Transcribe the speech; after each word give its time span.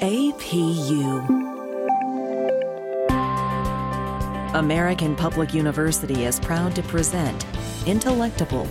APU. 0.00 1.26
American 4.54 5.16
Public 5.16 5.52
University 5.52 6.24
is 6.24 6.38
proud 6.38 6.76
to 6.76 6.82
present 6.84 7.44
Intellectible. 7.84 8.68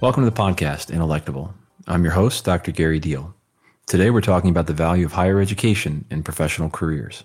Welcome 0.00 0.24
to 0.24 0.30
the 0.30 0.36
podcast, 0.36 0.90
Intellectible. 0.90 1.52
I'm 1.86 2.02
your 2.02 2.14
host, 2.14 2.44
Dr. 2.44 2.72
Gary 2.72 2.98
Deal. 2.98 3.36
Today 3.86 4.10
we're 4.10 4.22
talking 4.22 4.50
about 4.50 4.66
the 4.66 4.72
value 4.72 5.06
of 5.06 5.12
higher 5.12 5.40
education 5.40 6.04
in 6.10 6.24
professional 6.24 6.68
careers. 6.68 7.22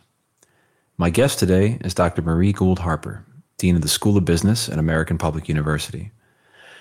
My 0.99 1.09
guest 1.09 1.39
today 1.39 1.79
is 1.81 1.95
Dr. 1.95 2.21
Marie 2.21 2.53
Gould 2.53 2.77
Harper, 2.77 3.25
Dean 3.57 3.75
of 3.75 3.81
the 3.81 3.87
School 3.87 4.17
of 4.17 4.25
Business 4.25 4.69
at 4.69 4.77
American 4.77 5.17
Public 5.17 5.49
University. 5.49 6.11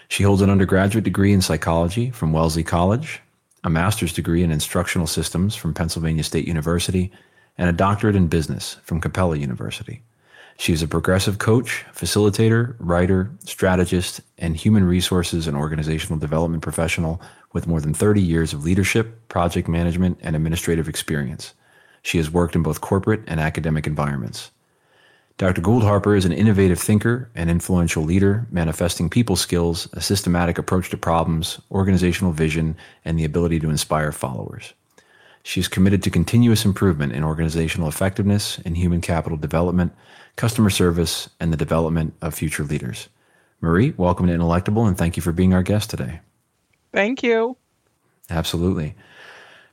She 0.08 0.22
holds 0.22 0.42
an 0.42 0.50
undergraduate 0.50 1.04
degree 1.04 1.32
in 1.32 1.40
psychology 1.40 2.10
from 2.10 2.32
Wellesley 2.32 2.62
College, 2.62 3.20
a 3.64 3.70
master's 3.70 4.12
degree 4.12 4.42
in 4.42 4.50
instructional 4.50 5.06
systems 5.06 5.56
from 5.56 5.74
Pennsylvania 5.74 6.22
State 6.22 6.46
University, 6.46 7.10
and 7.58 7.68
a 7.68 7.72
doctorate 7.72 8.16
in 8.16 8.28
business 8.28 8.76
from 8.84 9.00
Capella 9.00 9.36
University. 9.36 10.02
She 10.58 10.72
is 10.72 10.82
a 10.82 10.88
progressive 10.88 11.38
coach, 11.38 11.84
facilitator, 11.92 12.76
writer, 12.78 13.30
strategist, 13.44 14.20
and 14.38 14.56
human 14.56 14.84
resources 14.84 15.46
and 15.46 15.56
organizational 15.56 16.18
development 16.18 16.62
professional 16.62 17.20
with 17.52 17.66
more 17.66 17.80
than 17.80 17.92
30 17.92 18.22
years 18.22 18.52
of 18.52 18.64
leadership, 18.64 19.28
project 19.28 19.68
management, 19.68 20.18
and 20.22 20.34
administrative 20.34 20.88
experience. 20.88 21.52
She 22.02 22.18
has 22.18 22.30
worked 22.30 22.54
in 22.54 22.62
both 22.62 22.80
corporate 22.80 23.22
and 23.26 23.38
academic 23.40 23.86
environments. 23.86 24.50
Dr. 25.38 25.60
Gould 25.60 25.82
Harper 25.82 26.16
is 26.16 26.24
an 26.24 26.32
innovative 26.32 26.78
thinker 26.78 27.28
and 27.34 27.50
influential 27.50 28.02
leader, 28.02 28.46
manifesting 28.50 29.10
people 29.10 29.36
skills, 29.36 29.86
a 29.92 30.00
systematic 30.00 30.56
approach 30.56 30.88
to 30.90 30.96
problems, 30.96 31.60
organizational 31.70 32.32
vision, 32.32 32.74
and 33.04 33.18
the 33.18 33.24
ability 33.24 33.60
to 33.60 33.68
inspire 33.68 34.12
followers. 34.12 34.72
She 35.42 35.60
is 35.60 35.68
committed 35.68 36.02
to 36.04 36.10
continuous 36.10 36.64
improvement 36.64 37.12
in 37.12 37.22
organizational 37.22 37.86
effectiveness 37.86 38.58
and 38.64 38.78
human 38.78 39.02
capital 39.02 39.36
development, 39.36 39.92
customer 40.36 40.70
service, 40.70 41.28
and 41.38 41.52
the 41.52 41.58
development 41.58 42.14
of 42.22 42.34
future 42.34 42.64
leaders. 42.64 43.10
Marie, 43.60 43.92
welcome 43.98 44.26
to 44.28 44.32
Intellectible, 44.32 44.88
and 44.88 44.96
thank 44.96 45.18
you 45.18 45.22
for 45.22 45.32
being 45.32 45.52
our 45.52 45.62
guest 45.62 45.90
today. 45.90 46.20
Thank 46.94 47.22
you. 47.22 47.58
Absolutely. 48.30 48.94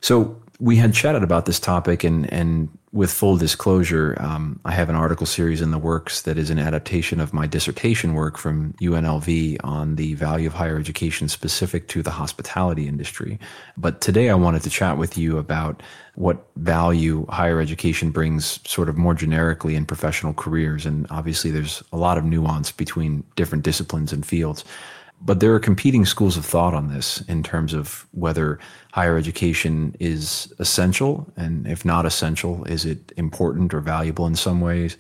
So, 0.02 0.43
we 0.60 0.78
had 0.78 0.94
chatted 0.94 1.24
about 1.24 1.46
this 1.46 1.60
topic, 1.60 2.04
and, 2.04 2.32
and 2.32 2.70
with 2.92 3.12
full 3.12 3.38
disclosure, 3.38 4.16
um, 4.20 4.60
I 4.66 4.72
have 4.72 4.88
an 4.88 4.96
article 4.96 5.26
series 5.26 5.62
in 5.62 5.72
the 5.72 5.80
works 5.80 6.22
that 6.22 6.38
is 6.38 6.52
an 6.52 6.60
adaptation 6.60 7.20
of 7.20 7.34
my 7.34 7.48
dissertation 7.48 8.14
work 8.14 8.38
from 8.38 8.74
UNLV 8.74 9.58
on 9.64 9.96
the 9.96 10.14
value 10.14 10.48
of 10.48 10.54
higher 10.54 10.78
education 10.78 11.28
specific 11.28 11.88
to 11.88 12.04
the 12.04 12.12
hospitality 12.12 12.88
industry. 12.88 13.40
But 13.78 14.00
today 14.00 14.30
I 14.30 14.36
wanted 14.36 14.62
to 14.62 14.70
chat 14.70 14.98
with 14.98 15.18
you 15.18 15.40
about 15.40 15.82
what 16.16 16.46
value 16.56 17.26
higher 17.30 17.60
education 17.60 18.12
brings 18.12 18.60
sort 18.70 18.90
of 18.90 18.96
more 18.96 19.16
generically 19.16 19.76
in 19.76 19.88
professional 19.88 20.36
careers. 20.36 20.86
And 20.86 21.08
obviously, 21.10 21.50
there's 21.50 21.82
a 21.92 21.98
lot 21.98 22.20
of 22.20 22.26
nuance 22.26 22.72
between 22.72 23.24
different 23.36 23.64
disciplines 23.64 24.14
and 24.14 24.24
fields. 24.24 24.64
But 25.22 25.40
there 25.40 25.54
are 25.54 25.60
competing 25.60 26.06
schools 26.06 26.36
of 26.36 26.46
thought 26.46 26.74
on 26.74 26.90
this 26.90 27.22
in 27.30 27.44
terms 27.44 27.74
of 27.74 28.06
whether 28.12 28.60
higher 28.92 29.18
education 29.18 29.96
is 30.00 30.54
essential, 30.60 31.32
and 31.38 31.66
if 31.66 31.86
not 31.86 32.06
essential, 32.06 32.66
is 32.66 32.84
it 32.86 33.14
important 33.16 33.74
or 33.74 33.80
valuable 33.80 34.28
in 34.28 34.36
some 34.36 34.60
ways? 34.60 34.98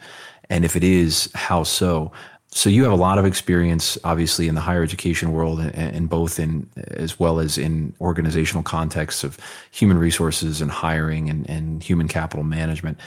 And 0.49 0.63
if 0.63 0.75
it 0.75 0.83
is, 0.83 1.29
how 1.33 1.63
so? 1.63 2.11
So 2.55 2.69
you 2.69 2.83
have 2.83 2.91
a 2.91 2.95
lot 2.95 3.17
of 3.17 3.25
experience, 3.25 3.97
obviously, 4.03 4.47
in 4.47 4.55
the 4.55 4.61
higher 4.61 4.83
education 4.83 5.31
world, 5.31 5.59
and 5.59 6.07
both 6.07 6.39
in 6.39 6.69
as 6.91 7.19
well 7.19 7.39
as 7.39 7.57
in 7.57 7.93
organizational 7.99 8.63
contexts 8.63 9.23
of 9.23 9.39
human 9.71 9.97
resources 9.97 10.61
and 10.61 10.69
hiring 10.69 11.29
and, 11.29 11.49
and 11.49 11.81
human 11.81 12.07
capital 12.07 12.43
management. 12.43 12.99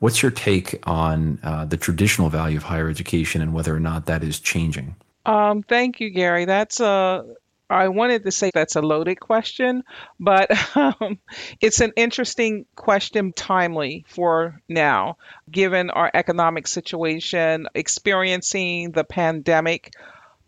What's 0.00 0.22
your 0.22 0.30
take 0.30 0.78
on 0.86 1.38
uh, 1.42 1.64
the 1.64 1.76
traditional 1.76 2.28
value 2.28 2.58
of 2.58 2.62
higher 2.64 2.88
education 2.88 3.40
and 3.40 3.54
whether 3.54 3.74
or 3.74 3.80
not 3.80 4.06
that 4.06 4.22
is 4.22 4.38
changing? 4.38 4.94
Um, 5.26 5.62
thank 5.62 6.00
you, 6.00 6.10
Gary. 6.10 6.44
That's 6.44 6.80
a 6.80 7.24
I 7.68 7.86
wanted 7.86 8.24
to 8.24 8.32
say 8.32 8.50
that's 8.52 8.74
a 8.74 8.82
loaded 8.82 9.20
question, 9.20 9.84
but 10.18 10.50
um, 10.76 11.20
it's 11.60 11.80
an 11.80 11.92
interesting 11.94 12.66
question, 12.74 13.32
timely 13.32 14.04
for 14.08 14.60
now, 14.68 15.18
given 15.48 15.90
our 15.90 16.10
economic 16.12 16.66
situation, 16.66 17.68
experiencing 17.74 18.90
the 18.90 19.04
pandemic. 19.04 19.92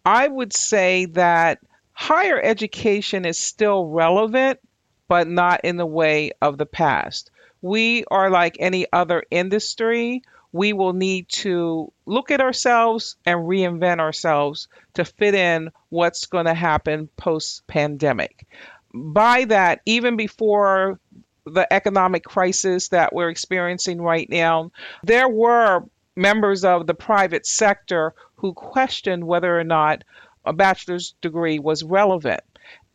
I 0.04 0.26
would 0.26 0.52
say 0.52 1.06
that 1.06 1.60
higher 1.92 2.40
education 2.42 3.24
is 3.24 3.38
still 3.38 3.86
relevant, 3.86 4.58
but 5.06 5.28
not 5.28 5.60
in 5.64 5.76
the 5.76 5.86
way 5.86 6.32
of 6.40 6.58
the 6.58 6.66
past. 6.66 7.30
We 7.60 8.04
are 8.10 8.30
like 8.30 8.56
any 8.58 8.86
other 8.92 9.22
industry 9.30 10.22
we 10.52 10.72
will 10.72 10.92
need 10.92 11.28
to 11.28 11.90
look 12.06 12.30
at 12.30 12.40
ourselves 12.40 13.16
and 13.24 13.40
reinvent 13.40 14.00
ourselves 14.00 14.68
to 14.94 15.04
fit 15.04 15.34
in 15.34 15.70
what's 15.88 16.26
going 16.26 16.44
to 16.44 16.54
happen 16.54 17.08
post 17.16 17.66
pandemic. 17.66 18.46
By 18.92 19.46
that, 19.46 19.80
even 19.86 20.16
before 20.16 21.00
the 21.46 21.70
economic 21.72 22.24
crisis 22.24 22.88
that 22.88 23.14
we're 23.14 23.30
experiencing 23.30 24.00
right 24.00 24.28
now, 24.28 24.70
there 25.02 25.28
were 25.28 25.84
members 26.14 26.64
of 26.64 26.86
the 26.86 26.94
private 26.94 27.46
sector 27.46 28.14
who 28.36 28.52
questioned 28.52 29.24
whether 29.24 29.58
or 29.58 29.64
not 29.64 30.04
a 30.44 30.52
bachelor's 30.52 31.14
degree 31.22 31.58
was 31.58 31.82
relevant. 31.82 32.42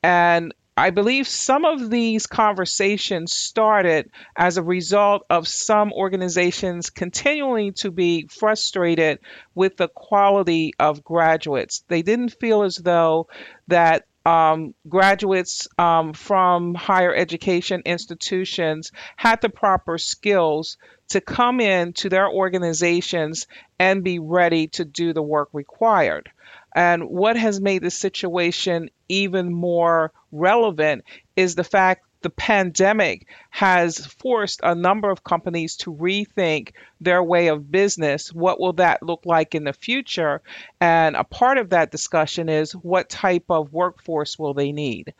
And 0.03 0.53
I 0.77 0.91
believe 0.91 1.27
some 1.27 1.65
of 1.65 1.89
these 1.89 2.27
conversations 2.27 3.33
started 3.33 4.11
as 4.35 4.57
a 4.57 4.63
result 4.63 5.25
of 5.27 5.47
some 5.47 5.91
organizations 5.91 6.91
continuing 6.91 7.73
to 7.77 7.89
be 7.89 8.27
frustrated 8.27 9.17
with 9.55 9.75
the 9.77 9.87
quality 9.87 10.73
of 10.77 11.03
graduates. 11.03 11.83
They 11.87 12.03
didn't 12.03 12.39
feel 12.39 12.61
as 12.61 12.75
though 12.75 13.27
that 13.69 14.05
um, 14.27 14.73
graduates 14.89 15.69
um, 15.77 16.11
from 16.11 16.75
higher 16.75 17.15
education 17.15 17.81
institutions 17.85 18.91
had 19.15 19.39
the 19.39 19.47
proper 19.47 19.97
skills 19.97 20.77
to 21.07 21.21
come 21.21 21.61
in 21.61 21.93
to 21.93 22.09
their 22.09 22.29
organizations 22.29 23.47
and 23.79 24.03
be 24.03 24.19
ready 24.19 24.67
to 24.67 24.83
do 24.83 25.13
the 25.13 25.21
work 25.21 25.47
required. 25.53 26.29
And 26.75 27.07
what 27.09 27.37
has 27.37 27.61
made 27.61 27.83
the 27.83 27.89
situation 27.89 28.89
even 29.07 29.53
more 29.53 30.11
relevant 30.33 31.05
is 31.37 31.55
the 31.55 31.63
fact 31.63 32.05
the 32.21 32.29
pandemic 32.29 33.27
has 33.49 34.05
forced 34.05 34.59
a 34.63 34.75
number 34.75 35.09
of 35.09 35.23
companies 35.23 35.75
to 35.77 35.93
rethink 35.93 36.73
their 36.99 37.23
way 37.23 37.47
of 37.47 37.71
business. 37.71 38.33
What 38.33 38.59
will 38.59 38.73
that 38.73 39.03
look 39.03 39.25
like 39.25 39.55
in 39.55 39.63
the 39.63 39.73
future? 39.73 40.41
And 40.79 41.15
a 41.15 41.23
part 41.23 41.57
of 41.57 41.69
that 41.69 41.91
discussion 41.91 42.49
is 42.49 42.73
what 42.73 43.09
type 43.09 43.45
of 43.49 43.73
workforce 43.73 44.37
will 44.37 44.53
they 44.53 44.71
need? 44.71 45.13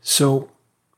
So, 0.00 0.50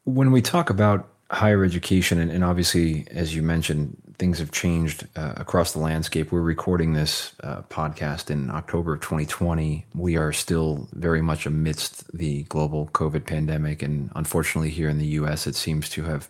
when 0.05 0.33
we 0.33 0.43
talk 0.43 0.71
about 0.71 1.09
higher 1.31 1.65
education, 1.65 2.19
and, 2.19 2.31
and 2.31 2.45
obviously, 2.45 3.07
as 3.11 3.35
you 3.35 3.43
mentioned, 3.43 3.97
things 4.19 4.39
have 4.39 4.51
changed 4.51 5.07
uh, 5.17 5.35
across 5.37 5.73
the 5.73 5.79
landscape. 5.79 6.31
We're 6.31 6.41
recording 6.41 6.93
this 6.93 7.33
uh, 7.43 7.63
podcast 7.63 8.31
in 8.31 8.51
October 8.51 8.95
of 8.95 9.01
2020. 9.01 9.87
We 9.95 10.17
are 10.17 10.33
still 10.33 10.89
very 10.93 11.23
much 11.23 11.47
amidst 11.47 12.17
the 12.17 12.45
global 12.45 12.89
COVID 12.89 13.27
pandemic. 13.27 13.83
And 13.83 14.11
unfortunately, 14.15 14.71
here 14.71 14.89
in 14.89 14.99
the 14.99 15.07
US, 15.07 15.47
it 15.47 15.57
seems 15.57 15.89
to 15.91 16.05
have 16.05 16.29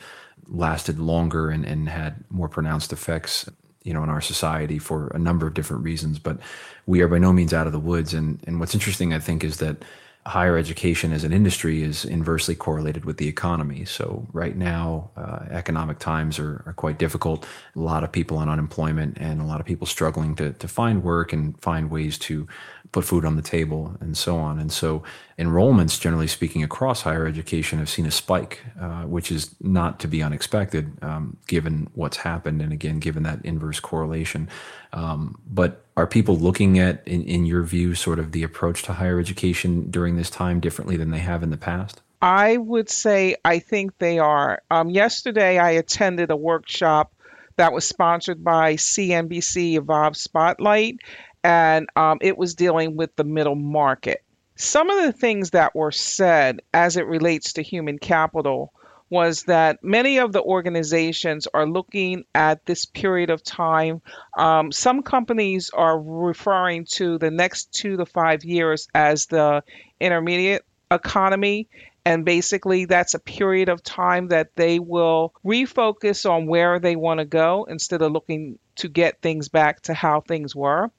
lasted 0.49 0.99
longer 0.99 1.51
and, 1.51 1.65
and 1.65 1.89
had 1.89 2.25
more 2.31 2.49
pronounced 2.49 2.93
effects 2.93 3.49
you 3.83 3.93
know 3.93 4.03
in 4.03 4.09
our 4.09 4.21
society 4.21 4.79
for 4.79 5.09
a 5.09 5.19
number 5.19 5.47
of 5.47 5.55
different 5.55 5.83
reasons 5.83 6.19
but 6.19 6.39
we 6.87 7.01
are 7.01 7.09
by 7.09 7.19
no 7.19 7.33
means 7.33 7.53
out 7.55 7.67
of 7.67 7.73
the 7.73 7.79
woods 7.79 8.13
and 8.13 8.41
and 8.47 8.61
what's 8.61 8.75
interesting 8.75 9.15
i 9.15 9.19
think 9.19 9.45
is 9.45 9.59
that 9.59 9.85
higher 10.27 10.57
education 10.57 11.13
as 11.13 11.23
an 11.23 11.33
industry 11.33 11.83
is 11.83 12.05
inversely 12.05 12.55
correlated 12.55 13.05
with 13.05 13.19
the 13.19 13.29
economy. 13.29 13.85
So, 13.85 14.27
right 14.33 14.57
now, 14.57 15.11
uh, 15.17 15.45
economic 15.51 15.99
times 15.99 16.39
are, 16.39 16.63
are, 16.67 16.73
quite 16.73 16.99
difficult. 16.99 17.47
A 17.77 17.81
lot 17.81 18.05
of 18.05 18.11
people 18.11 18.39
on 18.39 18.49
unemployment 18.49 19.19
and 19.21 19.41
a 19.41 19.45
lot 19.45 19.61
of 19.61 19.67
people 19.67 19.87
struggling 19.87 20.35
to, 20.37 20.53
to 20.53 20.67
find 20.67 21.05
work 21.05 21.33
and 21.35 21.61
find 21.61 21.91
ways 21.91 22.17
to 22.19 22.49
put 22.93 23.05
food 23.05 23.25
on 23.25 23.37
the 23.37 23.43
table 23.43 23.97
and 24.01 24.17
so 24.17 24.39
on. 24.39 24.59
And 24.59 24.73
so, 24.73 25.03
enrollments, 25.39 26.01
generally 26.01 26.27
speaking, 26.27 26.63
across 26.63 27.03
higher 27.03 27.27
education 27.27 27.79
have 27.79 27.91
seen 27.91 28.07
a 28.07 28.11
spike, 28.11 28.65
uh, 28.81 29.03
which 29.03 29.31
is 29.31 29.55
not 29.61 30.01
to 30.01 30.09
be 30.09 30.23
unexpected 30.23 30.93
um, 31.03 31.37
given 31.47 31.89
what's 31.95 32.19
happened. 32.19 32.63
And 32.63 32.73
again, 32.73 32.99
given 32.99 33.25
that 33.25 33.45
inverse 33.45 33.79
correlation. 33.79 34.49
Um, 34.95 35.39
but 35.47 35.85
are 35.97 36.07
people 36.07 36.37
looking 36.37 36.79
at, 36.79 37.07
in, 37.07 37.25
in 37.25 37.45
your 37.45 37.63
view, 37.65 37.95
sort 37.95 38.19
of 38.19 38.33
the 38.33 38.45
approach 38.45 38.83
to 38.85 38.95
higher 38.95 39.19
education 39.19 39.91
during 39.91 40.17
this 40.17 40.31
time 40.31 40.61
differently 40.61 40.97
than 40.97 41.11
they 41.11 41.19
have 41.19 41.43
in 41.43 41.51
the 41.51 41.57
past? 41.57 42.01
I 42.23 42.57
would 42.57 42.89
say 42.89 43.37
I 43.45 43.59
think 43.59 43.99
they 43.99 44.19
are. 44.21 44.63
Um, 44.71 44.89
yesterday, 44.89 45.59
I 45.59 45.73
attended 45.73 46.31
a 46.31 46.37
workshop 46.37 47.13
that 47.57 47.73
was 47.73 47.87
sponsored 47.87 48.43
by 48.43 48.75
CNBC 48.75 49.75
Evolve 49.75 50.17
Spotlight, 50.17 51.01
and 51.43 51.89
um, 51.97 52.19
it 52.23 52.39
was 52.39 52.55
dealing 52.55 52.97
with 52.97 53.15
the 53.17 53.25
middle 53.25 53.57
market. 53.57 54.23
some 54.57 54.89
of 54.91 55.05
the 55.05 55.13
things 55.13 55.51
that 55.51 55.75
were 55.75 55.93
said 55.93 56.61
as 56.73 56.97
it 56.97 57.07
relates 57.07 57.55
to 57.55 57.63
human 57.63 57.99
capital 57.99 58.73
was 59.11 59.45
that 59.45 59.83
many 59.83 60.19
of 60.19 60.33
the 60.33 60.43
organizations 60.43 61.47
are 61.53 61.67
looking 61.67 62.25
at 62.35 62.65
this 62.67 62.87
period 62.87 63.31
of 63.31 63.43
time. 63.43 64.01
Um, 64.37 64.73
some 64.73 65.03
companies 65.03 65.71
are 65.73 66.01
referring 66.01 66.87
to 66.93 67.19
the 67.19 67.31
next 67.31 67.73
two 67.73 67.97
to 67.99 68.07
five 68.07 68.45
years 68.45 68.89
as 68.95 69.27
the 69.27 69.63
intermediate 70.01 70.65
economy. 70.91 71.69
And 72.07 72.25
basically, 72.25 72.85
that's 72.85 73.15
a 73.15 73.19
period 73.19 73.71
of 73.71 73.83
time 73.83 74.29
that 74.29 74.55
they 74.57 74.79
will 74.79 75.33
refocus 75.45 76.29
on 76.29 76.47
where 76.47 76.79
they 76.79 76.97
want 76.97 77.21
to 77.21 77.25
go 77.25 77.65
instead 77.65 78.03
of 78.03 78.13
looking 78.13 78.59
to 78.77 78.89
get 78.89 79.23
things 79.23 79.49
back 79.49 79.81
to 79.83 79.95
how 79.95 80.21
things 80.21 80.55
were 80.55 80.91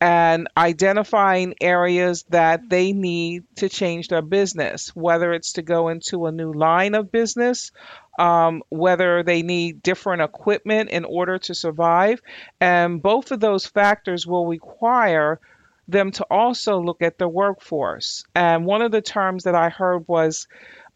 and 0.00 0.48
identifying 0.56 1.54
areas 1.60 2.24
that 2.30 2.68
they 2.70 2.92
need 2.92 3.44
to 3.56 3.68
change 3.68 4.08
their 4.08 4.22
business, 4.22 4.88
whether 4.96 5.32
it's 5.32 5.52
to 5.54 5.62
go 5.62 5.88
into 5.88 6.26
a 6.26 6.32
new 6.32 6.52
line 6.52 6.94
of 6.94 7.12
business, 7.12 7.70
um, 8.18 8.62
whether 8.70 9.22
they 9.22 9.42
need 9.42 9.82
different 9.82 10.22
equipment 10.22 10.90
in 10.90 11.04
order 11.04 11.38
to 11.38 11.54
survive. 11.54 12.22
And 12.60 13.02
both 13.02 13.30
of 13.30 13.40
those 13.40 13.66
factors 13.66 14.26
will 14.26 14.46
require 14.46 15.38
them 15.86 16.12
to 16.12 16.24
also 16.30 16.80
look 16.80 17.02
at 17.02 17.18
the 17.18 17.28
workforce. 17.28 18.24
And 18.34 18.64
one 18.64 18.80
of 18.80 18.92
the 18.92 19.02
terms 19.02 19.44
that 19.44 19.54
I 19.54 19.68
heard 19.68 20.08
was 20.08 20.48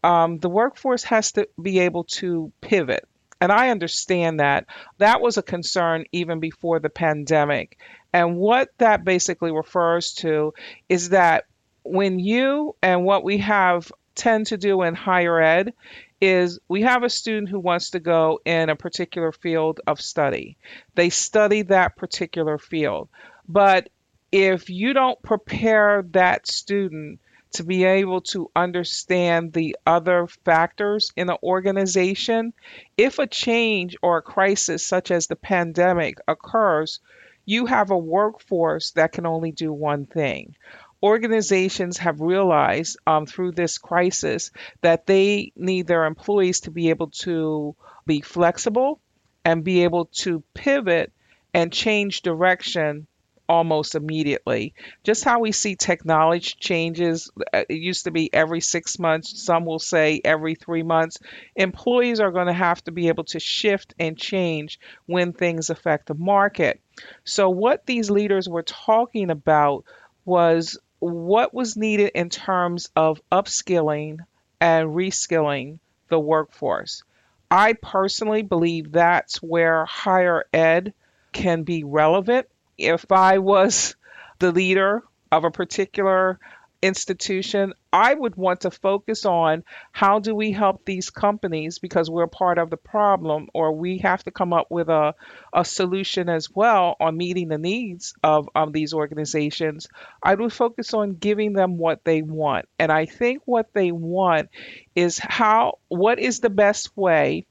um, 0.03 0.39
the 0.39 0.49
workforce 0.49 1.03
has 1.03 1.31
to 1.33 1.47
be 1.61 1.79
able 1.79 2.05
to 2.05 2.51
pivot. 2.61 3.07
And 3.41 3.51
I 3.51 3.69
understand 3.69 4.39
that. 4.39 4.65
That 4.97 5.21
was 5.21 5.37
a 5.37 5.43
concern 5.43 6.05
even 6.11 6.39
before 6.39 6.79
the 6.79 6.89
pandemic. 6.89 7.77
And 8.15 8.37
what 8.37 8.69
that 8.77 9.03
basically 9.03 9.51
refers 9.51 10.13
to 10.19 10.53
is 10.87 11.09
that 11.09 11.47
when 11.83 12.17
you 12.17 12.73
and 12.81 13.03
what 13.03 13.25
we 13.25 13.39
have 13.39 13.91
tend 14.15 14.47
to 14.47 14.57
do 14.57 14.83
in 14.83 14.95
higher 14.95 15.41
ed 15.41 15.73
is 16.21 16.57
we 16.69 16.83
have 16.83 17.03
a 17.03 17.09
student 17.09 17.49
who 17.49 17.59
wants 17.59 17.89
to 17.89 17.99
go 17.99 18.39
in 18.45 18.69
a 18.69 18.75
particular 18.77 19.33
field 19.33 19.81
of 19.85 19.99
study. 19.99 20.55
They 20.93 21.09
study 21.09 21.63
that 21.63 21.97
particular 21.97 22.57
field. 22.57 23.09
But 23.49 23.89
if 24.31 24.69
you 24.69 24.93
don't 24.93 25.21
prepare 25.21 26.05
that 26.11 26.47
student 26.47 27.19
to 27.55 27.65
be 27.65 27.83
able 27.83 28.21
to 28.21 28.49
understand 28.55 29.51
the 29.51 29.75
other 29.85 30.27
factors 30.45 31.11
in 31.17 31.29
an 31.29 31.37
organization, 31.43 32.53
if 32.95 33.19
a 33.19 33.27
change 33.27 33.97
or 34.01 34.19
a 34.19 34.21
crisis 34.21 34.87
such 34.87 35.11
as 35.11 35.27
the 35.27 35.35
pandemic 35.35 36.15
occurs, 36.29 37.01
you 37.45 37.65
have 37.65 37.91
a 37.91 37.97
workforce 37.97 38.91
that 38.91 39.11
can 39.11 39.25
only 39.25 39.51
do 39.51 39.71
one 39.71 40.05
thing. 40.05 40.55
Organizations 41.03 41.97
have 41.97 42.21
realized 42.21 42.97
um, 43.05 43.25
through 43.25 43.51
this 43.51 43.77
crisis 43.77 44.51
that 44.81 45.05
they 45.05 45.51
need 45.55 45.87
their 45.87 46.05
employees 46.05 46.61
to 46.61 46.71
be 46.71 46.89
able 46.89 47.09
to 47.09 47.75
be 48.05 48.21
flexible 48.21 48.99
and 49.43 49.63
be 49.63 49.83
able 49.83 50.05
to 50.05 50.43
pivot 50.53 51.11
and 51.53 51.71
change 51.71 52.21
direction 52.21 53.07
almost 53.47 53.95
immediately. 53.95 54.73
Just 55.03 55.23
how 55.23 55.39
we 55.39 55.51
see 55.51 55.75
technology 55.75 56.55
changes, 56.59 57.29
uh, 57.53 57.63
it 57.69 57.75
used 57.75 58.05
to 58.05 58.11
be 58.11 58.33
every 58.33 58.61
six 58.61 58.97
months, 58.97 59.43
some 59.43 59.65
will 59.65 59.79
say 59.79 60.19
every 60.23 60.55
three 60.55 60.83
months. 60.83 61.19
Employees 61.55 62.19
are 62.19 62.31
going 62.31 62.47
to 62.47 62.53
have 62.53 62.83
to 62.85 62.91
be 62.91 63.07
able 63.07 63.25
to 63.25 63.39
shift 63.39 63.93
and 63.99 64.17
change 64.17 64.79
when 65.05 65.33
things 65.33 65.69
affect 65.69 66.07
the 66.07 66.15
market. 66.15 66.81
So, 67.23 67.49
what 67.49 67.85
these 67.85 68.09
leaders 68.09 68.47
were 68.47 68.63
talking 68.63 69.29
about 69.29 69.85
was 70.23 70.77
what 70.99 71.53
was 71.53 71.77
needed 71.77 72.11
in 72.15 72.29
terms 72.29 72.89
of 72.95 73.21
upskilling 73.31 74.19
and 74.59 74.89
reskilling 74.89 75.79
the 76.07 76.19
workforce. 76.19 77.03
I 77.51 77.73
personally 77.73 78.41
believe 78.41 78.91
that's 78.91 79.41
where 79.41 79.85
higher 79.85 80.45
ed 80.53 80.93
can 81.31 81.63
be 81.63 81.83
relevant 81.83 82.47
if 82.77 83.11
I 83.11 83.37
was 83.39 83.95
the 84.39 84.51
leader 84.51 85.03
of 85.31 85.43
a 85.43 85.51
particular 85.51 86.39
institution, 86.85 87.73
I 87.91 88.13
would 88.13 88.35
want 88.35 88.61
to 88.61 88.71
focus 88.71 89.25
on 89.25 89.63
how 89.91 90.19
do 90.19 90.35
we 90.35 90.51
help 90.51 90.85
these 90.85 91.09
companies 91.09 91.79
because 91.79 92.09
we're 92.09 92.27
part 92.27 92.57
of 92.57 92.69
the 92.69 92.77
problem, 92.77 93.47
or 93.53 93.73
we 93.73 93.99
have 93.99 94.23
to 94.23 94.31
come 94.31 94.53
up 94.53 94.67
with 94.69 94.89
a, 94.89 95.15
a 95.53 95.65
solution 95.65 96.29
as 96.29 96.49
well 96.49 96.95
on 96.99 97.17
meeting 97.17 97.47
the 97.47 97.57
needs 97.57 98.13
of 98.23 98.49
um, 98.55 98.71
these 98.71 98.93
organizations. 98.93 99.87
I 100.21 100.35
would 100.35 100.53
focus 100.53 100.93
on 100.93 101.15
giving 101.15 101.53
them 101.53 101.77
what 101.77 102.03
they 102.03 102.21
want. 102.21 102.67
And 102.79 102.91
I 102.91 103.05
think 103.05 103.41
what 103.45 103.73
they 103.73 103.91
want 103.91 104.49
is 104.95 105.19
how, 105.19 105.79
what 105.87 106.19
is 106.19 106.39
the 106.39 106.49
best 106.49 106.95
way 106.95 107.45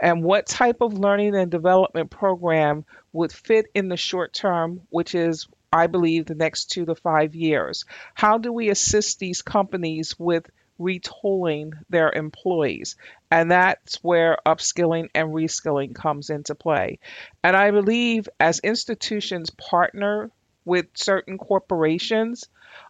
and 0.00 0.24
what 0.24 0.46
type 0.46 0.80
of 0.80 0.94
learning 0.94 1.36
and 1.36 1.50
development 1.50 2.10
program 2.10 2.84
would 3.12 3.32
fit 3.32 3.66
in 3.74 3.88
the 3.88 3.96
short 3.96 4.32
term, 4.32 4.80
which 4.88 5.14
is, 5.14 5.46
I 5.72 5.86
believe, 5.86 6.26
the 6.26 6.34
next 6.34 6.66
two 6.66 6.84
to 6.86 6.94
five 6.96 7.34
years? 7.34 7.84
How 8.14 8.38
do 8.38 8.52
we 8.52 8.70
assist 8.70 9.18
these 9.18 9.42
companies 9.42 10.18
with 10.18 10.50
retooling 10.80 11.72
their 11.88 12.10
employees? 12.10 12.96
And 13.30 13.52
that's 13.52 14.02
where 14.02 14.38
upskilling 14.44 15.10
and 15.14 15.28
reskilling 15.28 15.94
comes 15.94 16.30
into 16.30 16.56
play. 16.56 16.98
And 17.44 17.56
I 17.56 17.70
believe 17.70 18.28
as 18.40 18.58
institutions 18.60 19.50
partner 19.50 20.30
with 20.64 20.86
certain 20.94 21.38
corporations 21.38 22.48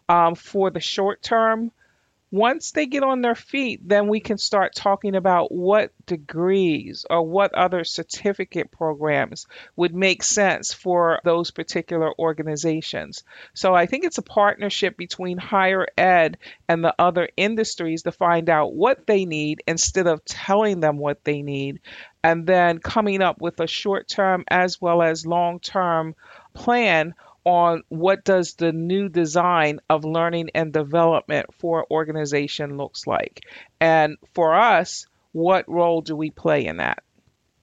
um, 0.09 0.33
for 0.35 0.71
the 0.71 0.79
short 0.79 1.21
term, 1.21 1.71
once 2.31 2.71
they 2.71 2.85
get 2.85 3.03
on 3.03 3.21
their 3.21 3.35
feet, 3.35 3.81
then 3.85 4.07
we 4.07 4.21
can 4.21 4.37
start 4.37 4.73
talking 4.73 5.15
about 5.15 5.51
what 5.51 5.91
degrees 6.05 7.05
or 7.09 7.21
what 7.21 7.53
other 7.53 7.83
certificate 7.83 8.71
programs 8.71 9.47
would 9.75 9.93
make 9.93 10.23
sense 10.23 10.73
for 10.73 11.19
those 11.25 11.51
particular 11.51 12.13
organizations. 12.17 13.23
So 13.53 13.75
I 13.75 13.85
think 13.85 14.05
it's 14.05 14.17
a 14.17 14.23
partnership 14.23 14.95
between 14.95 15.37
higher 15.37 15.87
ed 15.97 16.37
and 16.69 16.83
the 16.83 16.95
other 16.97 17.27
industries 17.35 18.03
to 18.03 18.13
find 18.13 18.49
out 18.49 18.73
what 18.73 19.05
they 19.07 19.25
need 19.25 19.61
instead 19.67 20.07
of 20.07 20.23
telling 20.23 20.79
them 20.79 20.97
what 20.97 21.25
they 21.25 21.41
need, 21.41 21.81
and 22.23 22.47
then 22.47 22.79
coming 22.79 23.21
up 23.21 23.41
with 23.41 23.59
a 23.59 23.67
short 23.67 24.07
term 24.07 24.45
as 24.47 24.79
well 24.79 25.01
as 25.01 25.25
long 25.25 25.59
term 25.59 26.15
plan 26.53 27.13
on 27.43 27.83
what 27.89 28.23
does 28.23 28.53
the 28.55 28.71
new 28.71 29.09
design 29.09 29.79
of 29.89 30.05
learning 30.05 30.49
and 30.53 30.71
development 30.71 31.47
for 31.59 31.85
organization 31.89 32.77
looks 32.77 33.07
like. 33.07 33.41
And 33.79 34.17
for 34.33 34.55
us, 34.55 35.07
what 35.31 35.67
role 35.67 36.01
do 36.01 36.15
we 36.15 36.29
play 36.29 36.65
in 36.65 36.77
that? 36.77 37.03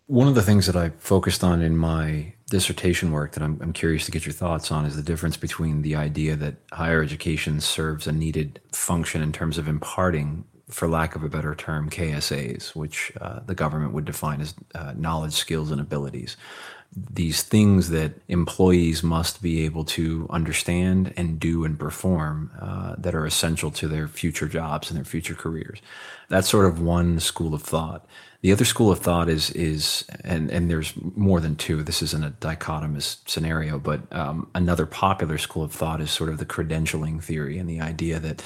One 0.06 0.26
of 0.26 0.34
the 0.34 0.42
things 0.42 0.66
that 0.66 0.76
I 0.76 0.90
focused 0.98 1.44
on 1.44 1.60
in 1.60 1.76
my 1.76 2.32
dissertation 2.50 3.12
work 3.12 3.32
that 3.32 3.42
I'm, 3.42 3.60
I'm, 3.60 3.74
curious 3.74 4.06
to 4.06 4.10
get 4.10 4.24
your 4.24 4.32
thoughts 4.32 4.72
on 4.72 4.86
is 4.86 4.96
the 4.96 5.02
difference 5.02 5.36
between 5.36 5.82
the 5.82 5.96
idea 5.96 6.34
that 6.36 6.56
higher 6.72 7.02
education 7.02 7.60
serves 7.60 8.06
a 8.06 8.12
needed 8.12 8.58
function 8.72 9.20
in 9.20 9.32
terms 9.32 9.58
of 9.58 9.68
imparting, 9.68 10.44
for 10.70 10.88
lack 10.88 11.14
of 11.14 11.22
a 11.22 11.28
better 11.28 11.54
term, 11.54 11.90
KSAs, 11.90 12.74
which 12.74 13.12
uh, 13.20 13.40
the 13.44 13.54
government 13.54 13.92
would 13.92 14.06
define 14.06 14.40
as 14.40 14.54
uh, 14.74 14.94
knowledge, 14.96 15.34
skills, 15.34 15.70
and 15.70 15.80
abilities 15.80 16.38
these 16.96 17.42
things 17.42 17.90
that 17.90 18.12
employees 18.28 19.02
must 19.02 19.42
be 19.42 19.64
able 19.64 19.84
to 19.84 20.26
understand 20.30 21.12
and 21.16 21.38
do 21.38 21.64
and 21.64 21.78
perform 21.78 22.50
uh, 22.60 22.94
that 22.98 23.14
are 23.14 23.26
essential 23.26 23.70
to 23.70 23.86
their 23.86 24.08
future 24.08 24.48
jobs 24.48 24.90
and 24.90 24.96
their 24.96 25.04
future 25.04 25.34
careers. 25.34 25.80
That's 26.28 26.48
sort 26.48 26.66
of 26.66 26.80
one 26.80 27.20
school 27.20 27.54
of 27.54 27.62
thought. 27.62 28.06
The 28.40 28.52
other 28.52 28.64
school 28.64 28.90
of 28.90 29.00
thought 29.00 29.28
is 29.28 29.50
is 29.50 30.04
and 30.24 30.50
and 30.50 30.70
there's 30.70 30.94
more 31.16 31.40
than 31.40 31.56
two. 31.56 31.82
This 31.82 32.02
isn't 32.02 32.24
a 32.24 32.30
dichotomous 32.30 33.18
scenario, 33.26 33.78
but 33.78 34.00
um, 34.12 34.48
another 34.54 34.86
popular 34.86 35.38
school 35.38 35.64
of 35.64 35.72
thought 35.72 36.00
is 36.00 36.10
sort 36.10 36.30
of 36.30 36.38
the 36.38 36.46
credentialing 36.46 37.22
theory 37.22 37.58
and 37.58 37.68
the 37.68 37.80
idea 37.80 38.18
that 38.20 38.42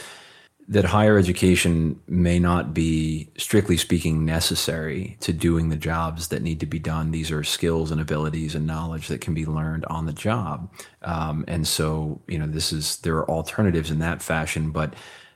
that 0.69 0.85
higher 0.85 1.19
education 1.19 2.01
may 2.07 2.39
not 2.39 2.73
be, 2.73 3.29
strictly 3.37 3.77
speaking, 3.77 4.25
necessary 4.25 5.17
to 5.21 5.33
doing 5.33 5.69
the 5.69 5.77
jobs 5.77 6.29
that 6.29 6.43
need 6.43 6.61
to 6.61 6.67
be 6.67 6.79
done. 6.79 7.11
These 7.11 7.31
are 7.33 7.43
skills 7.43 7.91
and 7.91 8.01
abilities 8.01 8.55
and 8.55 8.67
knowledge 8.67 9.09
that 9.09 9.21
can 9.21 9.35
be 9.35 9.45
learned 9.45 9.85
on 9.87 10.07
the 10.07 10.13
job. 10.13 10.73
Um, 11.03 11.45
and 11.49 11.67
so, 11.67 12.21
you 12.29 12.39
know, 12.39 12.47
this 12.47 12.73
is, 12.73 12.99
there 12.99 13.17
are 13.17 13.29
alternatives 13.29 13.91
in 13.91 13.99
that 13.99 14.23
fashion, 14.23 14.71
but 14.71 14.95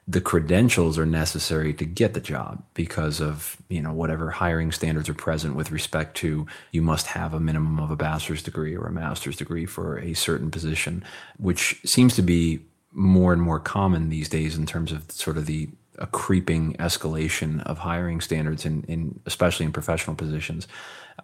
the 0.08 0.20
credentials 0.20 0.96
are 0.96 1.06
necessary 1.06 1.74
to 1.74 1.84
get 1.84 2.14
the 2.14 2.20
job 2.20 2.62
because 2.74 3.20
of, 3.20 3.56
you 3.68 3.82
know, 3.82 3.92
whatever 3.92 4.30
hiring 4.30 4.70
standards 4.70 5.08
are 5.08 5.14
present 5.14 5.56
with 5.56 5.72
respect 5.72 6.16
to 6.18 6.46
you 6.70 6.80
must 6.80 7.08
have 7.08 7.34
a 7.34 7.40
minimum 7.40 7.80
of 7.80 7.90
a 7.90 7.96
bachelor's 7.96 8.44
degree 8.44 8.76
or 8.76 8.86
a 8.86 8.92
master's 8.92 9.36
degree 9.36 9.66
for 9.66 9.98
a 9.98 10.14
certain 10.14 10.52
position, 10.52 11.02
which 11.38 11.80
seems 11.84 12.14
to 12.14 12.22
be 12.22 12.60
more 12.96 13.32
and 13.32 13.42
more 13.42 13.60
common 13.60 14.08
these 14.08 14.28
days 14.28 14.56
in 14.56 14.64
terms 14.64 14.90
of 14.90 15.10
sort 15.12 15.36
of 15.36 15.46
the 15.46 15.68
a 15.98 16.06
creeping 16.06 16.74
escalation 16.74 17.62
of 17.64 17.78
hiring 17.78 18.20
standards 18.20 18.66
in, 18.66 18.84
in 18.84 19.18
especially 19.26 19.64
in 19.64 19.72
professional 19.72 20.14
positions. 20.16 20.68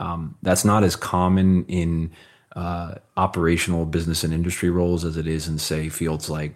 Um, 0.01 0.37
that's 0.43 0.65
not 0.65 0.83
as 0.83 0.97
common 0.97 1.65
in 1.67 2.11
uh, 2.57 2.97
operational 3.17 3.85
business 3.87 4.25
and 4.25 4.33
industry 4.33 4.71
roles 4.71 5.05
as 5.05 5.17
it 5.17 5.27
is 5.27 5.49
in 5.49 5.59
say 5.59 5.89
fields 5.89 6.31
like 6.31 6.55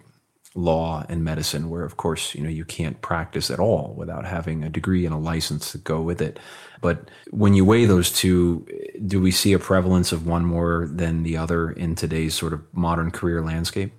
law 0.55 1.05
and 1.09 1.23
medicine, 1.23 1.69
where 1.69 1.83
of 1.83 1.97
course 1.97 2.33
you 2.33 2.41
know 2.41 2.49
you 2.49 2.65
can't 2.65 3.01
practice 3.01 3.51
at 3.51 3.59
all 3.59 3.93
without 3.95 4.25
having 4.25 4.63
a 4.63 4.69
degree 4.69 5.05
and 5.05 5.13
a 5.13 5.17
license 5.17 5.71
to 5.71 5.77
go 5.77 6.01
with 6.01 6.21
it. 6.21 6.39
But 6.81 7.09
when 7.31 7.53
you 7.53 7.65
weigh 7.65 7.85
those 7.85 8.11
two, 8.11 8.67
do 9.05 9.21
we 9.21 9.31
see 9.31 9.53
a 9.53 9.59
prevalence 9.59 10.11
of 10.11 10.27
one 10.27 10.45
more 10.45 10.87
than 10.89 11.23
the 11.23 11.37
other 11.37 11.71
in 11.71 11.95
today's 11.95 12.33
sort 12.33 12.53
of 12.53 12.61
modern 12.73 13.11
career 13.11 13.43
landscape? 13.43 13.93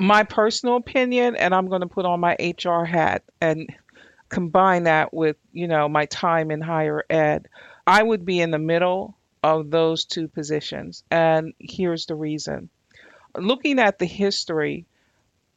My 0.00 0.24
personal 0.24 0.76
opinion, 0.76 1.36
and 1.36 1.54
I'm 1.54 1.68
going 1.68 1.82
to 1.82 1.86
put 1.86 2.04
on 2.04 2.20
my 2.20 2.36
HR 2.40 2.84
hat 2.84 3.22
and 3.40 3.68
combine 4.28 4.84
that 4.84 5.14
with, 5.14 5.36
you 5.52 5.68
know, 5.68 5.88
my 5.88 6.06
time 6.06 6.50
in 6.50 6.60
higher 6.60 7.04
ed, 7.08 7.48
I 7.86 8.02
would 8.02 8.24
be 8.24 8.40
in 8.40 8.50
the 8.50 8.58
middle 8.58 9.16
of 9.42 9.70
those 9.70 10.04
two 10.04 10.26
positions. 10.26 11.04
And 11.10 11.54
here's 11.58 12.06
the 12.06 12.16
reason. 12.16 12.70
Looking 13.36 13.78
at 13.78 13.98
the 13.98 14.06
history, 14.06 14.86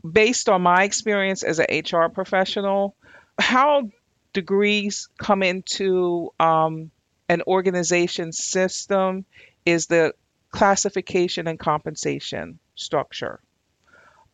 based 0.09 0.49
on 0.49 0.61
my 0.61 0.83
experience 0.83 1.43
as 1.43 1.59
an 1.59 1.67
HR 1.71 2.09
professional, 2.09 2.95
how 3.39 3.89
degrees 4.33 5.09
come 5.17 5.41
into 5.41 6.31
um, 6.39 6.91
an 7.29 7.41
organization 7.47 8.31
system 8.31 9.25
is 9.65 9.87
the 9.87 10.13
classification 10.51 11.47
and 11.47 11.59
compensation 11.59 12.59
structure. 12.75 13.39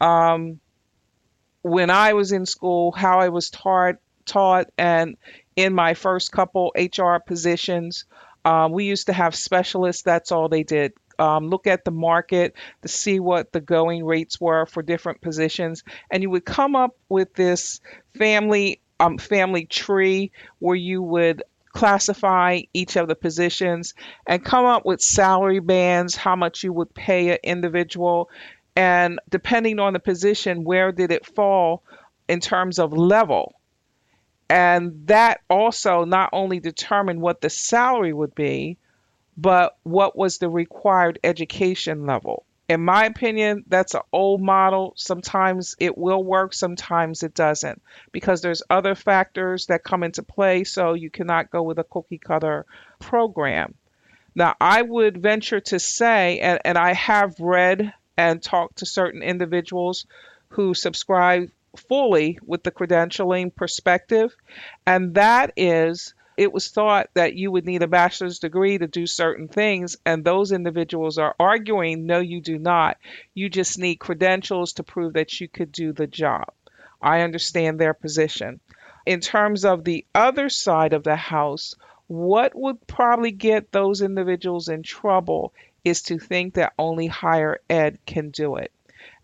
Um, 0.03 0.60
when 1.62 1.89
I 1.89 2.13
was 2.13 2.33
in 2.33 2.45
school, 2.45 2.91
how 2.91 3.19
I 3.19 3.29
was 3.29 3.50
taught, 3.50 3.95
taught, 4.25 4.69
and 4.77 5.15
in 5.55 5.74
my 5.74 5.93
first 5.93 6.31
couple 6.31 6.74
HR 6.75 7.19
positions, 7.25 8.05
um, 8.43 8.74
we 8.74 8.83
used 8.83 9.07
to 9.07 9.13
have 9.13 9.33
specialists. 9.33 10.03
That's 10.03 10.31
all 10.31 10.50
they 10.50 10.63
did. 10.63 10.91
Um, 11.17 11.48
look 11.48 11.67
at 11.67 11.86
the 11.86 11.91
market 11.91 12.55
to 12.81 12.88
see 12.89 13.19
what 13.19 13.53
the 13.53 13.62
going 13.62 14.03
rates 14.03 14.41
were 14.41 14.65
for 14.65 14.81
different 14.83 15.22
positions, 15.22 15.83
and 16.12 16.22
you 16.22 16.29
would 16.31 16.43
come 16.43 16.75
up 16.75 16.98
with 17.07 17.33
this 17.33 17.79
family 18.17 18.81
um, 19.00 19.17
family 19.17 19.65
tree 19.65 20.31
where 20.60 20.75
you 20.75 21.01
would 21.01 21.43
classify 21.72 22.62
each 22.74 22.95
of 22.98 23.07
the 23.07 23.15
positions 23.15 23.93
and 24.27 24.43
come 24.43 24.65
up 24.65 24.86
with 24.86 25.01
salary 25.01 25.60
bands, 25.60 26.15
how 26.15 26.36
much 26.36 26.63
you 26.63 26.72
would 26.72 26.93
pay 26.93 27.31
an 27.31 27.38
individual, 27.43 28.29
and 28.75 29.20
depending 29.30 29.80
on 29.80 29.94
the 29.94 30.00
position, 30.00 30.63
where 30.63 30.92
did 30.92 31.12
it 31.12 31.25
fall 31.25 31.84
in 32.27 32.39
terms 32.39 32.80
of 32.80 32.94
level. 32.94 33.53
And 34.50 35.08
that 35.08 35.42
also 35.50 36.06
not 36.06 36.30
only 36.34 36.60
determined 36.60 37.22
what 37.22 37.42
the 37.42 37.50
salary 37.50 38.13
would 38.13 38.36
be, 38.36 38.77
but 39.38 39.77
what 39.84 40.15
was 40.15 40.38
the 40.38 40.50
required 40.50 41.20
education 41.24 42.06
level. 42.06 42.46
In 42.70 42.84
my 42.86 43.06
opinion, 43.06 43.65
that's 43.68 43.94
an 43.94 44.01
old 44.12 44.42
model. 44.42 44.94
Sometimes 44.96 45.75
it 45.80 45.98
will 45.98 46.24
work, 46.24 46.53
sometimes 46.53 47.24
it 47.24 47.34
doesn't, 47.34 47.82
because 48.12 48.42
there's 48.42 48.63
other 48.70 48.96
factors 48.96 49.65
that 49.68 49.84
come 49.84 50.03
into 50.03 50.24
play, 50.24 50.63
so 50.63 50.94
you 50.94 51.10
cannot 51.10 51.51
go 51.51 51.62
with 51.62 51.77
a 51.77 51.84
cookie 51.84 52.18
cutter 52.18 52.65
program. 53.00 53.74
Now, 54.34 54.56
I 54.62 54.82
would 54.82 55.22
venture 55.22 55.60
to 55.60 55.80
say, 55.80 56.39
and, 56.39 56.60
and 56.63 56.77
I 56.77 56.94
have 56.94 57.36
read 57.39 57.94
and 58.17 58.41
talk 58.41 58.75
to 58.75 58.86
certain 58.86 59.22
individuals 59.22 60.05
who 60.50 60.74
subscribe 60.74 61.50
fully 61.75 62.39
with 62.46 62.63
the 62.63 62.72
credentialing 62.72 63.53
perspective, 63.55 64.36
and 64.86 65.15
that 65.15 65.53
is 65.58 66.13
it 66.36 66.51
was 66.51 66.70
thought 66.70 67.10
that 67.13 67.36
you 67.36 67.51
would 67.51 67.65
need 67.65 67.84
a 67.84 67.88
bachelor's 67.88 68.39
degree 68.39 68.77
to 68.77 68.88
do 68.88 69.05
certain 69.05 69.48
things, 69.48 69.98
and 70.05 70.24
those 70.24 70.51
individuals 70.51 71.17
are 71.17 71.36
arguing, 71.39 72.05
no, 72.05 72.20
you 72.20 72.41
do 72.41 72.58
not. 72.58 72.98
You 73.34 73.50
just 73.50 73.77
need 73.77 73.96
credentials 73.98 74.74
to 74.74 74.84
prove 74.84 75.13
that 75.13 75.39
you 75.39 75.48
could 75.48 75.72
do 75.72 75.93
the 75.93 76.08
job. 76.08 76.51
I 77.01 77.22
understand 77.22 77.79
their 77.79 77.93
position. 77.93 78.60
In 79.05 79.20
terms 79.20 79.65
of 79.65 79.84
the 79.84 80.05
other 80.15 80.50
side 80.50 80.93
of 80.93 81.03
the 81.03 81.15
house, 81.15 81.75
what 82.08 82.55
would 82.55 82.88
probably 82.88 83.32
get 83.32 83.72
those 83.72 84.01
individuals 84.01 84.70
in 84.70 84.82
trouble 84.82 85.53
is 85.83 86.01
to 86.03 86.19
think 86.19 86.55
that 86.55 86.73
only 86.77 87.07
higher 87.07 87.59
ed 87.69 87.99
can 88.05 88.29
do 88.29 88.55
it. 88.55 88.71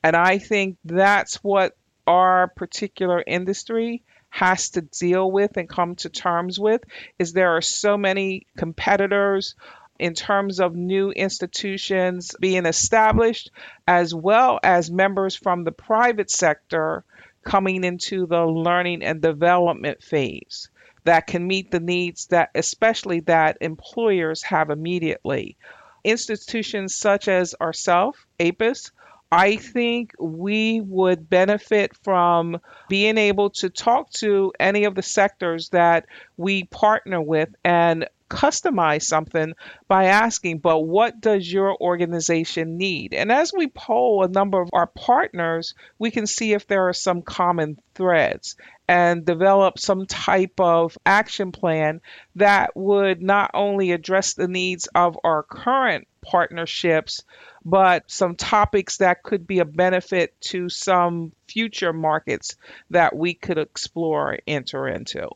And 0.03 0.15
I 0.15 0.37
think 0.37 0.77
that's 0.83 1.35
what 1.37 1.75
our 2.07 2.47
particular 2.47 3.23
industry 3.25 4.03
has 4.29 4.69
to 4.71 4.81
deal 4.81 5.31
with 5.31 5.57
and 5.57 5.67
come 5.67 5.95
to 5.95 6.09
terms 6.09 6.59
with 6.59 6.81
is 7.17 7.33
there 7.33 7.55
are 7.57 7.61
so 7.61 7.97
many 7.97 8.45
competitors 8.57 9.55
in 9.97 10.13
terms 10.13 10.59
of 10.59 10.75
new 10.75 11.11
institutions 11.11 12.35
being 12.39 12.65
established 12.65 13.51
as 13.87 14.13
well 14.13 14.59
as 14.63 14.91
members 14.91 15.35
from 15.35 15.63
the 15.63 15.71
private 15.71 16.29
sector 16.29 17.03
coming 17.43 17.83
into 17.83 18.25
the 18.27 18.45
learning 18.45 19.03
and 19.03 19.21
development 19.21 20.01
phase 20.03 20.69
that 21.05 21.27
can 21.27 21.47
meet 21.47 21.71
the 21.71 21.79
needs 21.79 22.27
that 22.27 22.49
especially 22.53 23.21
that 23.21 23.57
employers 23.61 24.43
have 24.43 24.69
immediately 24.69 25.57
institutions 26.03 26.95
such 26.95 27.27
as 27.27 27.55
ourselves 27.61 28.19
APUS 28.39 28.91
I 29.31 29.57
think 29.57 30.13
we 30.19 30.81
would 30.81 31.29
benefit 31.29 31.95
from 32.03 32.59
being 32.87 33.17
able 33.17 33.51
to 33.51 33.69
talk 33.69 34.09
to 34.13 34.53
any 34.59 34.85
of 34.85 34.95
the 34.95 35.03
sectors 35.03 35.69
that 35.69 36.07
we 36.35 36.63
partner 36.63 37.21
with 37.21 37.49
and 37.63 38.07
customize 38.29 39.03
something 39.03 39.53
by 39.87 40.05
asking, 40.05 40.59
but 40.59 40.79
what 40.79 41.19
does 41.19 41.51
your 41.51 41.75
organization 41.81 42.77
need? 42.77 43.13
And 43.13 43.31
as 43.31 43.51
we 43.51 43.67
poll 43.67 44.23
a 44.23 44.27
number 44.27 44.61
of 44.61 44.69
our 44.73 44.87
partners, 44.87 45.73
we 45.97 46.11
can 46.11 46.27
see 46.27 46.53
if 46.53 46.67
there 46.67 46.87
are 46.87 46.93
some 46.93 47.21
common 47.21 47.79
threads 47.95 48.55
and 48.87 49.25
develop 49.25 49.79
some 49.79 50.05
type 50.05 50.59
of 50.59 50.97
action 51.05 51.51
plan 51.51 52.01
that 52.35 52.75
would 52.75 53.21
not 53.21 53.51
only 53.53 53.91
address 53.91 54.33
the 54.33 54.47
needs 54.47 54.87
of 54.95 55.17
our 55.23 55.43
current 55.43 56.07
partnerships, 56.21 57.23
but 57.65 58.09
some 58.09 58.35
topics 58.35 58.97
that 58.97 59.23
could 59.23 59.45
be 59.45 59.59
a 59.59 59.65
benefit 59.65 60.39
to 60.41 60.69
some 60.69 61.31
future 61.47 61.93
markets 61.93 62.55
that 62.89 63.15
we 63.15 63.33
could 63.33 63.57
explore 63.57 64.37
enter 64.47 64.87
into. 64.87 65.27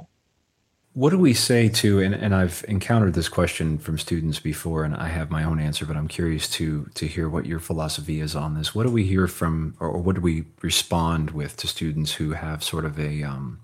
What 0.95 1.09
do 1.09 1.17
we 1.17 1.33
say 1.33 1.69
to, 1.69 1.99
and, 2.01 2.13
and 2.13 2.35
I've 2.35 2.63
encountered 2.67 3.15
this 3.15 3.27
question 3.27 3.79
from 3.79 3.97
students 3.97 4.39
before, 4.39 4.83
and 4.83 4.95
I 4.95 5.07
have 5.07 5.31
my 5.31 5.43
own 5.43 5.59
answer, 5.59 5.87
but 5.87 5.97
I'm 5.97 6.07
curious 6.07 6.47
to 6.51 6.85
to 6.93 7.07
hear 7.07 7.27
what 7.27 7.47
your 7.47 7.59
philosophy 7.59 8.19
is 8.19 8.35
on 8.35 8.53
this. 8.53 8.75
What 8.75 8.85
do 8.85 8.91
we 8.91 9.03
hear 9.03 9.27
from, 9.27 9.75
or, 9.79 9.97
what 9.97 10.15
do 10.15 10.21
we 10.21 10.45
respond 10.61 11.31
with 11.31 11.57
to 11.57 11.67
students 11.67 12.13
who 12.13 12.33
have 12.33 12.63
sort 12.63 12.85
of 12.85 12.99
a 12.99 13.23
um, 13.23 13.61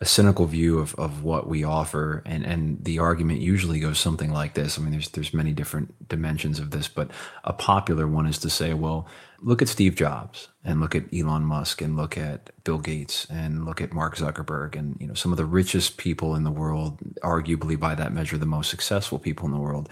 a 0.00 0.06
cynical 0.06 0.46
view 0.46 0.78
of, 0.78 0.94
of 0.94 1.24
what 1.24 1.48
we 1.48 1.64
offer 1.64 2.22
and 2.24 2.44
and 2.44 2.84
the 2.84 2.98
argument 3.00 3.40
usually 3.40 3.80
goes 3.80 3.98
something 3.98 4.32
like 4.32 4.54
this. 4.54 4.78
I 4.78 4.82
mean 4.82 4.92
there's 4.92 5.08
there's 5.10 5.34
many 5.34 5.52
different 5.52 6.08
dimensions 6.08 6.58
of 6.58 6.70
this 6.70 6.88
but 6.88 7.10
a 7.44 7.52
popular 7.52 8.06
one 8.06 8.26
is 8.26 8.38
to 8.38 8.50
say 8.50 8.74
well 8.74 9.08
look 9.40 9.62
at 9.62 9.68
steve 9.68 9.94
jobs 9.94 10.48
and 10.64 10.80
look 10.80 10.94
at 10.94 11.04
elon 11.14 11.44
musk 11.44 11.80
and 11.80 11.96
look 11.96 12.18
at 12.18 12.50
bill 12.64 12.78
gates 12.78 13.26
and 13.30 13.64
look 13.64 13.80
at 13.80 13.92
mark 13.92 14.16
zuckerberg 14.16 14.76
and 14.76 14.96
you 15.00 15.06
know 15.06 15.14
some 15.14 15.32
of 15.32 15.38
the 15.38 15.44
richest 15.44 15.96
people 15.96 16.34
in 16.34 16.44
the 16.44 16.50
world 16.50 16.98
arguably 17.22 17.78
by 17.78 17.94
that 17.94 18.12
measure 18.12 18.38
the 18.38 18.46
most 18.46 18.70
successful 18.70 19.18
people 19.18 19.46
in 19.46 19.52
the 19.52 19.58
world 19.58 19.88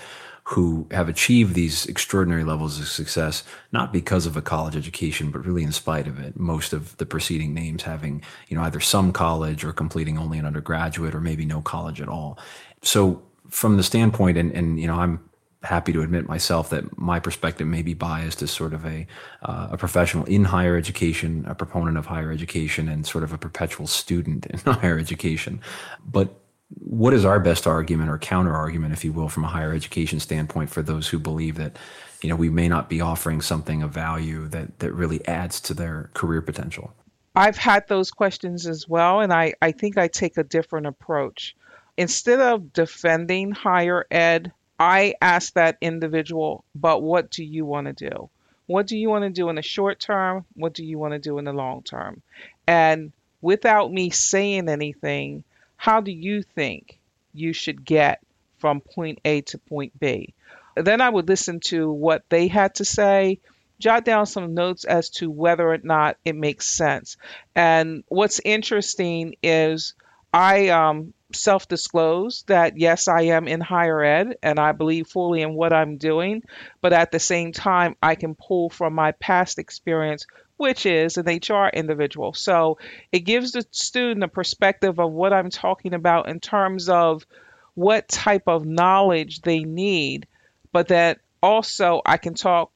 who 0.51 0.87
have 0.93 1.09
achieved 1.09 1.55
these 1.55 1.87
extraordinary 1.87 2.45
levels 2.45 2.79
of 2.79 2.87
success, 2.87 3.43
not 3.73 3.93
because 3.93 4.27
of 4.27 4.37
a 4.37 4.43
college 4.43 4.77
education, 4.77 5.33
but 5.33 5.45
really 5.45 5.65
in 5.65 5.73
spite 5.73 6.07
of 6.07 6.21
it. 6.21 6.39
Most 6.39 6.73
of 6.73 6.97
the 6.99 7.05
preceding 7.05 7.53
names 7.53 7.83
having, 7.83 8.23
you 8.47 8.57
know, 8.57 8.63
either 8.63 8.79
some 8.79 9.11
college 9.11 9.65
or 9.65 9.73
completing 9.73 10.17
only 10.17 10.39
an 10.39 10.47
undergraduate 10.47 11.17
or 11.17 11.21
maybe 11.21 11.45
no 11.45 11.61
college 11.61 12.01
at 12.01 12.09
all. 12.09 12.39
So 12.81 13.21
from 13.51 13.77
the 13.77 13.83
standpoint, 13.83 14.39
and, 14.39 14.53
and 14.53 14.79
you 14.79 14.87
know, 14.87 14.95
I'm 14.95 15.19
happy 15.65 15.93
to 15.93 16.03
admit 16.03 16.29
myself 16.29 16.71
that 16.71 16.97
my 16.97 17.19
perspective 17.19 17.67
may 17.67 17.83
be 17.83 17.95
biased 17.95 18.41
as 18.41 18.53
sort 18.53 18.73
of 18.73 18.87
a 18.87 19.05
uh, 19.43 19.71
a 19.73 19.77
professional 19.77 20.25
in 20.27 20.45
higher 20.45 20.77
education, 20.77 21.45
a 21.49 21.57
proponent 21.57 21.99
of 21.99 22.07
higher 22.07 22.31
education, 22.31 22.89
and 22.89 23.05
sort 23.05 23.25
of 23.25 23.33
a 23.33 23.39
perpetual 23.39 23.89
student 23.89 24.47
in 24.51 24.59
higher 24.61 24.97
education. 24.97 25.61
But 26.07 26.41
what 26.69 27.13
is 27.15 27.25
our 27.25 27.39
best 27.39 27.67
argument 27.67 28.11
or 28.11 28.19
counter 28.19 28.55
argument, 28.55 28.93
if 28.93 29.05
you 29.05 29.13
will, 29.13 29.29
from 29.29 29.45
a 29.45 29.49
higher 29.49 29.73
education 29.73 30.19
standpoint 30.19 30.71
for 30.71 30.83
those 30.83 31.09
who 31.09 31.19
believe 31.19 31.57
that, 31.57 31.77
you 32.23 32.29
know, 32.29 32.37
we 32.37 32.51
may 32.51 32.69
not 32.69 32.89
be 32.89 33.01
offering 33.01 33.41
something 33.41 33.83
of 33.83 33.91
value 33.91 34.49
that, 34.49 34.79
that 34.81 34.93
really 34.93 35.27
adds 35.29 35.61
to 35.61 35.75
their 35.75 36.11
career 36.15 36.43
potential? 36.43 36.93
I've 37.35 37.57
had 37.59 37.87
those 37.87 38.11
questions 38.11 38.67
as 38.67 38.89
well, 38.89 39.21
and 39.21 39.33
I, 39.33 39.55
I 39.61 39.73
think 39.73 39.99
I 39.99 40.09
take 40.09 40.39
a 40.39 40.45
different 40.45 40.87
approach. 40.87 41.55
Instead 41.97 42.41
of 42.41 42.73
defending 42.73 43.53
higher 43.53 44.07
ed, 44.11 44.53
I 44.79 45.15
ask 45.21 45.53
that 45.55 45.79
individual, 45.81 46.65
but 46.75 47.03
what 47.03 47.31
do 47.31 47.45
you 47.45 47.65
want 47.65 47.87
to 47.87 47.93
do? 47.93 48.31
What 48.67 48.87
do 48.87 48.97
you 48.99 49.09
want 49.09 49.23
to 49.25 49.31
do 49.31 49.49
in 49.49 49.57
the 49.57 49.63
short 49.63 50.01
term? 50.01 50.45
What 50.55 50.75
do 50.75 50.85
you 50.85 50.99
want 50.99 51.13
to 51.13 51.19
do 51.19 51.39
in 51.39 51.45
the 51.45 51.53
long 51.53 51.83
term? 51.83 52.23
And 52.67 53.13
without 53.41 53.93
me 53.93 54.11
saying 54.11 54.69
anything, 54.69 55.45
how 55.77 56.01
do 56.01 56.13
you 56.13 56.43
think 56.43 56.99
you 57.33 57.53
should 57.53 57.85
get 57.85 58.21
from 58.59 58.81
point 58.81 59.21
A 59.25 59.43
to 59.43 59.59
point 59.59 59.99
B? 59.99 60.35
Then 60.77 61.01
I 61.01 61.09
would 61.09 61.29
listen 61.29 61.61
to 61.67 61.91
what 61.91 62.25
they 62.29 62.49
had 62.49 62.75
to 62.77 62.85
say 62.85 63.41
jot 63.79 64.05
down 64.05 64.27
some 64.27 64.55
notes 64.55 64.85
as 64.85 65.11
to 65.11 65.31
whether 65.31 65.71
or 65.71 65.79
not 65.83 66.17
it 66.25 66.35
makes 66.35 66.67
sense. 66.67 67.17
And 67.55 68.05
what's 68.09 68.41
interesting 68.45 69.35
is 69.43 69.95
I 70.33 70.69
um, 70.69 71.15
self 71.33 71.69
disclose 71.69 72.45
that 72.47 72.79
yes, 72.79 73.09
I 73.09 73.23
am 73.23 73.49
in 73.49 73.61
higher 73.61 74.03
ed 74.03 74.37
and 74.43 74.59
I 74.59 74.73
believe 74.73 75.09
fully 75.09 75.43
in 75.43 75.55
what 75.55 75.73
I'm 75.73 75.97
doing, 75.97 76.43
but 76.81 76.93
at 76.93 77.11
the 77.11 77.19
same 77.19 77.53
time, 77.53 77.97
I 78.03 78.15
can 78.15 78.35
pull 78.35 78.71
from 78.71 78.95
my 78.95 79.13
past 79.13 79.59
experience, 79.59 80.27
which 80.57 80.87
is 80.87 81.17
an 81.17 81.27
HR 81.27 81.69
individual. 81.73 82.33
So 82.33 82.79
it 83.13 83.21
gives 83.21 83.53
the 83.53 83.67
student 83.71 84.25
a 84.25 84.29
perspective 84.29 84.99
of 84.99 85.13
what 85.13 85.33
I'm 85.33 85.51
talking 85.51 85.95
about 85.95 86.29
in 86.29 86.41
terms 86.41 86.89
of 86.89 87.27
what 87.75 88.09
type 88.09 88.45
of 88.47 88.65
knowledge 88.65 89.43
they 89.43 89.61
need, 89.61 90.27
but 90.73 90.89
that 90.89 91.19
also 91.43 92.01
I 92.05 92.17
can 92.17 92.35
talk 92.35 92.73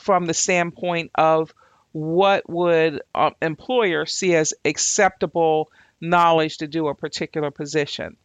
from 0.00 0.26
the 0.26 0.34
standpoint 0.34 1.12
of 1.14 1.54
what 1.92 2.48
would 2.50 3.02
um, 3.14 3.34
employers 3.40 4.12
see 4.12 4.34
as 4.34 4.52
acceptable 4.64 5.70
knowledge 6.00 6.58
to 6.58 6.66
do 6.66 6.88
a 6.88 6.94
particular 6.94 7.52
position. 7.52 8.16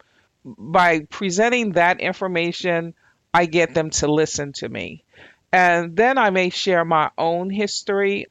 By 0.44 1.02
presenting 1.02 1.74
that 1.74 2.00
information, 2.00 2.96
I 3.34 3.46
get 3.46 3.76
them 3.76 3.92
to 3.92 4.12
listen 4.12 4.54
to 4.54 4.68
me. 4.68 5.04
And 5.52 5.96
then 5.96 6.18
I 6.18 6.30
may 6.30 6.50
share 6.50 6.86
my 6.86 7.12
own 7.18 7.50
history. 7.50 8.28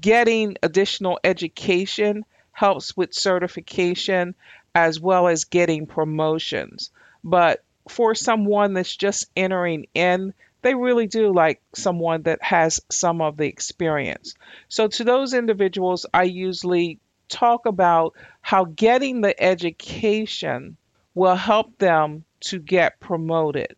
Getting 0.00 0.56
additional 0.62 1.18
education 1.24 2.24
helps 2.52 2.96
with 2.96 3.14
certification 3.14 4.34
as 4.74 5.00
well 5.00 5.28
as 5.28 5.44
getting 5.44 5.86
promotions. 5.86 6.90
But 7.22 7.62
for 7.88 8.14
someone 8.14 8.74
that's 8.74 8.96
just 8.96 9.26
entering 9.36 9.86
in, 9.94 10.34
they 10.62 10.74
really 10.74 11.06
do 11.06 11.32
like 11.32 11.60
someone 11.74 12.22
that 12.22 12.42
has 12.42 12.80
some 12.90 13.20
of 13.20 13.36
the 13.36 13.46
experience. 13.46 14.34
So, 14.68 14.88
to 14.88 15.04
those 15.04 15.34
individuals, 15.34 16.06
I 16.14 16.22
usually 16.24 16.98
talk 17.28 17.66
about 17.66 18.14
how 18.40 18.64
getting 18.64 19.20
the 19.20 19.40
education 19.42 20.76
will 21.14 21.36
help 21.36 21.76
them 21.78 22.24
to 22.40 22.58
get 22.58 23.00
promoted 23.00 23.76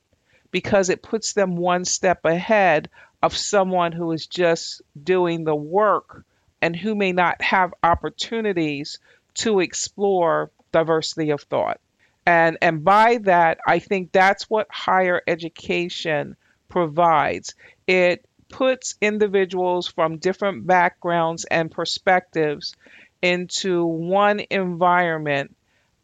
because 0.51 0.89
it 0.89 1.03
puts 1.03 1.33
them 1.33 1.57
one 1.57 1.85
step 1.85 2.25
ahead 2.25 2.89
of 3.27 3.37
someone 3.37 3.91
who 3.91 4.13
is 4.13 4.29
just 4.29 4.83
doing 5.03 5.43
the 5.43 5.57
work 5.57 6.25
and 6.63 6.77
who 6.77 6.95
may 6.95 7.11
not 7.11 7.43
have 7.43 7.75
opportunities 7.83 9.01
to 9.35 9.59
explore 9.59 10.53
diversity 10.71 11.31
of 11.31 11.43
thought. 11.43 11.81
And 12.25 12.57
and 12.63 12.85
by 12.85 13.19
that, 13.25 13.59
I 13.67 13.81
think 13.81 14.13
that's 14.13 14.49
what 14.49 14.69
higher 14.71 15.21
education 15.27 16.37
provides. 16.69 17.57
It 17.89 18.25
puts 18.49 18.95
individuals 19.01 19.89
from 19.89 20.19
different 20.19 20.65
backgrounds 20.65 21.45
and 21.47 21.69
perspectives 21.69 22.77
into 23.23 23.85
one 23.85 24.41
environment 24.51 25.57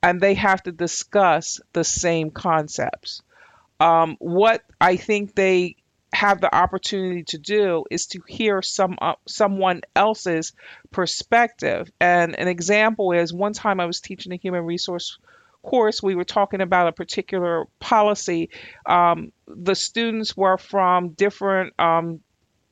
and 0.03 0.21
they 0.21 0.35
have 0.35 0.61
to 0.65 0.73
discuss 0.73 1.61
the 1.73 1.85
same 1.85 2.33
concepts. 2.33 3.23
Um, 3.79 4.17
what 4.19 4.65
I 4.81 4.97
think 4.97 5.37
they 5.37 5.77
have 6.13 6.41
the 6.41 6.55
opportunity 6.55 7.25
to 7.25 7.39
do 7.39 7.85
is 7.91 8.07
to 8.07 8.21
hear 8.27 8.63
some 8.63 8.99
uh, 9.01 9.15
someone 9.27 9.83
else's 9.97 10.53
perspective. 10.91 11.91
And 12.01 12.39
an 12.39 12.49
example 12.49 13.13
is 13.13 13.33
one 13.33 13.53
time 13.55 13.81
I 13.81 13.87
was 13.87 14.01
teaching 14.01 14.33
a 14.33 14.37
human 14.37 14.65
resource 14.65 15.19
course, 15.63 16.03
we 16.03 16.15
were 16.15 16.25
talking 16.25 16.61
about 16.61 16.89
a 16.89 16.93
particular 16.93 17.67
policy. 17.79 18.51
Um, 18.85 19.33
the 19.47 19.75
students 19.75 20.37
were 20.37 20.59
from 20.59 21.11
different 21.11 21.79
um, 21.79 22.21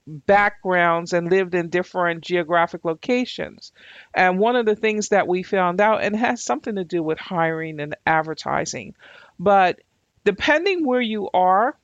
backgrounds 0.06 1.12
and 1.12 1.30
lived 1.30 1.54
in 1.54 1.68
different 1.68 2.22
geographic 2.22 2.84
locations. 2.84 3.72
And 4.14 4.38
one 4.38 4.56
of 4.56 4.66
the 4.66 4.76
things 4.76 5.10
that 5.10 5.28
we 5.28 5.42
found 5.42 5.80
out, 5.80 6.02
and 6.02 6.16
has 6.16 6.42
something 6.42 6.74
to 6.76 6.84
do 6.84 7.02
with 7.02 7.18
hiring 7.18 7.80
and 7.80 7.96
advertising, 8.06 8.94
but 9.38 9.80
depending 10.24 10.86
where 10.86 11.00
you 11.00 11.30
are 11.32 11.76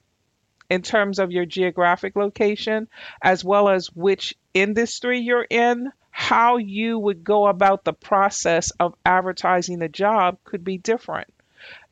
in 0.70 0.83
terms 0.83 1.18
of 1.18 1.33
your 1.33 1.46
geographic 1.46 2.16
location, 2.16 2.88
as 3.22 3.44
well 3.44 3.68
as 3.68 3.87
which 3.88 4.35
industry 4.55 5.20
you're 5.20 5.46
in, 5.48 5.92
how 6.11 6.57
you 6.57 6.98
would 6.98 7.22
go 7.22 7.46
about 7.46 7.85
the 7.85 7.92
process 7.92 8.70
of 8.81 8.94
advertising 9.05 9.83
a 9.83 9.88
job 9.88 10.38
could 10.44 10.64
be 10.64 10.79
different. 10.79 11.33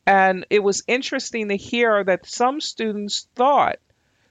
And 0.07 0.45
it 0.49 0.63
was 0.63 0.83
interesting 0.87 1.49
to 1.49 1.57
hear 1.57 2.03
that 2.03 2.25
some 2.25 2.61
students 2.61 3.27
thought 3.35 3.77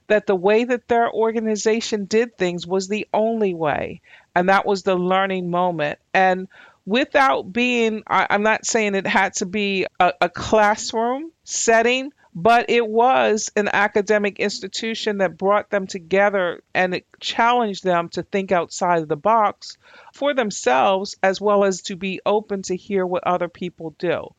that 0.07 0.27
the 0.27 0.37
way 0.37 0.65
that 0.65 0.89
their 0.89 1.11
organization 1.11 2.05
did 2.05 2.37
things 2.37 2.67
was 2.67 2.89
the 2.89 3.09
only 3.13 3.55
way. 3.55 4.01
And 4.35 4.49
that 4.49 4.67
was 4.67 4.83
the 4.83 4.97
learning 4.97 5.51
moment. 5.51 5.99
And 6.13 6.49
without 6.87 7.53
being, 7.53 8.03
I, 8.07 8.27
am 8.31 8.43
not 8.43 8.67
saying 8.67 8.95
it 8.95 9.07
had 9.07 9.35
to 9.35 9.47
be 9.47 9.87
a, 9.99 10.13
a 10.21 10.29
classroom 10.29 11.33
setting, 11.45 12.13
but 12.35 12.69
it 12.69 12.87
was 12.87 13.51
an 13.55 13.69
academic 13.73 14.41
institution 14.41 15.19
that 15.19 15.39
brought 15.39 15.71
them 15.71 15.87
together 15.87 16.63
and 16.75 16.95
it 16.95 17.07
challenged 17.21 17.85
them 17.85 18.09
to 18.09 18.23
think 18.23 18.51
outside 18.51 19.03
of 19.03 19.09
the 19.09 19.17
box 19.17 19.79
for 20.13 20.35
themselves 20.35 21.17
as 21.23 21.41
well 21.41 21.65
as 21.65 21.83
to 21.83 21.97
be 21.97 22.21
open 22.27 22.63
to 22.63 22.77
hear 22.77 23.07
what 23.07 23.25
other 23.27 23.49
people 23.49 23.95
do. 23.99 24.35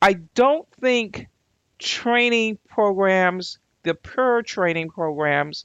I 0.00 0.14
don't 0.34 0.70
think 0.80 1.26
training 1.78 2.58
programs 2.68 3.58
the 3.82 3.94
pure 3.94 4.42
training 4.42 4.90
programs 4.90 5.64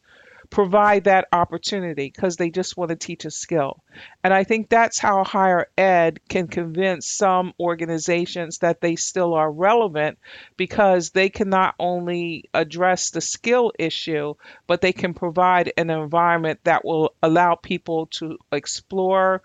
provide 0.52 1.06
that 1.06 1.30
opportunity 1.32 2.12
because 2.14 2.36
they 2.36 2.50
just 2.52 2.76
want 2.78 2.90
to 2.90 2.96
teach 2.96 3.24
a 3.26 3.32
skill. 3.32 3.82
And 4.24 4.34
I 4.34 4.44
think 4.44 4.70
that's 4.70 5.00
how 5.00 5.24
higher 5.24 5.68
ed 5.78 6.20
can 6.28 6.48
convince 6.48 7.08
some 7.08 7.54
organizations 7.60 8.60
that 8.60 8.82
they 8.82 8.98
still 8.98 9.34
are 9.34 9.52
relevant 9.52 10.20
because 10.58 11.10
they 11.10 11.30
can 11.30 11.50
not 11.50 11.74
only 11.80 12.50
address 12.54 13.10
the 13.12 13.22
skill 13.22 13.72
issue, 13.80 14.36
but 14.68 14.82
they 14.82 14.92
can 14.92 15.14
provide 15.14 15.72
an 15.78 15.90
environment 15.90 16.60
that 16.66 16.84
will 16.84 17.16
allow 17.24 17.56
people 17.56 18.08
to 18.08 18.38
explore, 18.52 19.42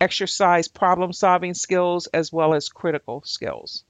exercise 0.00 0.66
problem 0.66 1.12
solving 1.12 1.54
skills 1.54 2.08
as 2.08 2.32
well 2.32 2.52
as 2.52 2.68
critical 2.68 3.22
skills. 3.24 3.84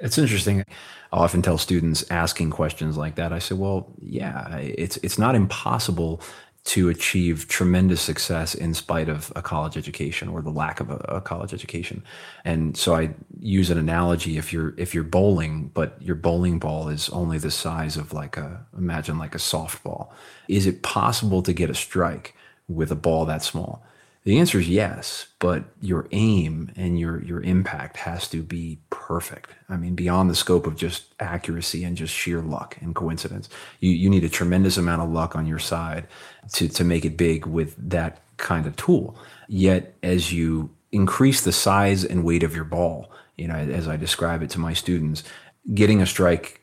It's 0.00 0.18
interesting. 0.18 0.64
I 1.12 1.16
often 1.18 1.42
tell 1.42 1.58
students 1.58 2.04
asking 2.10 2.50
questions 2.50 2.96
like 2.96 3.16
that. 3.16 3.32
I 3.32 3.38
say, 3.38 3.54
well, 3.54 3.92
yeah, 4.00 4.56
it's 4.56 4.96
it's 4.98 5.18
not 5.18 5.34
impossible 5.34 6.22
to 6.62 6.88
achieve 6.88 7.48
tremendous 7.48 8.02
success 8.02 8.54
in 8.54 8.74
spite 8.74 9.08
of 9.08 9.32
a 9.34 9.40
college 9.40 9.78
education 9.78 10.28
or 10.28 10.42
the 10.42 10.50
lack 10.50 10.78
of 10.78 10.90
a, 10.90 10.96
a, 11.08 11.20
college 11.20 11.54
education. 11.54 12.04
And 12.44 12.76
so 12.76 12.94
I 12.94 13.14
use 13.40 13.70
an 13.70 13.78
analogy 13.78 14.36
if 14.36 14.52
you're 14.52 14.74
if 14.76 14.94
you're 14.94 15.02
bowling 15.04 15.70
but 15.72 16.00
your 16.02 16.16
bowling 16.16 16.58
ball 16.58 16.88
is 16.88 17.08
only 17.10 17.38
the 17.38 17.50
size 17.50 17.96
of 17.96 18.12
like 18.12 18.36
a 18.36 18.66
imagine 18.76 19.18
like 19.18 19.34
a 19.34 19.38
softball. 19.38 20.10
Is 20.48 20.66
it 20.66 20.82
possible 20.82 21.42
to 21.42 21.52
get 21.52 21.70
a 21.70 21.74
strike 21.74 22.34
with 22.68 22.92
a 22.92 22.96
ball 22.96 23.24
that 23.24 23.42
small? 23.42 23.82
The 24.24 24.38
answer 24.38 24.58
is 24.58 24.68
yes, 24.68 25.28
but 25.38 25.64
your 25.80 26.06
aim 26.10 26.72
and 26.76 27.00
your 27.00 27.22
your 27.22 27.40
impact 27.40 27.96
has 27.98 28.28
to 28.28 28.42
be 28.42 28.78
perfect. 28.90 29.54
I 29.68 29.76
mean, 29.78 29.94
beyond 29.94 30.28
the 30.28 30.34
scope 30.34 30.66
of 30.66 30.76
just 30.76 31.14
accuracy 31.18 31.84
and 31.84 31.96
just 31.96 32.14
sheer 32.14 32.42
luck 32.42 32.76
and 32.82 32.94
coincidence. 32.94 33.48
You 33.80 33.90
you 33.92 34.10
need 34.10 34.24
a 34.24 34.28
tremendous 34.28 34.76
amount 34.76 35.00
of 35.00 35.10
luck 35.10 35.34
on 35.34 35.46
your 35.46 35.58
side 35.58 36.06
to 36.52 36.68
to 36.68 36.84
make 36.84 37.06
it 37.06 37.16
big 37.16 37.46
with 37.46 37.74
that 37.90 38.20
kind 38.36 38.66
of 38.66 38.76
tool. 38.76 39.16
Yet 39.48 39.94
as 40.02 40.32
you 40.32 40.70
increase 40.92 41.40
the 41.40 41.52
size 41.52 42.04
and 42.04 42.22
weight 42.22 42.42
of 42.42 42.54
your 42.54 42.64
ball, 42.64 43.10
you 43.38 43.48
know, 43.48 43.54
as 43.54 43.88
I 43.88 43.96
describe 43.96 44.42
it 44.42 44.50
to 44.50 44.60
my 44.60 44.74
students, 44.74 45.24
getting 45.72 46.02
a 46.02 46.06
strike 46.06 46.60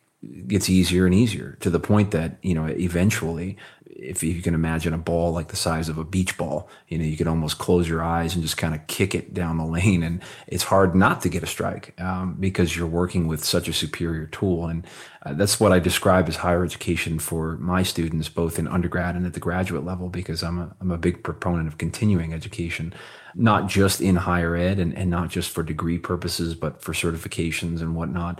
gets 0.48 0.70
easier 0.70 1.06
and 1.06 1.13
easier 1.13 1.58
to 1.60 1.70
the 1.70 1.80
point 1.80 2.12
that, 2.12 2.38
you 2.41 2.54
know, 2.54 2.65
eventually 2.65 3.58
if 3.97 4.21
you 4.21 4.41
can 4.43 4.53
imagine 4.53 4.93
a 4.93 4.97
ball 4.97 5.31
like 5.31 5.47
the 5.47 5.55
size 5.55 5.89
of 5.89 5.97
a 5.97 6.03
beach 6.03 6.38
ball, 6.38 6.69
you 6.88 6.97
know, 6.97 7.03
you 7.03 7.17
could 7.17 7.27
almost 7.27 7.57
close 7.57 7.89
your 7.89 8.03
eyes 8.03 8.36
and 8.36 8.43
just 8.43 8.55
kind 8.55 8.75
of 8.75 8.86
kick 8.86 9.15
it 9.15 9.33
down 9.33 9.57
the 9.57 9.65
lane. 9.65 10.03
And 10.03 10.21
it's 10.45 10.63
hard 10.63 10.95
not 10.95 11.21
to 11.21 11.29
get 11.29 11.41
a 11.41 11.47
strike 11.47 11.99
um, 11.99 12.36
because 12.39 12.75
you're 12.75 12.86
working 12.88 13.27
with 13.27 13.43
such 13.43 13.67
a 13.67 13.73
superior 13.73 14.27
tool. 14.27 14.67
And 14.67 14.86
uh, 15.25 15.33
that's 15.33 15.60
what 15.60 15.71
I 15.71 15.79
describe 15.79 16.27
as 16.27 16.38
higher 16.38 16.63
education 16.63 17.17
for 17.17 17.57
my 17.57 17.81
students, 17.81 18.29
both 18.29 18.60
in 18.60 18.67
undergrad 18.67 19.15
and 19.15 19.25
at 19.25 19.33
the 19.33 19.39
graduate 19.39 19.83
level, 19.83 20.10
because 20.10 20.43
I'm 20.43 20.60
a, 20.60 20.75
I'm 20.79 20.91
a 20.91 20.97
big 20.97 21.23
proponent 21.23 21.67
of 21.67 21.79
continuing 21.79 22.33
education, 22.33 22.93
not 23.33 23.67
just 23.67 23.99
in 23.99 24.15
higher 24.15 24.55
ed 24.55 24.77
and, 24.77 24.95
and 24.95 25.10
not 25.10 25.29
just 25.29 25.49
for 25.49 25.63
degree 25.63 25.97
purposes, 25.97 26.53
but 26.53 26.83
for 26.83 26.93
certifications 26.93 27.81
and 27.81 27.95
whatnot. 27.95 28.39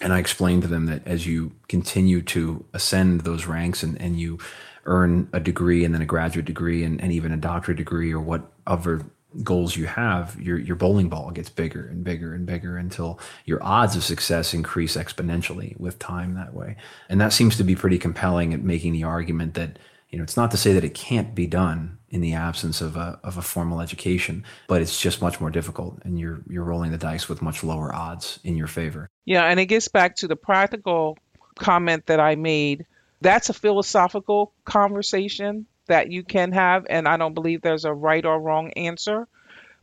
And 0.00 0.12
I 0.12 0.18
explained 0.18 0.62
to 0.62 0.68
them 0.68 0.86
that 0.86 1.06
as 1.06 1.26
you 1.26 1.52
continue 1.68 2.22
to 2.22 2.64
ascend 2.72 3.20
those 3.20 3.46
ranks 3.46 3.82
and, 3.84 4.00
and 4.00 4.18
you 4.18 4.38
earn 4.84 5.28
a 5.32 5.40
degree 5.40 5.84
and 5.84 5.94
then 5.94 6.02
a 6.02 6.06
graduate 6.06 6.46
degree 6.46 6.84
and, 6.84 7.00
and 7.00 7.12
even 7.12 7.32
a 7.32 7.36
doctorate 7.36 7.76
degree 7.76 8.12
or 8.12 8.20
what 8.20 8.50
other 8.66 9.04
goals 9.42 9.76
you 9.76 9.86
have, 9.86 10.38
your 10.40 10.58
your 10.58 10.76
bowling 10.76 11.08
ball 11.08 11.30
gets 11.30 11.48
bigger 11.48 11.86
and 11.86 12.04
bigger 12.04 12.34
and 12.34 12.44
bigger 12.44 12.76
until 12.76 13.18
your 13.46 13.62
odds 13.62 13.96
of 13.96 14.04
success 14.04 14.52
increase 14.52 14.96
exponentially 14.96 15.78
with 15.80 15.98
time 15.98 16.34
that 16.34 16.52
way. 16.52 16.76
And 17.08 17.20
that 17.20 17.32
seems 17.32 17.56
to 17.56 17.64
be 17.64 17.74
pretty 17.74 17.98
compelling 17.98 18.52
at 18.52 18.62
making 18.62 18.92
the 18.92 19.04
argument 19.04 19.54
that 19.54 19.78
you 20.12 20.18
know, 20.18 20.24
it's 20.24 20.36
not 20.36 20.50
to 20.50 20.58
say 20.58 20.74
that 20.74 20.84
it 20.84 20.92
can't 20.92 21.34
be 21.34 21.46
done 21.46 21.98
in 22.10 22.20
the 22.20 22.34
absence 22.34 22.82
of 22.82 22.96
a, 22.96 23.18
of 23.24 23.38
a 23.38 23.42
formal 23.42 23.80
education, 23.80 24.44
but 24.68 24.82
it's 24.82 25.00
just 25.00 25.22
much 25.22 25.40
more 25.40 25.48
difficult 25.48 25.98
and 26.04 26.20
you're, 26.20 26.42
you're 26.50 26.64
rolling 26.64 26.92
the 26.92 26.98
dice 26.98 27.30
with 27.30 27.40
much 27.40 27.64
lower 27.64 27.92
odds 27.94 28.38
in 28.44 28.54
your 28.54 28.66
favor. 28.66 29.08
Yeah. 29.24 29.44
And 29.44 29.58
it 29.58 29.66
gets 29.66 29.88
back 29.88 30.16
to 30.16 30.28
the 30.28 30.36
practical 30.36 31.16
comment 31.58 32.06
that 32.06 32.20
I 32.20 32.36
made. 32.36 32.84
That's 33.22 33.48
a 33.48 33.54
philosophical 33.54 34.52
conversation 34.64 35.66
that 35.86 36.10
you 36.10 36.22
can 36.22 36.52
have. 36.52 36.86
And 36.90 37.06
I 37.06 37.16
don't 37.16 37.34
believe 37.34 37.62
there's 37.62 37.84
a 37.84 37.94
right 37.94 38.24
or 38.24 38.40
wrong 38.40 38.72
answer. 38.72 39.28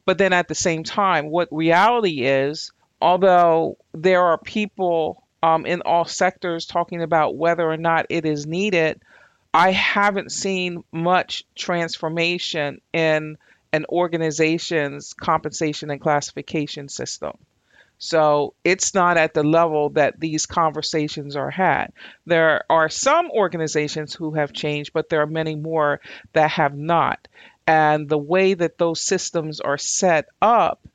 But 0.05 0.17
then 0.17 0.33
at 0.33 0.47
the 0.47 0.55
same 0.55 0.83
time, 0.83 1.29
what 1.29 1.47
reality 1.51 2.23
is, 2.25 2.71
although 3.01 3.77
there 3.93 4.23
are 4.23 4.37
people 4.37 5.23
um, 5.41 5.65
in 5.65 5.81
all 5.81 6.05
sectors 6.05 6.65
talking 6.65 7.01
about 7.01 7.37
whether 7.37 7.69
or 7.69 7.77
not 7.77 8.07
it 8.09 8.25
is 8.25 8.45
needed, 8.45 9.01
I 9.53 9.71
haven't 9.71 10.31
seen 10.31 10.83
much 10.91 11.45
transformation 11.55 12.81
in 12.93 13.37
an 13.71 13.85
organization's 13.87 15.13
compensation 15.13 15.91
and 15.91 16.01
classification 16.01 16.89
system. 16.89 17.33
So 17.99 18.53
it's 18.63 18.93
not 18.93 19.17
at 19.17 19.33
the 19.33 19.43
level 19.43 19.89
that 19.91 20.19
these 20.19 20.45
conversations 20.45 21.35
are 21.35 21.51
had. 21.51 21.91
There 22.25 22.63
are 22.69 22.89
some 22.89 23.29
organizations 23.29 24.15
who 24.15 24.33
have 24.33 24.53
changed, 24.53 24.93
but 24.93 25.09
there 25.09 25.21
are 25.21 25.27
many 25.27 25.55
more 25.55 25.99
that 26.33 26.51
have 26.51 26.75
not. 26.75 27.27
And 27.67 28.09
the 28.09 28.17
way 28.17 28.53
that 28.55 28.77
those 28.77 29.01
systems 29.01 29.59
are 29.59 29.77
set 29.77 30.27
up 30.41 30.87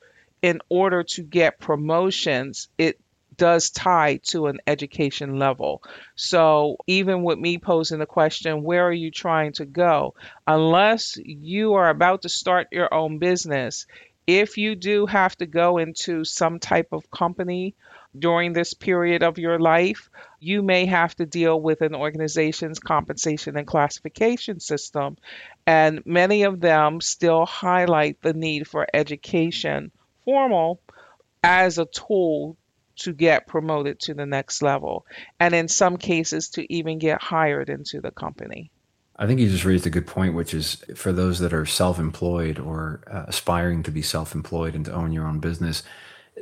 in 0.43 0.61
order 0.69 1.05
to 1.05 1.23
get 1.23 1.61
promotions, 1.61 2.69
it 2.79 2.99
does 3.37 3.71
tie 3.71 4.21
to 4.25 4.47
an 4.47 4.61
education 4.67 5.39
level. 5.39 5.83
So 6.17 6.77
even 6.87 7.23
with 7.23 7.39
me 7.39 7.59
posing 7.59 7.99
the 7.99 8.07
question, 8.07 8.63
where 8.63 8.87
are 8.87 8.93
you 8.93 9.11
trying 9.11 9.53
to 9.55 9.67
go? 9.67 10.15
Unless 10.47 11.19
you 11.19 11.75
are 11.75 11.91
about 11.91 12.23
to 12.23 12.29
start 12.29 12.69
your 12.73 12.93
own 12.93 13.19
business, 13.19 13.87
if 14.27 14.57
you 14.57 14.75
do 14.75 15.07
have 15.07 15.37
to 15.37 15.47
go 15.47 15.79
into 15.79 16.25
some 16.25 16.59
type 16.59 16.89
of 16.93 17.11
company 17.11 17.75
during 18.19 18.53
this 18.53 18.75
period 18.75 19.23
of 19.23 19.39
your 19.39 19.59
life, 19.59 20.09
you 20.41 20.63
may 20.63 20.87
have 20.87 21.15
to 21.17 21.27
deal 21.27 21.61
with 21.61 21.81
an 21.81 21.95
organization's 21.95 22.79
compensation 22.79 23.57
and 23.57 23.67
classification 23.67 24.61
system. 24.61 25.17
And 25.67 26.05
many 26.07 26.45
of 26.45 26.61
them 26.61 27.01
still 27.01 27.45
highlight 27.45 28.23
the 28.23 28.33
need 28.33 28.69
for 28.69 28.87
education, 28.95 29.91
formal, 30.25 30.81
as 31.43 31.79
a 31.79 31.87
tool 31.87 32.57
to 32.97 33.13
get 33.13 33.47
promoted 33.47 33.99
to 33.99 34.15
the 34.15 34.27
next 34.27 34.63
level, 34.63 35.05
and 35.41 35.53
in 35.53 35.67
some 35.67 35.97
cases, 35.97 36.51
to 36.51 36.73
even 36.73 36.99
get 36.99 37.21
hired 37.21 37.69
into 37.69 38.01
the 38.01 38.13
company. 38.13 38.71
I 39.17 39.27
think 39.27 39.39
you 39.41 39.49
just 39.49 39.65
raised 39.65 39.87
a 39.87 39.91
good 39.91 40.07
point, 40.07 40.35
which 40.35 40.53
is 40.55 40.85
for 40.95 41.13
those 41.13 41.39
that 41.39 41.53
are 41.53 41.67
self 41.67 41.99
employed 41.99 42.59
or 42.59 43.01
uh, 43.11 43.25
aspiring 43.29 43.83
to 43.85 43.91
be 43.91 44.03
self 44.03 44.35
employed 44.35 44.75
and 44.75 44.85
to 44.87 44.93
own 44.93 45.13
your 45.13 45.27
own 45.27 45.39
business. 45.39 45.83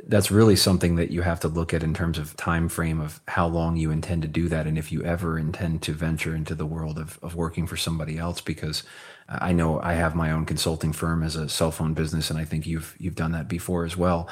That's 0.07 0.31
really 0.31 0.55
something 0.55 0.95
that 0.95 1.11
you 1.11 1.21
have 1.21 1.39
to 1.41 1.47
look 1.47 1.71
at 1.71 1.83
in 1.83 1.93
terms 1.93 2.17
of 2.17 2.35
time 2.35 2.67
frame 2.67 2.99
of 2.99 3.21
how 3.27 3.45
long 3.45 3.77
you 3.77 3.91
intend 3.91 4.23
to 4.23 4.27
do 4.27 4.49
that, 4.49 4.65
and 4.65 4.77
if 4.77 4.91
you 4.91 5.03
ever 5.03 5.37
intend 5.37 5.83
to 5.83 5.93
venture 5.93 6.35
into 6.35 6.55
the 6.55 6.65
world 6.65 6.97
of, 6.97 7.19
of 7.21 7.35
working 7.35 7.67
for 7.67 7.77
somebody 7.77 8.17
else. 8.17 8.41
Because 8.41 8.83
I 9.29 9.53
know 9.53 9.79
I 9.79 9.93
have 9.93 10.15
my 10.15 10.31
own 10.31 10.45
consulting 10.45 10.93
firm 10.93 11.21
as 11.21 11.35
a 11.35 11.47
cell 11.47 11.71
phone 11.71 11.93
business, 11.93 12.31
and 12.31 12.39
I 12.39 12.45
think 12.45 12.65
you've 12.65 12.95
you've 12.97 13.15
done 13.15 13.33
that 13.33 13.47
before 13.47 13.85
as 13.85 13.95
well 13.95 14.27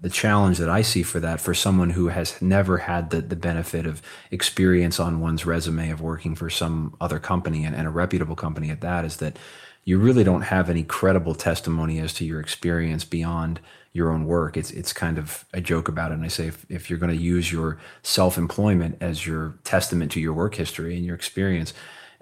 the 0.00 0.10
challenge 0.10 0.58
that 0.58 0.68
I 0.68 0.82
see 0.82 1.02
for 1.02 1.20
that 1.20 1.40
for 1.40 1.54
someone 1.54 1.90
who 1.90 2.08
has 2.08 2.40
never 2.42 2.78
had 2.78 3.10
the, 3.10 3.22
the 3.22 3.36
benefit 3.36 3.86
of 3.86 4.02
experience 4.30 5.00
on 5.00 5.20
one's 5.20 5.46
resume 5.46 5.90
of 5.90 6.00
working 6.00 6.34
for 6.34 6.50
some 6.50 6.94
other 7.00 7.18
company 7.18 7.64
and, 7.64 7.74
and 7.74 7.86
a 7.86 7.90
reputable 7.90 8.36
company 8.36 8.70
at 8.70 8.82
that 8.82 9.04
is 9.04 9.16
that 9.16 9.38
you 9.84 9.98
really 9.98 10.24
don't 10.24 10.42
have 10.42 10.68
any 10.68 10.82
credible 10.82 11.34
testimony 11.34 11.98
as 12.00 12.12
to 12.14 12.24
your 12.24 12.40
experience 12.40 13.04
beyond 13.04 13.60
your 13.92 14.10
own 14.10 14.26
work. 14.26 14.56
It's 14.56 14.70
it's 14.72 14.92
kind 14.92 15.16
of 15.16 15.46
a 15.54 15.60
joke 15.60 15.88
about 15.88 16.10
it. 16.10 16.14
And 16.14 16.24
I 16.24 16.28
say 16.28 16.48
if, 16.48 16.66
if 16.68 16.90
you're 16.90 16.98
going 16.98 17.16
to 17.16 17.22
use 17.22 17.50
your 17.50 17.78
self 18.02 18.36
employment 18.36 18.98
as 19.00 19.26
your 19.26 19.54
testament 19.64 20.12
to 20.12 20.20
your 20.20 20.34
work 20.34 20.56
history 20.56 20.96
and 20.96 21.04
your 21.04 21.14
experience, 21.14 21.72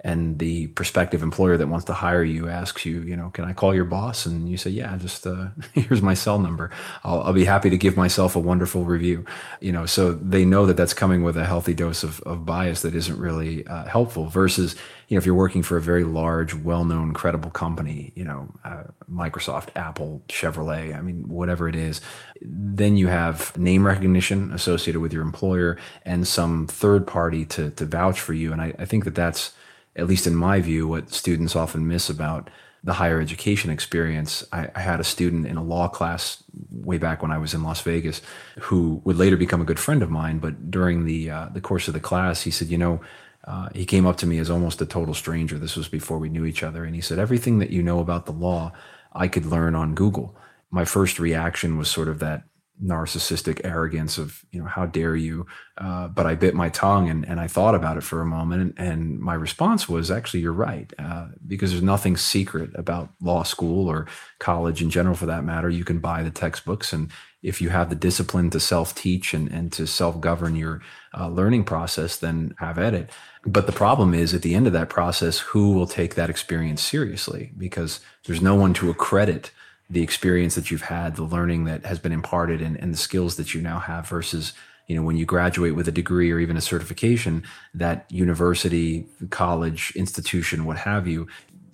and 0.05 0.37
the 0.37 0.67
prospective 0.67 1.23
employer 1.23 1.57
that 1.57 1.65
wants 1.65 1.85
to 1.85 1.93
hire 1.93 2.23
you 2.23 2.47
asks 2.47 2.85
you, 2.85 3.01
you 3.01 3.15
know, 3.15 3.31
can 3.31 3.43
I 3.43 3.53
call 3.53 3.73
your 3.73 3.85
boss? 3.85 4.27
And 4.27 4.47
you 4.47 4.55
say, 4.55 4.69
yeah, 4.69 4.95
just 4.97 5.25
uh, 5.25 5.47
here's 5.73 6.03
my 6.03 6.13
cell 6.13 6.37
number. 6.37 6.69
I'll, 7.03 7.23
I'll, 7.23 7.33
be 7.33 7.43
happy 7.43 7.71
to 7.71 7.77
give 7.77 7.97
myself 7.97 8.35
a 8.35 8.39
wonderful 8.39 8.85
review. 8.85 9.25
You 9.61 9.71
know, 9.71 9.87
so 9.87 10.13
they 10.13 10.45
know 10.45 10.67
that 10.67 10.77
that's 10.77 10.93
coming 10.93 11.23
with 11.23 11.35
a 11.37 11.45
healthy 11.45 11.73
dose 11.73 12.03
of, 12.03 12.21
of 12.21 12.45
bias 12.45 12.83
that 12.83 12.93
isn't 12.93 13.17
really 13.17 13.65
uh, 13.65 13.85
helpful. 13.85 14.27
Versus, 14.27 14.75
you 15.07 15.15
know, 15.15 15.17
if 15.17 15.25
you're 15.25 15.33
working 15.33 15.63
for 15.63 15.75
a 15.75 15.81
very 15.81 16.03
large, 16.03 16.53
well-known, 16.53 17.13
credible 17.13 17.49
company, 17.49 18.13
you 18.13 18.25
know, 18.25 18.53
uh, 18.63 18.83
Microsoft, 19.11 19.69
Apple, 19.75 20.21
Chevrolet, 20.29 20.95
I 20.95 21.01
mean, 21.01 21.27
whatever 21.27 21.67
it 21.67 21.75
is, 21.75 21.99
then 22.43 22.95
you 22.95 23.07
have 23.07 23.57
name 23.57 23.87
recognition 23.87 24.53
associated 24.53 24.99
with 24.99 25.11
your 25.11 25.23
employer 25.23 25.79
and 26.03 26.27
some 26.27 26.67
third 26.67 27.07
party 27.07 27.43
to 27.45 27.71
to 27.71 27.87
vouch 27.87 28.19
for 28.19 28.33
you. 28.33 28.53
And 28.53 28.61
I, 28.61 28.71
I 28.77 28.85
think 28.85 29.03
that 29.05 29.15
that's 29.15 29.51
at 29.95 30.07
least 30.07 30.27
in 30.27 30.35
my 30.35 30.59
view, 30.59 30.87
what 30.87 31.11
students 31.11 31.55
often 31.55 31.87
miss 31.87 32.09
about 32.09 32.49
the 32.83 32.93
higher 32.93 33.19
education 33.19 33.71
experience. 33.71 34.43
I, 34.51 34.69
I, 34.75 34.79
had 34.79 34.99
a 34.99 35.03
student 35.03 35.47
in 35.47 35.57
a 35.57 35.63
law 35.63 35.87
class 35.87 36.43
way 36.69 36.99
back 36.99 37.23
when 37.23 37.31
I 37.31 37.39
was 37.39 37.55
in 37.55 37.63
Las 37.63 37.81
Vegas 37.81 38.21
who 38.59 39.01
would 39.03 39.17
later 39.17 39.35
become 39.35 39.59
a 39.59 39.65
good 39.65 39.79
friend 39.79 40.03
of 40.03 40.11
mine. 40.11 40.37
But 40.37 40.69
during 40.69 41.05
the 41.05 41.31
uh, 41.31 41.49
the 41.51 41.61
course 41.61 41.87
of 41.87 41.95
the 41.95 41.99
class, 41.99 42.43
he 42.43 42.51
said, 42.51 42.69
"You 42.69 42.77
know." 42.77 43.01
Uh, 43.47 43.69
he 43.75 43.85
came 43.85 44.07
up 44.07 44.17
to 44.17 44.25
me 44.25 44.39
as 44.39 44.49
almost 44.49 44.81
a 44.81 44.87
total 44.87 45.13
stranger. 45.13 45.59
This 45.59 45.75
was 45.75 45.87
before 45.87 46.17
we 46.17 46.29
knew 46.29 46.45
each 46.45 46.63
other. 46.63 46.83
And 46.83 46.95
he 46.95 47.01
said, 47.01 47.19
Everything 47.19 47.59
that 47.59 47.69
you 47.69 47.83
know 47.83 47.99
about 47.99 48.25
the 48.25 48.31
law, 48.31 48.73
I 49.13 49.27
could 49.27 49.45
learn 49.45 49.75
on 49.75 49.93
Google. 49.93 50.35
My 50.71 50.83
first 50.83 51.19
reaction 51.19 51.77
was 51.77 51.87
sort 51.87 52.07
of 52.07 52.17
that 52.17 52.41
narcissistic 52.83 53.61
arrogance 53.63 54.17
of 54.17 54.43
you 54.51 54.59
know 54.59 54.67
how 54.67 54.85
dare 54.85 55.15
you? 55.15 55.45
Uh, 55.77 56.07
but 56.07 56.25
i 56.25 56.33
bit 56.33 56.55
my 56.55 56.69
tongue 56.69 57.09
and, 57.09 57.27
and 57.27 57.37
i 57.37 57.47
thought 57.47 57.75
about 57.75 57.97
it 57.97 58.01
for 58.01 58.21
a 58.21 58.25
moment 58.25 58.61
and, 58.61 58.73
and 58.77 59.19
my 59.19 59.33
response 59.33 59.89
was 59.89 60.09
actually 60.09 60.39
you're 60.39 60.53
right 60.53 60.93
uh, 60.99 61.27
because 61.47 61.71
there's 61.71 61.83
nothing 61.83 62.15
secret 62.15 62.71
about 62.75 63.09
law 63.21 63.43
school 63.43 63.87
or 63.89 64.07
college 64.39 64.81
in 64.81 64.89
general 64.89 65.15
for 65.15 65.25
that 65.25 65.43
matter. 65.43 65.69
You 65.69 65.83
can 65.83 65.99
buy 65.99 66.23
the 66.23 66.31
textbooks 66.31 66.93
and 66.93 67.11
if 67.41 67.61
you 67.61 67.69
have 67.69 67.89
the 67.89 67.95
discipline 67.95 68.49
to 68.49 68.59
self-teach 68.59 69.33
and, 69.33 69.51
and 69.51 69.71
to 69.73 69.85
self-govern 69.85 70.55
your 70.55 70.81
uh, 71.17 71.27
learning 71.29 71.63
process 71.63 72.17
then 72.17 72.53
have 72.59 72.77
at 72.77 72.93
it. 72.93 73.09
But 73.45 73.65
the 73.65 73.71
problem 73.71 74.13
is 74.13 74.33
at 74.33 74.41
the 74.41 74.55
end 74.55 74.67
of 74.67 74.73
that 74.73 74.89
process 74.89 75.39
who 75.39 75.73
will 75.73 75.87
take 75.87 76.15
that 76.15 76.29
experience 76.29 76.81
seriously? 76.81 77.51
Because 77.57 77.99
there's 78.25 78.41
no 78.41 78.55
one 78.55 78.73
to 78.75 78.89
accredit 78.89 79.51
the 79.89 80.01
experience 80.01 80.55
that 80.55 80.71
you've 80.71 80.83
had, 80.83 81.15
the 81.15 81.23
learning 81.23 81.65
that 81.65 81.85
has 81.85 81.99
been 81.99 82.11
imparted, 82.11 82.61
and, 82.61 82.77
and 82.77 82.93
the 82.93 82.97
skills 82.97 83.35
that 83.35 83.53
you 83.53 83.61
now 83.61 83.79
have 83.79 84.07
versus 84.07 84.53
you 84.87 84.95
know 84.95 85.01
when 85.01 85.17
you 85.17 85.25
graduate 85.25 85.75
with 85.75 85.87
a 85.87 85.91
degree 85.91 86.31
or 86.31 86.39
even 86.39 86.57
a 86.57 86.61
certification 86.61 87.43
that 87.73 88.05
university 88.09 89.07
college 89.29 89.91
institution 89.95 90.65
what 90.65 90.77
have 90.77 91.07
you 91.07 91.27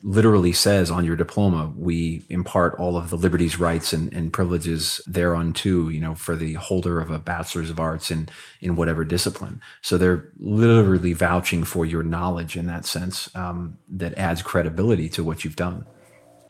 literally 0.03 0.51
says 0.51 0.89
on 0.89 1.05
your 1.05 1.15
diploma 1.15 1.71
we 1.75 2.23
impart 2.29 2.73
all 2.79 2.97
of 2.97 3.09
the 3.09 3.17
liberties 3.17 3.59
rights 3.59 3.93
and, 3.93 4.11
and 4.13 4.33
privileges 4.33 5.01
thereunto 5.05 5.89
you 5.89 5.99
know 5.99 6.15
for 6.15 6.35
the 6.35 6.53
holder 6.53 6.99
of 6.99 7.11
a 7.11 7.19
bachelor's 7.19 7.69
of 7.69 7.79
arts 7.79 8.09
in 8.09 8.27
in 8.61 8.75
whatever 8.75 9.03
discipline. 9.03 9.61
So 9.81 9.97
they're 9.97 10.29
literally 10.39 11.13
vouching 11.13 11.63
for 11.63 11.85
your 11.85 12.03
knowledge 12.03 12.55
in 12.55 12.65
that 12.67 12.85
sense 12.85 13.33
um, 13.35 13.77
that 13.89 14.17
adds 14.17 14.41
credibility 14.41 15.09
to 15.09 15.23
what 15.23 15.43
you've 15.43 15.55
done 15.55 15.85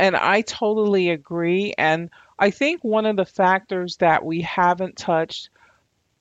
and 0.02 0.16
I 0.16 0.42
totally 0.42 1.12
agree. 1.12 1.76
And 1.78 2.10
I 2.38 2.50
think 2.50 2.84
one 2.84 3.06
of 3.06 3.16
the 3.16 3.26
factors 3.26 3.98
that 3.98 4.26
we 4.26 4.42
haven't 4.42 4.98
touched, 4.98 5.50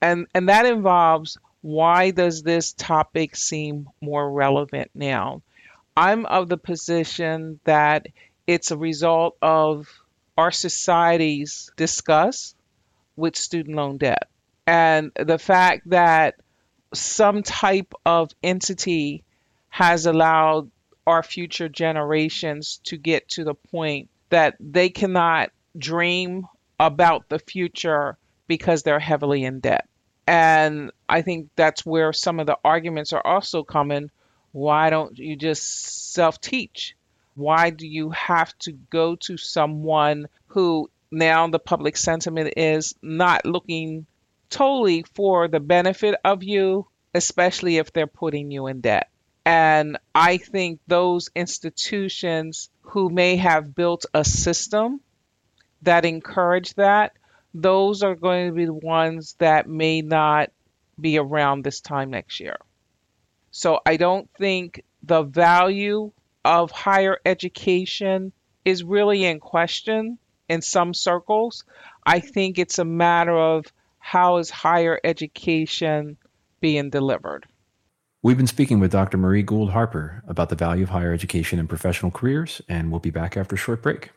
and, 0.02 0.26
and 0.34 0.50
that 0.50 0.66
involves 0.66 1.38
why 1.62 2.10
does 2.10 2.42
this 2.42 2.74
topic 2.74 3.34
seem 3.34 3.88
more 4.00 4.30
relevant 4.30 4.90
now? 4.94 5.40
I'm 5.96 6.26
of 6.26 6.48
the 6.48 6.58
position 6.58 7.58
that 7.64 8.06
it's 8.46 8.70
a 8.70 8.76
result 8.76 9.36
of 9.40 9.88
our 10.36 10.50
society's 10.50 11.70
disgust 11.76 12.56
with 13.16 13.34
student 13.34 13.76
loan 13.76 13.96
debt 13.96 14.28
and 14.66 15.10
the 15.14 15.38
fact 15.38 15.88
that 15.90 16.36
some 16.92 17.42
type 17.42 17.92
of 18.06 18.30
entity 18.42 19.24
has 19.68 20.06
allowed 20.06 20.70
our 21.10 21.22
future 21.22 21.68
generations 21.68 22.80
to 22.84 22.96
get 22.96 23.28
to 23.28 23.44
the 23.44 23.54
point 23.54 24.08
that 24.30 24.56
they 24.58 24.88
cannot 24.88 25.50
dream 25.76 26.46
about 26.78 27.28
the 27.28 27.38
future 27.38 28.16
because 28.48 28.82
they're 28.82 28.98
heavily 28.98 29.44
in 29.44 29.60
debt. 29.60 29.86
And 30.26 30.92
I 31.08 31.22
think 31.22 31.50
that's 31.56 31.84
where 31.84 32.12
some 32.12 32.40
of 32.40 32.46
the 32.46 32.58
arguments 32.64 33.12
are 33.12 33.26
also 33.26 33.62
coming. 33.62 34.10
Why 34.52 34.90
don't 34.90 35.18
you 35.18 35.36
just 35.36 36.12
self 36.12 36.40
teach? 36.40 36.96
Why 37.34 37.70
do 37.70 37.86
you 37.86 38.10
have 38.10 38.56
to 38.60 38.72
go 38.72 39.16
to 39.16 39.36
someone 39.36 40.28
who 40.48 40.90
now 41.10 41.48
the 41.48 41.58
public 41.58 41.96
sentiment 41.96 42.54
is 42.56 42.94
not 43.02 43.44
looking 43.44 44.06
totally 44.50 45.04
for 45.14 45.48
the 45.48 45.60
benefit 45.60 46.16
of 46.24 46.42
you, 46.42 46.86
especially 47.14 47.78
if 47.78 47.92
they're 47.92 48.06
putting 48.06 48.50
you 48.50 48.66
in 48.66 48.80
debt? 48.80 49.08
And 49.52 49.98
I 50.14 50.36
think 50.36 50.78
those 50.86 51.28
institutions 51.34 52.70
who 52.82 53.10
may 53.10 53.34
have 53.34 53.74
built 53.74 54.06
a 54.14 54.24
system 54.24 55.00
that 55.82 56.04
encourage 56.04 56.74
that, 56.74 57.14
those 57.52 58.04
are 58.04 58.14
going 58.14 58.46
to 58.46 58.54
be 58.54 58.66
the 58.66 58.72
ones 58.72 59.34
that 59.38 59.68
may 59.68 60.02
not 60.02 60.52
be 61.00 61.18
around 61.18 61.64
this 61.64 61.80
time 61.80 62.10
next 62.10 62.38
year. 62.38 62.58
So 63.50 63.80
I 63.84 63.96
don't 63.96 64.30
think 64.38 64.84
the 65.02 65.24
value 65.24 66.12
of 66.44 66.70
higher 66.70 67.18
education 67.26 68.30
is 68.64 68.84
really 68.84 69.24
in 69.24 69.40
question 69.40 70.18
in 70.48 70.62
some 70.62 70.94
circles. 70.94 71.64
I 72.06 72.20
think 72.20 72.56
it's 72.56 72.78
a 72.78 72.84
matter 72.84 73.36
of 73.36 73.66
how 73.98 74.36
is 74.36 74.48
higher 74.48 75.00
education 75.02 76.18
being 76.60 76.90
delivered. 76.90 77.46
We've 78.22 78.36
been 78.36 78.46
speaking 78.46 78.80
with 78.80 78.92
Dr. 78.92 79.16
Marie 79.16 79.42
Gould 79.42 79.70
Harper 79.70 80.22
about 80.28 80.50
the 80.50 80.54
value 80.54 80.82
of 80.82 80.90
higher 80.90 81.14
education 81.14 81.58
and 81.58 81.66
professional 81.66 82.12
careers, 82.12 82.60
and 82.68 82.90
we'll 82.90 83.00
be 83.00 83.08
back 83.08 83.34
after 83.34 83.54
a 83.54 83.58
short 83.58 83.80
break. 83.80 84.10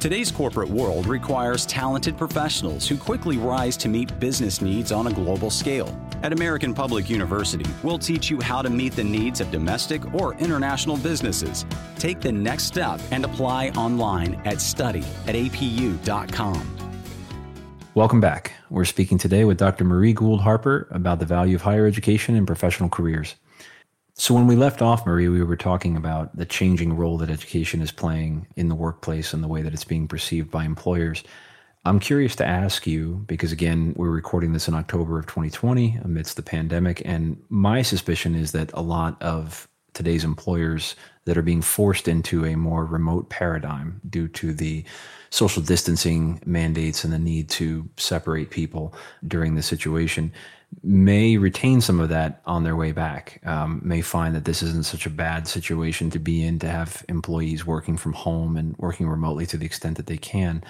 Today's 0.00 0.30
corporate 0.30 0.68
world 0.68 1.06
requires 1.06 1.64
talented 1.64 2.18
professionals 2.18 2.86
who 2.86 2.98
quickly 2.98 3.38
rise 3.38 3.78
to 3.78 3.88
meet 3.88 4.20
business 4.20 4.60
needs 4.60 4.92
on 4.92 5.06
a 5.06 5.12
global 5.14 5.48
scale. 5.48 5.98
At 6.22 6.34
American 6.34 6.74
Public 6.74 7.08
University, 7.08 7.64
we'll 7.82 7.98
teach 7.98 8.28
you 8.28 8.38
how 8.42 8.60
to 8.60 8.68
meet 8.68 8.92
the 8.92 9.04
needs 9.04 9.40
of 9.40 9.50
domestic 9.50 10.12
or 10.12 10.34
international 10.34 10.98
businesses. 10.98 11.64
Take 11.96 12.20
the 12.20 12.32
next 12.32 12.64
step 12.64 13.00
and 13.12 13.24
apply 13.24 13.70
online 13.70 14.34
at 14.44 14.60
study 14.60 15.04
at 15.26 15.34
apu.com. 15.34 16.71
Welcome 17.94 18.22
back. 18.22 18.54
We're 18.70 18.86
speaking 18.86 19.18
today 19.18 19.44
with 19.44 19.58
Dr. 19.58 19.84
Marie 19.84 20.14
Gould 20.14 20.40
Harper 20.40 20.88
about 20.90 21.18
the 21.18 21.26
value 21.26 21.54
of 21.54 21.60
higher 21.60 21.86
education 21.86 22.34
and 22.34 22.46
professional 22.46 22.88
careers. 22.88 23.34
So, 24.14 24.32
when 24.32 24.46
we 24.46 24.56
left 24.56 24.80
off, 24.80 25.04
Marie, 25.04 25.28
we 25.28 25.42
were 25.42 25.58
talking 25.58 25.94
about 25.94 26.34
the 26.34 26.46
changing 26.46 26.96
role 26.96 27.18
that 27.18 27.28
education 27.28 27.82
is 27.82 27.92
playing 27.92 28.46
in 28.56 28.70
the 28.70 28.74
workplace 28.74 29.34
and 29.34 29.44
the 29.44 29.48
way 29.48 29.60
that 29.60 29.74
it's 29.74 29.84
being 29.84 30.08
perceived 30.08 30.50
by 30.50 30.64
employers. 30.64 31.22
I'm 31.84 32.00
curious 32.00 32.34
to 32.36 32.46
ask 32.46 32.86
you 32.86 33.24
because, 33.26 33.52
again, 33.52 33.92
we're 33.94 34.08
recording 34.08 34.54
this 34.54 34.68
in 34.68 34.74
October 34.74 35.18
of 35.18 35.26
2020 35.26 35.98
amidst 36.02 36.36
the 36.36 36.42
pandemic. 36.42 37.02
And 37.04 37.42
my 37.50 37.82
suspicion 37.82 38.34
is 38.34 38.52
that 38.52 38.70
a 38.72 38.80
lot 38.80 39.20
of 39.20 39.68
today's 39.92 40.24
employers 40.24 40.96
that 41.26 41.36
are 41.36 41.42
being 41.42 41.60
forced 41.60 42.08
into 42.08 42.46
a 42.46 42.56
more 42.56 42.86
remote 42.86 43.28
paradigm 43.28 44.00
due 44.08 44.28
to 44.28 44.54
the 44.54 44.82
social 45.32 45.62
distancing 45.62 46.38
mandates 46.44 47.04
and 47.04 47.12
the 47.12 47.18
need 47.18 47.48
to 47.48 47.88
separate 47.96 48.50
people 48.50 48.94
during 49.26 49.54
the 49.54 49.62
situation 49.62 50.30
may 50.82 51.38
retain 51.38 51.80
some 51.80 52.00
of 52.00 52.10
that 52.10 52.42
on 52.44 52.64
their 52.64 52.76
way 52.76 52.92
back, 52.92 53.40
um, 53.46 53.80
may 53.82 54.02
find 54.02 54.34
that 54.34 54.44
this 54.44 54.62
isn't 54.62 54.84
such 54.84 55.06
a 55.06 55.10
bad 55.10 55.48
situation 55.48 56.10
to 56.10 56.18
be 56.18 56.44
in 56.44 56.58
to 56.58 56.68
have 56.68 57.02
employees 57.08 57.66
working 57.66 57.96
from 57.96 58.12
home 58.12 58.58
and 58.58 58.76
working 58.76 59.08
remotely 59.08 59.46
to 59.46 59.56
the 59.56 59.64
extent 59.64 59.96
that 59.96 60.06
they 60.06 60.18
can. 60.18 60.62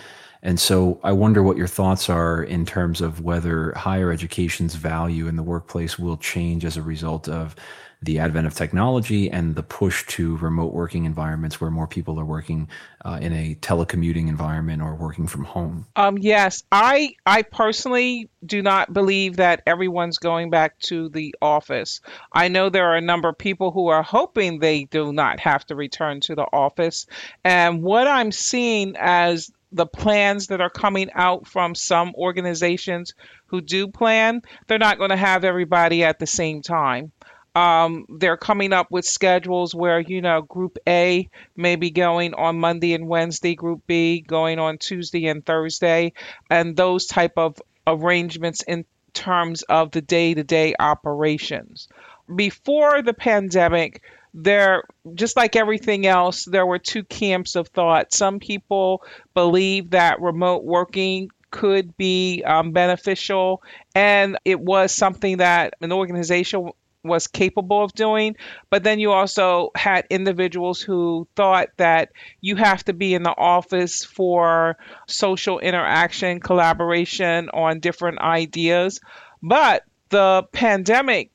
And 0.45 0.61
so 0.61 1.01
I 1.03 1.11
wonder 1.11 1.43
what 1.43 1.57
your 1.57 1.67
thoughts 1.67 2.09
are 2.09 2.41
in 2.41 2.65
terms 2.65 3.01
of 3.01 3.21
whether 3.21 3.73
higher 3.73 4.13
education's 4.13 4.77
value 4.77 5.27
in 5.27 5.35
the 5.35 5.43
workplace 5.43 5.99
will 5.99 6.17
change 6.19 6.65
as 6.65 6.77
a 6.77 6.83
result 6.83 7.29
of 7.29 7.57
the 8.03 8.19
advent 8.19 8.47
of 8.47 8.55
technology 8.55 9.31
and 9.31 9.55
the 9.55 9.63
push 9.63 10.05
to 10.09 10.37
remote 10.39 10.73
working 10.73 11.05
environments 11.05 11.61
where 11.61 11.71
more 11.71 11.87
people 11.87 12.19
are 12.19 12.25
working 12.25 12.69
uh, 13.05 13.19
in 13.21 13.33
a 13.33 13.55
telecommuting 13.57 14.29
environment 14.29 14.83
or 14.83 14.95
working 14.95 15.27
from 15.27 15.45
home? 15.45 15.87
Um, 15.97 16.19
yes, 16.19 16.65
I 16.73 17.15
I 17.25 17.43
personally 17.43 18.29
do 18.45 18.61
not 18.63 18.93
believe 18.93 19.37
that 19.37 19.63
everyone's 19.67 20.19
going 20.19 20.51
back 20.51 20.79
to 20.81 21.09
the 21.09 21.35
office. 21.41 22.01
I 22.33 22.49
know 22.49 22.69
there 22.69 22.91
are 22.91 22.97
a 22.97 23.01
number 23.01 23.29
of 23.29 23.39
people 23.39 23.71
who 23.71 23.89
are 23.89 24.03
hoping 24.03 24.59
they 24.59 24.85
do 24.85 25.13
not 25.13 25.39
have 25.41 25.65
to 25.67 25.77
return 25.77 26.21
to 26.23 26.35
the 26.35 26.47
office, 26.53 27.07
and 27.45 27.83
what 27.83 28.09
I'm 28.09 28.33
seeing 28.33 28.97
as 28.99 29.51
the 29.73 29.87
plans 29.87 30.49
that 30.49 30.61
are 30.61 30.71
coming 30.71 31.11
out 31.15 31.47
from 31.47 31.75
some 31.75 32.13
organizations 32.15 33.15
who 33.47 33.61
do 33.61 33.89
plan, 33.89 34.43
they're 34.67 34.79
not 34.79 34.99
going 34.99 35.11
to 35.11 35.17
have 35.17 35.45
everybody 35.45 36.05
at 36.05 36.19
the 36.19 36.27
same 36.27 36.63
time. 36.63 37.11
Um, 37.55 38.07
they're 38.09 38.37
coming 38.37 38.73
up 38.73 38.91
with 38.91 39.05
schedules 39.05 39.75
where, 39.75 40.01
you 40.01 40.23
know, 40.23 40.43
Group 40.43 40.79
A 40.89 41.29
may 41.57 41.77
be 41.77 41.91
going 41.91 42.35
on 42.35 42.59
Monday 42.59 42.95
and 42.95 43.07
Wednesday, 43.07 43.55
Group 43.55 43.83
B 43.87 44.21
going 44.21 44.59
on 44.59 44.79
Tuesday 44.79 45.27
and 45.27 45.45
Thursday, 45.45 46.13
and 46.51 46.77
those 46.77 47.07
type 47.07 47.35
of 47.37 47.61
arrangements 47.87 48.63
in 48.63 48.85
terms 49.13 49.63
of 49.63 49.91
the 49.91 50.01
day 50.01 50.35
to 50.35 50.45
day 50.45 50.75
operations. 50.79 51.89
Before 52.35 53.03
the 53.03 53.13
pandemic, 53.13 54.03
there 54.35 54.85
just 55.15 55.37
like 55.37 55.57
everything 55.57 56.07
else 56.07 56.47
there 56.47 56.65
were 56.65 56.79
two 56.79 57.05
camps 57.05 57.55
of 57.55 57.69
thought 57.69 58.15
some 58.15 58.41
people 58.41 59.03
believe 59.35 59.91
that 59.91 60.23
remote 60.23 60.65
working 60.65 61.29
could 61.51 61.95
be 61.99 62.43
um, 62.47 62.73
beneficial 62.73 63.63
and 63.95 64.39
it 64.47 64.59
was 64.59 64.91
something 64.91 65.37
that 65.37 65.75
an 65.83 65.93
organization 65.93 66.71
was 67.05 67.27
capable 67.27 67.85
of 67.85 67.93
doing. 67.93 68.37
But 68.71 68.85
then 68.85 68.99
you 68.99 69.13
also 69.13 69.71
had 69.75 70.07
individuals 70.11 70.81
who 70.81 71.27
thought 71.37 71.69
that 71.77 72.11
you 72.41 72.57
have 72.57 72.85
to 72.85 72.93
be 72.93 73.15
in 73.15 73.23
the 73.23 73.37
office 73.37 74.05
for 74.05 74.77
social 75.07 75.59
interaction, 75.59 76.41
collaboration 76.41 77.49
on 77.51 77.81
different 77.81 78.21
ideas. 78.21 79.01
But 79.43 79.85
the 80.11 80.45
pandemic 80.53 81.31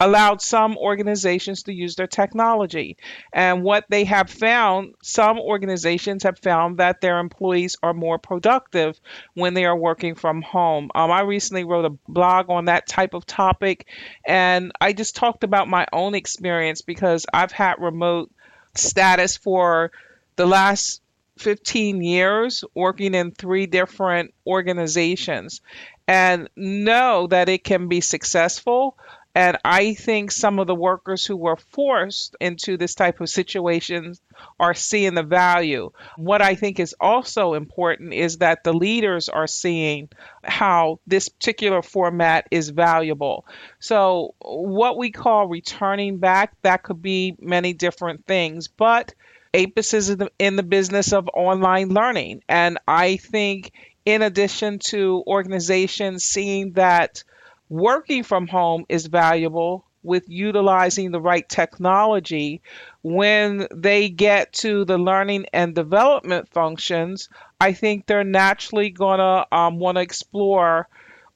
allowed 0.00 0.40
some 0.40 0.78
organizations 0.78 1.64
to 1.64 1.74
use 1.74 1.94
their 1.94 2.06
technology. 2.06 2.96
And 3.32 3.62
what 3.62 3.84
they 3.90 4.04
have 4.04 4.30
found, 4.30 4.94
some 5.02 5.38
organizations 5.38 6.22
have 6.22 6.38
found 6.38 6.78
that 6.78 7.02
their 7.02 7.18
employees 7.18 7.76
are 7.82 7.92
more 7.92 8.18
productive 8.18 8.98
when 9.34 9.52
they 9.52 9.66
are 9.66 9.76
working 9.76 10.14
from 10.14 10.40
home. 10.40 10.90
Um, 10.94 11.10
I 11.10 11.20
recently 11.20 11.64
wrote 11.64 11.84
a 11.84 11.98
blog 12.08 12.48
on 12.48 12.64
that 12.64 12.88
type 12.88 13.12
of 13.12 13.26
topic, 13.26 13.86
and 14.26 14.72
I 14.80 14.94
just 14.94 15.16
talked 15.16 15.44
about 15.44 15.68
my 15.68 15.86
own 15.92 16.14
experience 16.14 16.80
because 16.80 17.26
I've 17.32 17.52
had 17.52 17.74
remote 17.78 18.30
status 18.74 19.36
for 19.36 19.92
the 20.36 20.46
last 20.46 21.02
15 21.38 22.02
years 22.02 22.64
working 22.74 23.14
in 23.14 23.32
three 23.32 23.66
different 23.66 24.32
organizations 24.46 25.60
and 26.06 26.48
know 26.56 27.26
that 27.28 27.48
it 27.48 27.64
can 27.64 27.88
be 27.88 28.00
successful 28.00 28.96
and 29.34 29.58
I 29.64 29.94
think 29.94 30.32
some 30.32 30.58
of 30.58 30.66
the 30.66 30.74
workers 30.74 31.24
who 31.24 31.36
were 31.36 31.56
forced 31.56 32.34
into 32.40 32.76
this 32.76 32.96
type 32.96 33.20
of 33.20 33.28
situation 33.28 34.14
are 34.58 34.74
seeing 34.74 35.14
the 35.14 35.22
value. 35.22 35.90
What 36.16 36.42
I 36.42 36.56
think 36.56 36.80
is 36.80 36.96
also 37.00 37.54
important 37.54 38.12
is 38.12 38.38
that 38.38 38.64
the 38.64 38.72
leaders 38.72 39.28
are 39.28 39.46
seeing 39.46 40.08
how 40.42 40.98
this 41.06 41.28
particular 41.28 41.80
format 41.80 42.48
is 42.50 42.70
valuable. 42.70 43.46
So, 43.78 44.34
what 44.40 44.98
we 44.98 45.12
call 45.12 45.46
returning 45.46 46.18
back, 46.18 46.56
that 46.62 46.82
could 46.82 47.00
be 47.00 47.36
many 47.38 47.72
different 47.72 48.26
things, 48.26 48.66
but 48.66 49.14
APUS 49.54 49.94
is 49.94 50.16
in 50.38 50.56
the 50.56 50.62
business 50.64 51.12
of 51.12 51.28
online 51.34 51.90
learning. 51.90 52.42
And 52.48 52.78
I 52.86 53.16
think, 53.16 53.72
in 54.04 54.22
addition 54.22 54.80
to 54.86 55.22
organizations 55.26 56.24
seeing 56.24 56.72
that 56.72 57.22
working 57.70 58.24
from 58.24 58.48
home 58.48 58.84
is 58.88 59.06
valuable 59.06 59.86
with 60.02 60.28
utilizing 60.28 61.10
the 61.10 61.20
right 61.20 61.48
technology. 61.48 62.60
When 63.02 63.66
they 63.74 64.10
get 64.10 64.52
to 64.54 64.84
the 64.84 64.98
learning 64.98 65.46
and 65.52 65.74
development 65.74 66.48
functions, 66.48 67.28
I 67.60 67.72
think 67.72 68.06
they're 68.06 68.24
naturally 68.24 68.90
going 68.90 69.18
to 69.18 69.46
um, 69.56 69.78
want 69.78 69.96
to 69.96 70.02
explore 70.02 70.88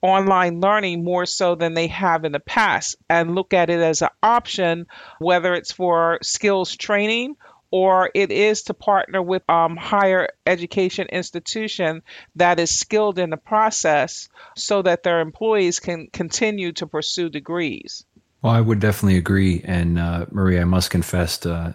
online 0.02 0.60
learning 0.60 1.02
more 1.02 1.24
so 1.24 1.54
than 1.54 1.72
they 1.72 1.86
have 1.86 2.26
in 2.26 2.32
the 2.32 2.40
past 2.40 2.96
and 3.08 3.34
look 3.34 3.54
at 3.54 3.70
it 3.70 3.80
as 3.80 4.02
an 4.02 4.10
option, 4.22 4.86
whether 5.18 5.54
it's 5.54 5.72
for 5.72 6.18
skills 6.22 6.76
training 6.76 7.36
or 7.74 8.08
it 8.14 8.30
is 8.30 8.62
to 8.62 8.72
partner 8.72 9.20
with 9.20 9.42
um, 9.50 9.76
higher 9.76 10.28
education 10.46 11.08
institution 11.08 12.04
that 12.36 12.60
is 12.60 12.70
skilled 12.70 13.18
in 13.18 13.30
the 13.30 13.36
process 13.36 14.28
so 14.54 14.80
that 14.80 15.02
their 15.02 15.18
employees 15.18 15.80
can 15.80 16.06
continue 16.12 16.70
to 16.70 16.86
pursue 16.86 17.28
degrees. 17.28 18.04
Well, 18.42 18.52
I 18.52 18.60
would 18.60 18.78
definitely 18.78 19.16
agree. 19.16 19.60
And 19.64 19.98
uh, 19.98 20.26
Maria, 20.30 20.60
I 20.60 20.64
must 20.64 20.90
confess 20.90 21.44
uh, 21.44 21.72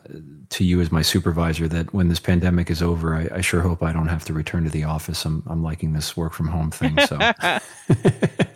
to 0.52 0.64
you 0.64 0.80
as 0.80 0.90
my 0.90 1.02
supervisor 1.02 1.68
that 1.68 1.94
when 1.94 2.08
this 2.08 2.22
pandemic 2.22 2.70
is 2.70 2.82
over, 2.82 3.16
I, 3.16 3.28
I, 3.34 3.42
sure 3.42 3.60
hope 3.60 3.84
I 3.84 3.92
don't 3.92 4.08
have 4.08 4.24
to 4.26 4.34
return 4.34 4.64
to 4.64 4.70
the 4.70 4.86
office. 4.86 5.26
I'm, 5.26 5.44
I'm 5.48 5.64
liking 5.64 5.92
this 5.92 6.16
work 6.16 6.32
from 6.32 6.48
home 6.48 6.72
thing. 6.72 6.98
So 7.08 7.18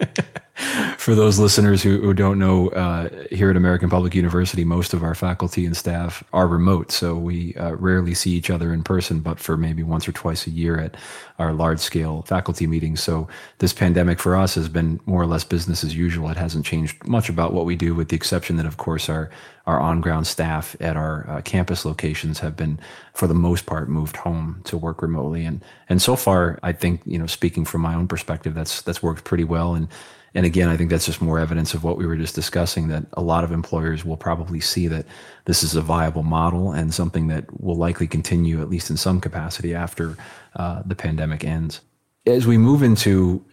for 1.04 1.16
those 1.16 1.38
listeners 1.38 1.84
who, 1.84 2.00
who 2.00 2.14
don't 2.14 2.40
know, 2.40 2.70
uh, 2.70 3.10
here 3.30 3.50
at 3.50 3.58
American 3.58 3.90
Public 3.90 4.16
University, 4.16 4.64
most 4.64 4.94
of 4.94 5.04
our 5.04 5.14
faculty 5.14 5.66
and 5.66 5.76
staff 5.76 6.24
are 6.32 6.48
remote, 6.48 6.94
so 6.94 7.14
we 7.18 7.54
uh, 7.56 7.72
rarely 7.76 8.14
see 8.14 8.32
each 8.32 8.50
other 8.50 8.74
in 8.74 8.84
person, 8.84 9.20
but 9.20 9.38
for 9.38 9.58
maybe 9.58 9.84
once 9.84 10.08
or 10.08 10.14
twice 10.14 10.48
a 10.48 10.50
year 10.50 10.80
at 10.80 10.96
our 11.40 11.52
large 11.52 11.82
scale 11.82 12.22
faculty 12.22 12.66
meetings. 12.68 13.04
So 13.04 13.28
this 13.58 13.74
pandemic 13.74 14.18
for 14.18 14.38
us 14.38 14.56
has 14.56 14.70
been 14.70 15.02
more 15.06 15.22
or 15.22 15.26
less 15.26 15.44
business 15.44 15.84
as 15.84 15.94
usual. 15.94 16.30
It 16.30 16.38
hasn't 16.38 16.66
changed 16.66 17.06
much 17.06 17.28
about 17.28 17.52
what 17.52 17.66
we 17.66 17.76
do, 17.76 17.94
with 17.94 18.08
the 18.08 18.16
exception 18.16 18.56
that, 18.56 18.66
of 18.66 18.78
course, 18.78 19.10
our 19.10 19.30
our 19.66 19.80
on 19.80 20.00
ground 20.02 20.28
staff 20.28 20.76
at 20.82 20.96
our 20.96 21.30
uh, 21.30 21.42
campus 21.42 21.86
locations 21.86 22.40
have 22.40 22.56
been, 22.56 22.78
for 23.14 23.28
the 23.28 23.34
most 23.34 23.66
part, 23.66 23.88
moved 23.90 24.18
home 24.18 24.62
to 24.66 24.78
work 24.78 25.02
remotely. 25.02 25.46
And 25.46 25.62
and 25.90 26.02
so 26.02 26.16
far, 26.16 26.60
I 26.64 26.72
think 26.72 27.02
you 27.06 27.18
know, 27.18 27.28
speaking 27.28 27.66
from 27.66 27.82
my 27.82 27.94
own 27.94 28.08
perspective, 28.08 28.54
that's 28.54 28.82
that's 28.82 29.04
worked 29.04 29.26
pretty 29.26 29.44
well. 29.44 29.76
And 29.76 29.90
and 30.36 30.46
again, 30.46 30.70
I 30.70 30.78
think 30.78 30.90
that's 30.90 31.06
just 31.06 31.22
more 31.22 31.38
evidence 31.38 31.74
of 31.74 31.84
what 31.84 31.98
we 31.98 32.08
were 32.08 32.16
just 32.16 32.34
discussing 32.34 32.88
that 32.88 33.06
a 33.14 33.22
lot 33.22 33.44
of 33.44 33.52
employers 33.52 34.04
will 34.04 34.18
probably 34.18 34.60
see 34.60 34.88
that 34.88 35.06
this 35.46 35.62
is 35.62 35.76
a 35.76 35.82
viable 35.82 36.24
model 36.24 36.72
and 36.72 36.94
something 36.94 37.28
that 37.28 37.46
will 37.62 37.76
likely 37.76 38.08
continue, 38.08 38.62
at 38.62 38.70
least 38.70 38.90
in 38.90 38.98
some 38.98 39.22
capacity, 39.22 39.76
after 39.76 40.18
uh, 40.56 40.82
the 40.86 40.96
pandemic 40.96 41.44
ends. 41.44 41.82
As 42.26 42.48
we 42.48 42.58
move 42.58 42.82
into 42.82 43.46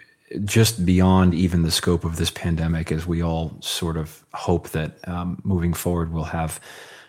just 0.45 0.87
beyond 0.87 1.35
even 1.35 1.63
the 1.63 1.71
scope 1.71 2.05
of 2.05 2.17
this 2.17 2.31
pandemic, 2.31 2.91
as 2.93 3.07
we 3.07 3.23
all 3.23 3.57
sort 3.61 3.97
of 3.97 4.25
hope 4.33 4.71
that 4.71 4.97
um, 5.09 5.41
moving 5.45 5.75
forward 5.75 6.13
we'll 6.13 6.25
have 6.25 6.61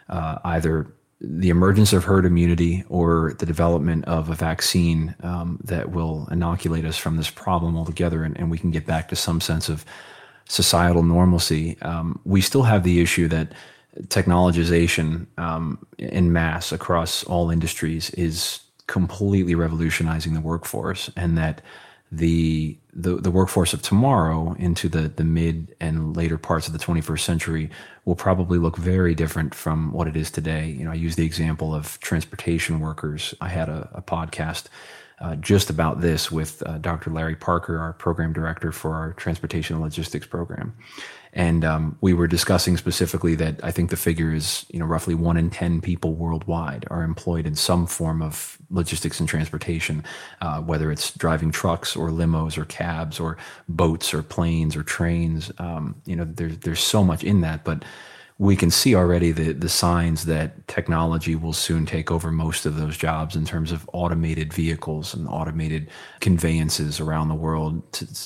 uh, 0.10 0.40
either 0.44 0.94
the 1.24 1.50
emergence 1.50 1.94
of 1.94 2.04
herd 2.04 2.26
immunity 2.26 2.84
or 2.90 3.36
the 3.38 3.46
development 3.46 4.04
of 4.06 4.30
a 4.30 4.34
vaccine 4.34 5.16
um, 5.22 5.60
that 5.64 5.92
will 5.92 6.28
inoculate 6.32 6.84
us 6.84 6.98
from 6.98 7.16
this 7.16 7.30
problem 7.30 7.78
altogether 7.78 8.24
and, 8.24 8.36
and, 8.40 8.50
we 8.50 8.58
can 8.58 8.72
get 8.72 8.88
back 8.88 9.08
to 9.08 9.16
some 9.16 9.40
sense 9.40 9.70
of 9.70 9.86
societal 10.52 11.04
normalcy, 11.04 11.80
um, 11.82 12.20
we 12.26 12.42
still 12.42 12.64
have 12.64 12.84
the 12.84 13.00
issue 13.00 13.28
that 13.28 13.54
technologization 14.08 15.28
um, 15.38 15.86
in 15.98 16.34
mass 16.34 16.72
across 16.72 17.24
all 17.24 17.50
industries 17.50 18.10
is 18.12 18.62
completely 18.88 19.56
revolutionizing 19.56 20.34
the 20.34 20.42
workforce 20.42 21.10
and 21.16 21.38
that 21.38 21.62
the 22.12 22.78
the, 22.94 23.16
the 23.16 23.32
workforce 23.32 23.74
of 23.74 23.82
tomorrow 23.82 24.54
into 24.60 24.90
the, 24.90 25.08
the 25.08 25.24
mid 25.24 25.76
and 25.80 26.16
later 26.16 26.38
parts 26.38 26.68
of 26.68 26.74
the 26.74 26.80
21st 26.80 27.20
century 27.22 27.70
will 28.06 28.16
probably 28.16 28.58
look 28.58 28.78
very 28.78 29.16
different 29.16 29.56
from 29.56 29.92
what 29.94 30.08
it 30.08 30.16
is 30.16 30.30
today. 30.30 30.68
You 30.68 30.86
know, 30.86 30.92
I 30.92 30.96
use 30.96 31.16
the 31.16 31.26
example 31.26 31.74
of 31.74 32.00
transportation 32.02 32.80
workers. 32.80 33.34
I 33.40 33.50
had 33.50 33.70
a, 33.70 33.90
a 33.94 34.02
podcast 34.02 34.66
uh, 35.20 35.36
just 35.36 35.70
about 35.70 36.02
this 36.02 36.32
with 36.32 36.64
uh, 36.66 36.80
Dr. 36.80 37.12
Larry 37.12 37.36
Parker, 37.36 37.78
our 37.78 37.94
program 37.94 38.34
director 38.34 38.72
for 38.72 38.96
our 38.96 39.14
transportation 39.14 39.76
and 39.76 39.84
logistics 39.84 40.26
program. 40.26 40.74
And 41.34 41.64
um, 41.64 41.98
we 42.02 42.14
were 42.14 42.28
discussing 42.28 42.76
specifically 42.78 43.36
that 43.36 43.64
I 43.64 43.72
think 43.72 43.90
the 43.90 43.98
figure 43.98 44.34
is, 44.34 44.66
you 44.70 44.80
know, 44.80 44.86
roughly 44.86 45.16
one 45.16 45.38
in 45.38 45.50
10 45.50 45.80
people 45.80 46.14
worldwide 46.14 46.86
are 46.92 47.04
employed 47.04 47.48
in 47.48 47.56
some 47.56 47.88
form 47.88 48.22
of 48.22 48.58
logistics 48.70 49.20
and 49.20 49.30
transportation, 49.30 50.04
uh, 50.42 50.60
whether 50.62 50.92
it's 50.92 51.14
driving 51.14 51.52
trucks 51.52 51.96
or 51.96 52.10
limos 52.10 52.58
or 52.58 52.66
cabs 52.66 53.20
or 53.20 53.38
boats 53.70 54.14
or 54.14 54.24
planes 54.24 54.76
or 54.76 54.84
trains. 54.84 55.52
Um, 55.58 55.96
you 56.06 56.16
know, 56.16 56.26
there's, 56.26 56.58
there's 56.60 56.84
so 56.84 57.04
much 57.04 57.24
in 57.24 57.42
that, 57.42 57.64
but 57.64 57.84
we 58.42 58.56
can 58.56 58.72
see 58.72 58.96
already 58.96 59.32
the, 59.32 59.52
the 59.52 59.70
signs 59.70 60.26
that 60.26 60.68
technology 60.68 61.36
will 61.36 61.54
soon 61.54 61.86
take 61.86 62.10
over 62.10 62.32
most 62.32 62.66
of 62.66 62.76
those 62.76 62.98
jobs 62.98 63.36
in 63.36 63.46
terms 63.46 63.72
of 63.72 63.88
automated 63.94 64.52
vehicles 64.52 65.14
and 65.14 65.28
automated 65.28 65.88
conveyances 66.22 67.00
around 67.00 67.28
the 67.28 67.36
world. 67.36 67.84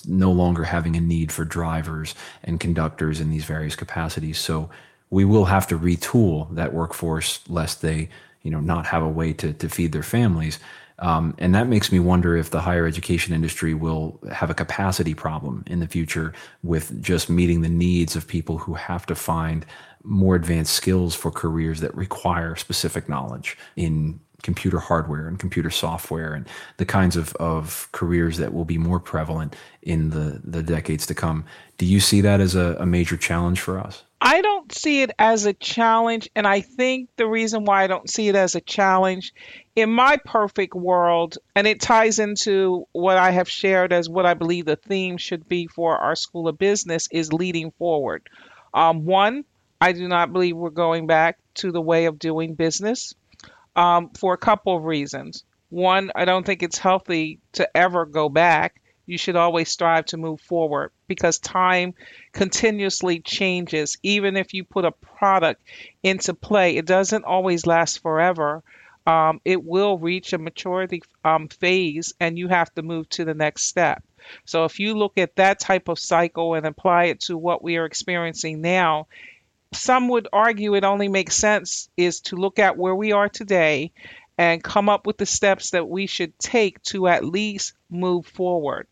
No 0.08 0.32
longer 0.32 0.64
having 0.64 0.96
a 0.96 1.02
need 1.02 1.34
for 1.34 1.44
drivers 1.44 2.16
and 2.46 2.62
conductors 2.62 3.20
in 3.20 3.30
these 3.30 3.44
various 3.44 3.76
capacities. 3.76 4.40
So 4.40 4.70
we 5.10 5.26
will 5.26 5.44
have 5.44 5.68
to 5.68 5.78
retool 5.78 6.48
that 6.56 6.74
workforce 6.74 7.42
lest 7.50 7.82
they, 7.82 8.08
you 8.42 8.52
know, 8.52 8.62
not 8.62 8.86
have 8.86 9.04
a 9.04 9.10
way 9.10 9.34
to, 9.34 9.52
to 9.52 9.68
feed 9.68 9.92
their 9.92 10.02
families. 10.02 10.60
Um, 11.00 11.36
and 11.40 11.54
that 11.56 11.68
makes 11.68 11.92
me 11.92 12.00
wonder 12.00 12.38
if 12.38 12.52
the 12.52 12.62
higher 12.62 12.86
education 12.86 13.34
industry 13.34 13.74
will 13.74 14.18
have 14.32 14.50
a 14.50 14.54
capacity 14.54 15.14
problem 15.14 15.66
in 15.68 15.82
the 15.82 15.88
future 15.88 16.32
with 16.64 17.04
just 17.04 17.30
meeting 17.30 17.60
the 17.60 17.70
needs 17.70 18.16
of 18.16 18.30
people 18.30 18.60
who 18.60 18.76
have 18.76 19.06
to 19.08 19.16
find 19.16 19.66
more 20.06 20.36
advanced 20.36 20.74
skills 20.74 21.16
for 21.16 21.32
careers 21.32 21.82
that 21.82 21.94
require 21.96 22.56
specific 22.56 23.10
knowledge 23.10 23.58
in 23.76 24.20
computer 24.44 24.78
hardware 24.78 25.28
and 25.28 25.40
computer 25.40 25.72
software 25.72 26.36
and 26.36 26.48
the 26.78 26.86
kinds 26.86 27.16
of, 27.16 27.36
of 27.38 27.90
careers 27.92 28.38
that 28.38 28.54
will 28.54 28.66
be 28.66 28.78
more 28.78 29.00
prevalent 29.00 29.56
in 29.82 30.12
the, 30.12 30.40
the 30.44 30.62
decades 30.62 31.08
to 31.08 31.16
come. 31.16 31.44
Do 31.80 31.86
you 31.86 32.00
see 32.00 32.22
that 32.22 32.40
as 32.40 32.54
a, 32.54 32.78
a 32.80 32.86
major 32.86 33.18
challenge 33.18 33.60
for 33.60 33.80
us? 33.80 34.04
I 34.22 34.42
don't 34.42 34.72
see 34.72 35.02
it 35.02 35.12
as 35.20 35.46
a 35.46 35.54
challenge. 35.54 36.30
And 36.36 36.48
I 36.48 36.62
think 36.62 37.10
the 37.16 37.28
reason 37.28 37.66
why 37.66 37.84
I 37.84 37.88
don't 37.88 38.10
see 38.10 38.28
it 38.28 38.36
as 38.36 38.56
a 38.56 38.62
challenge 38.62 39.34
in 39.76 39.90
my 39.90 40.18
perfect 40.24 40.74
world, 40.74 41.38
and 41.56 41.68
it 41.68 41.82
ties 41.82 42.20
into 42.20 42.88
what 42.92 43.18
I 43.18 43.32
have 43.32 43.50
shared 43.50 43.94
as 43.94 44.08
what 44.08 44.26
I 44.26 44.34
believe 44.36 44.66
the 44.66 44.76
theme 44.76 45.18
should 45.18 45.48
be 45.48 45.68
for 45.68 45.98
our 45.98 46.16
School 46.16 46.48
of 46.48 46.58
Business, 46.58 47.08
is 47.12 47.34
leading 47.34 47.72
forward. 47.72 48.30
Um, 48.74 49.06
one, 49.06 49.44
I 49.80 49.92
do 49.92 50.08
not 50.08 50.34
believe 50.34 50.56
we're 50.56 50.70
going 50.70 51.08
back 51.08 51.38
to 51.56 51.72
the 51.72 51.82
way 51.82 52.06
of 52.06 52.20
doing 52.20 52.56
business 52.56 53.14
um, 53.76 54.10
for 54.18 54.34
a 54.34 54.38
couple 54.38 54.76
of 54.76 54.84
reasons. 54.84 55.44
One, 55.70 56.12
I 56.16 56.26
don't 56.26 56.46
think 56.46 56.64
it's 56.64 56.78
healthy 56.78 57.40
to 57.54 57.70
ever 57.76 58.06
go 58.06 58.30
back. 58.30 58.82
You 59.06 59.18
should 59.18 59.36
always 59.36 59.70
strive 59.70 60.06
to 60.08 60.18
move 60.18 60.42
forward 60.42 60.92
because 61.08 61.38
time 61.38 61.94
continuously 62.32 63.20
changes. 63.20 63.98
Even 64.02 64.36
if 64.36 64.54
you 64.54 64.64
put 64.64 64.86
a 64.86 64.92
product 64.92 65.62
into 66.02 66.34
play, 66.34 66.78
it 66.78 66.86
doesn't 66.86 67.26
always 67.26 67.68
last 67.68 68.02
forever. 68.02 68.64
Um, 69.06 69.42
it 69.46 69.64
will 69.64 70.00
reach 70.00 70.34
a 70.34 70.40
maturity 70.40 71.04
um, 71.24 71.48
phase 71.48 72.14
and 72.20 72.40
you 72.40 72.48
have 72.48 72.74
to 72.74 72.82
move 72.82 73.08
to 73.10 73.26
the 73.26 73.36
next 73.36 73.64
step. 73.64 74.04
So, 74.46 74.66
if 74.66 74.80
you 74.80 74.96
look 74.96 75.20
at 75.20 75.36
that 75.36 75.60
type 75.60 75.88
of 75.88 76.00
cycle 76.00 76.56
and 76.56 76.66
apply 76.66 77.06
it 77.06 77.20
to 77.22 77.38
what 77.38 77.64
we 77.64 77.78
are 77.78 77.86
experiencing 77.86 78.62
now, 78.62 79.08
some 79.76 80.10
would 80.10 80.28
argue 80.32 80.76
it 80.76 80.84
only 80.84 81.08
makes 81.08 81.36
sense 81.36 81.90
is 81.98 82.22
to 82.22 82.36
look 82.36 82.60
at 82.60 82.78
where 82.78 82.96
we 82.96 83.12
are 83.12 83.30
today 83.30 83.92
and 84.38 84.64
come 84.64 84.90
up 84.90 85.08
with 85.08 85.18
the 85.18 85.26
steps 85.26 85.72
that 85.72 85.88
we 85.88 86.08
should 86.08 86.38
take 86.40 86.82
to 86.84 87.08
at 87.08 87.24
least 87.24 87.74
move 87.90 88.26
forward. 88.26 88.88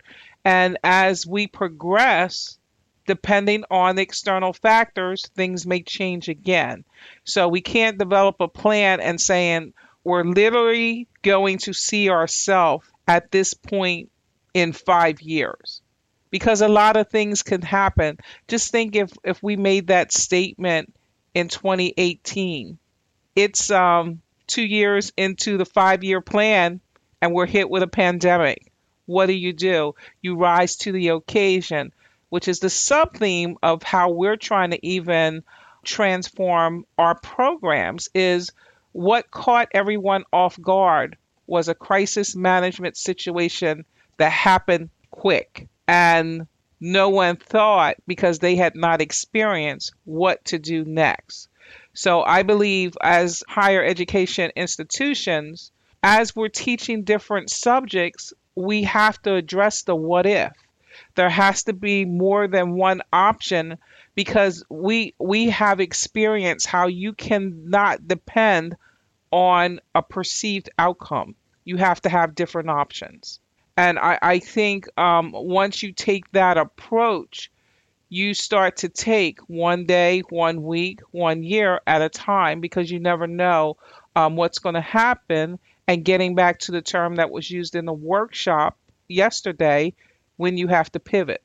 And 0.46 0.78
as 0.84 1.28
we 1.28 1.48
progress, 1.48 2.58
depending 3.06 3.64
on 3.70 4.00
external 4.00 4.54
factors, 4.54 5.26
things 5.36 5.66
may 5.66 5.82
change 5.82 6.30
again. 6.30 6.86
So 7.26 7.48
we 7.48 7.62
can't 7.62 7.98
develop 7.98 8.38
a 8.40 8.48
plan 8.48 9.00
and 9.00 9.20
saying 9.20 9.74
we're 10.04 10.24
literally 10.24 11.08
going 11.22 11.60
to 11.60 11.74
see 11.74 12.10
ourselves 12.10 12.88
at 13.08 13.32
this 13.32 13.54
point 13.54 14.10
in 14.54 14.72
five 14.74 15.22
years 15.22 15.83
because 16.34 16.62
a 16.62 16.68
lot 16.68 16.98
of 16.98 17.10
things 17.10 17.44
can 17.44 17.62
happen. 17.62 18.18
Just 18.48 18.72
think 18.72 18.96
if 18.96 19.14
if 19.24 19.44
we 19.44 19.56
made 19.56 19.88
that 19.88 20.12
statement 20.12 20.92
in 21.36 21.48
2018, 21.48 22.80
it's 23.36 23.70
um, 23.70 24.20
two 24.48 24.64
years 24.64 25.14
into 25.16 25.60
the 25.60 25.66
five 25.66 26.04
year 26.04 26.22
plan, 26.22 26.82
and 27.22 27.36
we're 27.36 27.46
hit 27.46 27.70
with 27.70 27.84
a 27.84 27.88
pandemic. 27.88 28.72
What 29.06 29.28
do 29.28 29.34
you 29.34 29.54
do? 29.54 29.94
You 30.24 30.36
rise 30.36 30.76
to 30.78 30.92
the 30.92 31.10
occasion, 31.10 31.94
which 32.30 32.48
is 32.48 32.60
the 32.60 32.70
sub 32.72 33.16
theme 33.16 33.58
of 33.62 33.84
how 33.84 34.10
we're 34.10 34.36
trying 34.36 34.72
to 34.72 34.84
even 34.84 35.44
transform 35.84 36.88
our 36.98 37.14
programs. 37.14 38.10
Is 38.16 38.50
what 38.92 39.30
caught 39.30 39.68
everyone 39.72 40.24
off 40.34 40.60
guard 40.60 41.16
was 41.46 41.68
a 41.68 41.76
crisis 41.76 42.36
management 42.36 42.98
situation 42.98 43.86
that 44.18 44.32
happened 44.32 44.90
quick 45.12 45.68
and 45.88 46.48
no 46.80 47.10
one 47.10 47.38
thought 47.38 47.96
because 48.08 48.40
they 48.40 48.56
had 48.56 48.76
not 48.76 49.02
experienced 49.02 49.94
what 50.04 50.44
to 50.46 50.60
do 50.60 50.84
next. 50.84 51.48
So 51.94 52.24
I 52.24 52.44
believe 52.44 52.98
as 53.02 53.44
higher 53.48 53.84
education 53.84 54.52
institutions, 54.56 55.72
as 56.02 56.36
we're 56.36 56.50
teaching 56.50 57.04
different 57.04 57.50
subjects, 57.50 58.34
we 58.56 58.84
have 58.84 59.22
to 59.22 59.36
address 59.36 59.84
the 59.84 59.96
what 59.96 60.26
if. 60.26 60.52
There 61.16 61.30
has 61.30 61.64
to 61.64 61.74
be 61.74 62.06
more 62.06 62.48
than 62.48 62.76
one 62.76 63.02
option 63.12 63.78
because 64.16 64.64
we 64.70 65.16
we 65.20 65.50
have 65.50 65.80
experienced 65.80 66.68
how 66.68 66.88
you 66.88 67.14
cannot 67.14 68.08
depend 68.08 68.76
on 69.32 69.80
a 69.96 70.04
perceived 70.04 70.70
outcome. 70.78 71.36
You 71.64 71.78
have 71.78 72.02
to 72.02 72.10
have 72.10 72.36
different 72.36 72.70
options. 72.70 73.40
And 73.76 73.98
I, 73.98 74.20
I 74.22 74.40
think 74.40 74.88
um, 75.00 75.32
once 75.34 75.82
you 75.82 75.92
take 75.92 76.32
that 76.32 76.58
approach, 76.58 77.52
you 78.10 78.34
start 78.34 78.78
to 78.78 78.90
take 78.90 79.40
one 79.42 79.86
day, 79.86 80.22
one 80.30 80.62
week, 80.64 81.02
one 81.12 81.44
year 81.44 81.82
at 81.88 82.02
a 82.02 82.10
time 82.10 82.62
because 82.62 82.92
you 82.92 83.00
never 83.00 83.26
know 83.26 83.78
um, 84.16 84.36
what's 84.36 84.60
going 84.60 84.76
to 84.76 84.82
happen. 84.82 85.58
And 85.88 86.06
getting 86.06 86.36
back 86.36 86.60
to 86.60 86.72
the 86.72 86.82
term 86.82 87.16
that 87.16 87.32
was 87.32 87.50
used 87.50 87.76
in 87.76 87.86
the 87.86 87.94
workshop 87.94 88.78
yesterday, 89.08 89.94
when 90.38 90.58
you 90.58 90.68
have 90.68 90.92
to 90.92 91.00
pivot. 91.00 91.42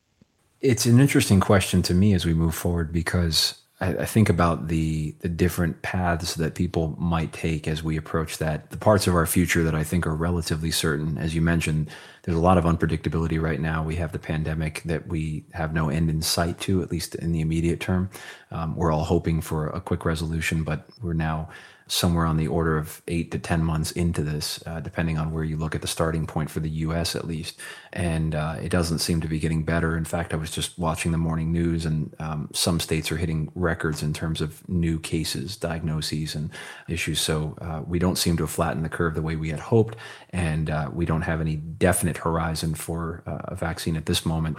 It's 0.61 0.85
an 0.85 0.99
interesting 0.99 1.39
question 1.39 1.81
to 1.83 1.93
me 1.93 2.13
as 2.13 2.25
we 2.25 2.33
move 2.33 2.55
forward 2.55 2.91
because 2.91 3.59
I, 3.81 3.87
I 3.89 4.05
think 4.05 4.29
about 4.29 4.67
the 4.67 5.15
the 5.19 5.29
different 5.29 5.81
paths 5.81 6.35
that 6.35 6.55
people 6.55 6.95
might 6.99 7.33
take 7.33 7.67
as 7.67 7.83
we 7.83 7.97
approach 7.97 8.37
that. 8.37 8.71
The 8.71 8.77
parts 8.77 9.07
of 9.07 9.15
our 9.15 9.25
future 9.25 9.63
that 9.63 9.75
I 9.75 9.83
think 9.83 10.05
are 10.05 10.15
relatively 10.15 10.71
certain, 10.71 11.17
as 11.17 11.33
you 11.35 11.41
mentioned, 11.41 11.89
there's 12.23 12.37
a 12.37 12.41
lot 12.41 12.57
of 12.57 12.65
unpredictability 12.65 13.41
right 13.41 13.59
now. 13.59 13.83
We 13.83 13.95
have 13.95 14.11
the 14.11 14.19
pandemic 14.19 14.83
that 14.83 15.07
we 15.07 15.45
have 15.53 15.73
no 15.73 15.89
end 15.89 16.09
in 16.09 16.21
sight 16.21 16.59
to, 16.61 16.81
at 16.81 16.91
least 16.91 17.15
in 17.15 17.31
the 17.31 17.41
immediate 17.41 17.79
term. 17.79 18.09
Um, 18.51 18.75
we're 18.75 18.91
all 18.91 19.05
hoping 19.05 19.41
for 19.41 19.67
a 19.67 19.81
quick 19.81 20.05
resolution, 20.05 20.63
but 20.63 20.87
we're 21.01 21.13
now 21.13 21.49
somewhere 21.89 22.25
on 22.25 22.37
the 22.37 22.47
order 22.47 22.77
of 22.77 23.01
eight 23.07 23.31
to 23.31 23.39
10 23.39 23.63
months 23.63 23.91
into 23.91 24.21
this, 24.21 24.63
uh, 24.67 24.79
depending 24.79 25.17
on 25.17 25.31
where 25.31 25.43
you 25.43 25.57
look 25.57 25.73
at 25.73 25.81
the 25.81 25.87
starting 25.87 26.27
point 26.27 26.49
for 26.49 26.59
the 26.59 26.69
US 26.69 27.15
at 27.15 27.25
least. 27.25 27.59
And 27.91 28.35
uh, 28.35 28.57
it 28.61 28.69
doesn't 28.69 28.99
seem 28.99 29.21
to 29.21 29.27
be 29.27 29.39
getting 29.39 29.63
better. 29.63 29.97
In 29.97 30.05
fact, 30.05 30.31
I 30.31 30.37
was 30.37 30.51
just 30.51 30.77
watching 30.77 31.11
the 31.11 31.17
morning 31.17 31.51
news, 31.51 31.87
and 31.87 32.15
um, 32.19 32.49
some 32.53 32.79
states 32.79 33.11
are 33.11 33.17
hitting 33.17 33.51
records 33.55 34.03
in 34.03 34.13
terms 34.13 34.39
of 34.39 34.67
new 34.69 34.99
cases, 34.99 35.57
diagnoses, 35.57 36.35
and 36.35 36.51
issues. 36.87 37.19
So 37.19 37.57
uh, 37.59 37.81
we 37.85 37.97
don't 37.97 38.17
seem 38.17 38.37
to 38.37 38.43
have 38.43 38.51
flattened 38.51 38.85
the 38.85 38.89
curve 38.89 39.15
the 39.15 39.23
way 39.23 39.35
we 39.35 39.49
had 39.49 39.59
hoped. 39.59 39.97
And 40.29 40.69
uh, 40.69 40.91
we 40.93 41.05
don't 41.05 41.23
have 41.23 41.41
any 41.41 41.55
definite 41.55 42.17
horizon 42.17 42.75
for 42.75 43.23
uh, 43.25 43.39
a 43.45 43.55
vaccine 43.55 43.97
at 43.97 44.05
this 44.05 44.25
moment 44.25 44.57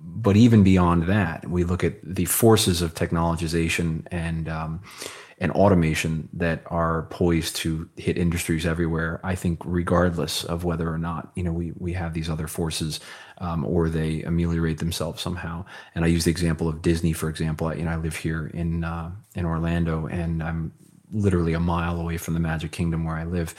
but 0.00 0.36
even 0.36 0.62
beyond 0.62 1.04
that, 1.04 1.48
we 1.48 1.64
look 1.64 1.84
at 1.84 1.94
the 2.02 2.24
forces 2.24 2.80
of 2.80 2.94
technologization 2.94 4.06
and 4.10 4.48
um, 4.48 4.80
and 5.40 5.52
automation 5.52 6.28
that 6.32 6.62
are 6.66 7.02
poised 7.10 7.56
to 7.56 7.88
hit 7.96 8.18
industries 8.18 8.66
everywhere. 8.66 9.20
I 9.22 9.34
think, 9.34 9.60
regardless 9.64 10.44
of 10.44 10.64
whether 10.64 10.92
or 10.92 10.98
not 10.98 11.30
you 11.34 11.42
know 11.42 11.52
we 11.52 11.72
we 11.78 11.92
have 11.92 12.14
these 12.14 12.28
other 12.28 12.48
forces 12.48 13.00
um, 13.38 13.64
or 13.64 13.88
they 13.88 14.22
ameliorate 14.22 14.78
themselves 14.78 15.22
somehow. 15.22 15.64
And 15.94 16.04
I 16.04 16.08
use 16.08 16.24
the 16.24 16.30
example 16.30 16.68
of 16.68 16.82
Disney, 16.82 17.12
for 17.12 17.28
example. 17.28 17.68
I, 17.68 17.74
you 17.74 17.84
know, 17.84 17.90
I 17.90 17.96
live 17.96 18.16
here 18.16 18.48
in 18.48 18.84
uh, 18.84 19.12
in 19.34 19.44
Orlando, 19.44 20.06
and 20.06 20.42
I'm 20.42 20.72
literally 21.12 21.54
a 21.54 21.60
mile 21.60 22.00
away 22.00 22.16
from 22.16 22.34
the 22.34 22.40
Magic 22.40 22.72
Kingdom 22.72 23.04
where 23.04 23.16
I 23.16 23.24
live 23.24 23.54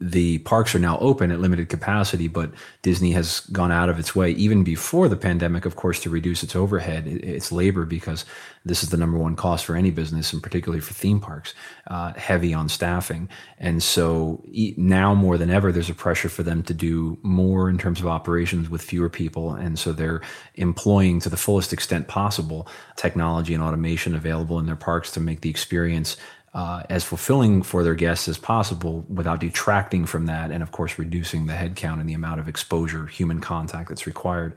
the 0.00 0.38
parks 0.38 0.74
are 0.74 0.78
now 0.78 0.98
open 0.98 1.30
at 1.30 1.40
limited 1.40 1.68
capacity, 1.68 2.26
but 2.26 2.50
Disney 2.80 3.12
has 3.12 3.40
gone 3.52 3.70
out 3.70 3.90
of 3.90 3.98
its 3.98 4.16
way, 4.16 4.30
even 4.30 4.64
before 4.64 5.08
the 5.08 5.16
pandemic, 5.16 5.66
of 5.66 5.76
course, 5.76 6.00
to 6.00 6.10
reduce 6.10 6.42
its 6.42 6.56
overhead, 6.56 7.06
its 7.06 7.52
labor, 7.52 7.84
because 7.84 8.24
this 8.64 8.82
is 8.82 8.88
the 8.88 8.96
number 8.96 9.18
one 9.18 9.36
cost 9.36 9.66
for 9.66 9.76
any 9.76 9.90
business, 9.90 10.32
and 10.32 10.42
particularly 10.42 10.80
for 10.80 10.94
theme 10.94 11.20
parks, 11.20 11.54
uh, 11.88 12.14
heavy 12.14 12.54
on 12.54 12.70
staffing. 12.70 13.28
And 13.58 13.82
so 13.82 14.42
now 14.78 15.14
more 15.14 15.36
than 15.36 15.50
ever, 15.50 15.70
there's 15.70 15.90
a 15.90 15.94
pressure 15.94 16.30
for 16.30 16.42
them 16.42 16.62
to 16.64 16.74
do 16.74 17.18
more 17.22 17.68
in 17.68 17.76
terms 17.76 18.00
of 18.00 18.06
operations 18.06 18.70
with 18.70 18.80
fewer 18.80 19.10
people. 19.10 19.52
And 19.52 19.78
so 19.78 19.92
they're 19.92 20.22
employing 20.54 21.20
to 21.20 21.28
the 21.28 21.36
fullest 21.36 21.74
extent 21.74 22.08
possible 22.08 22.66
technology 22.96 23.52
and 23.52 23.62
automation 23.62 24.14
available 24.14 24.58
in 24.58 24.64
their 24.64 24.76
parks 24.76 25.10
to 25.12 25.20
make 25.20 25.42
the 25.42 25.50
experience 25.50 26.16
uh, 26.52 26.82
as 26.88 27.04
fulfilling 27.04 27.62
for 27.62 27.84
their 27.84 27.94
guests 27.94 28.28
as 28.28 28.38
possible 28.38 29.04
without 29.08 29.40
detracting 29.40 30.04
from 30.04 30.26
that 30.26 30.50
and 30.50 30.62
of 30.62 30.72
course 30.72 30.98
reducing 30.98 31.46
the 31.46 31.52
headcount 31.52 32.00
and 32.00 32.08
the 32.08 32.14
amount 32.14 32.40
of 32.40 32.48
exposure 32.48 33.06
human 33.06 33.40
contact 33.40 33.88
that's 33.88 34.06
required. 34.06 34.56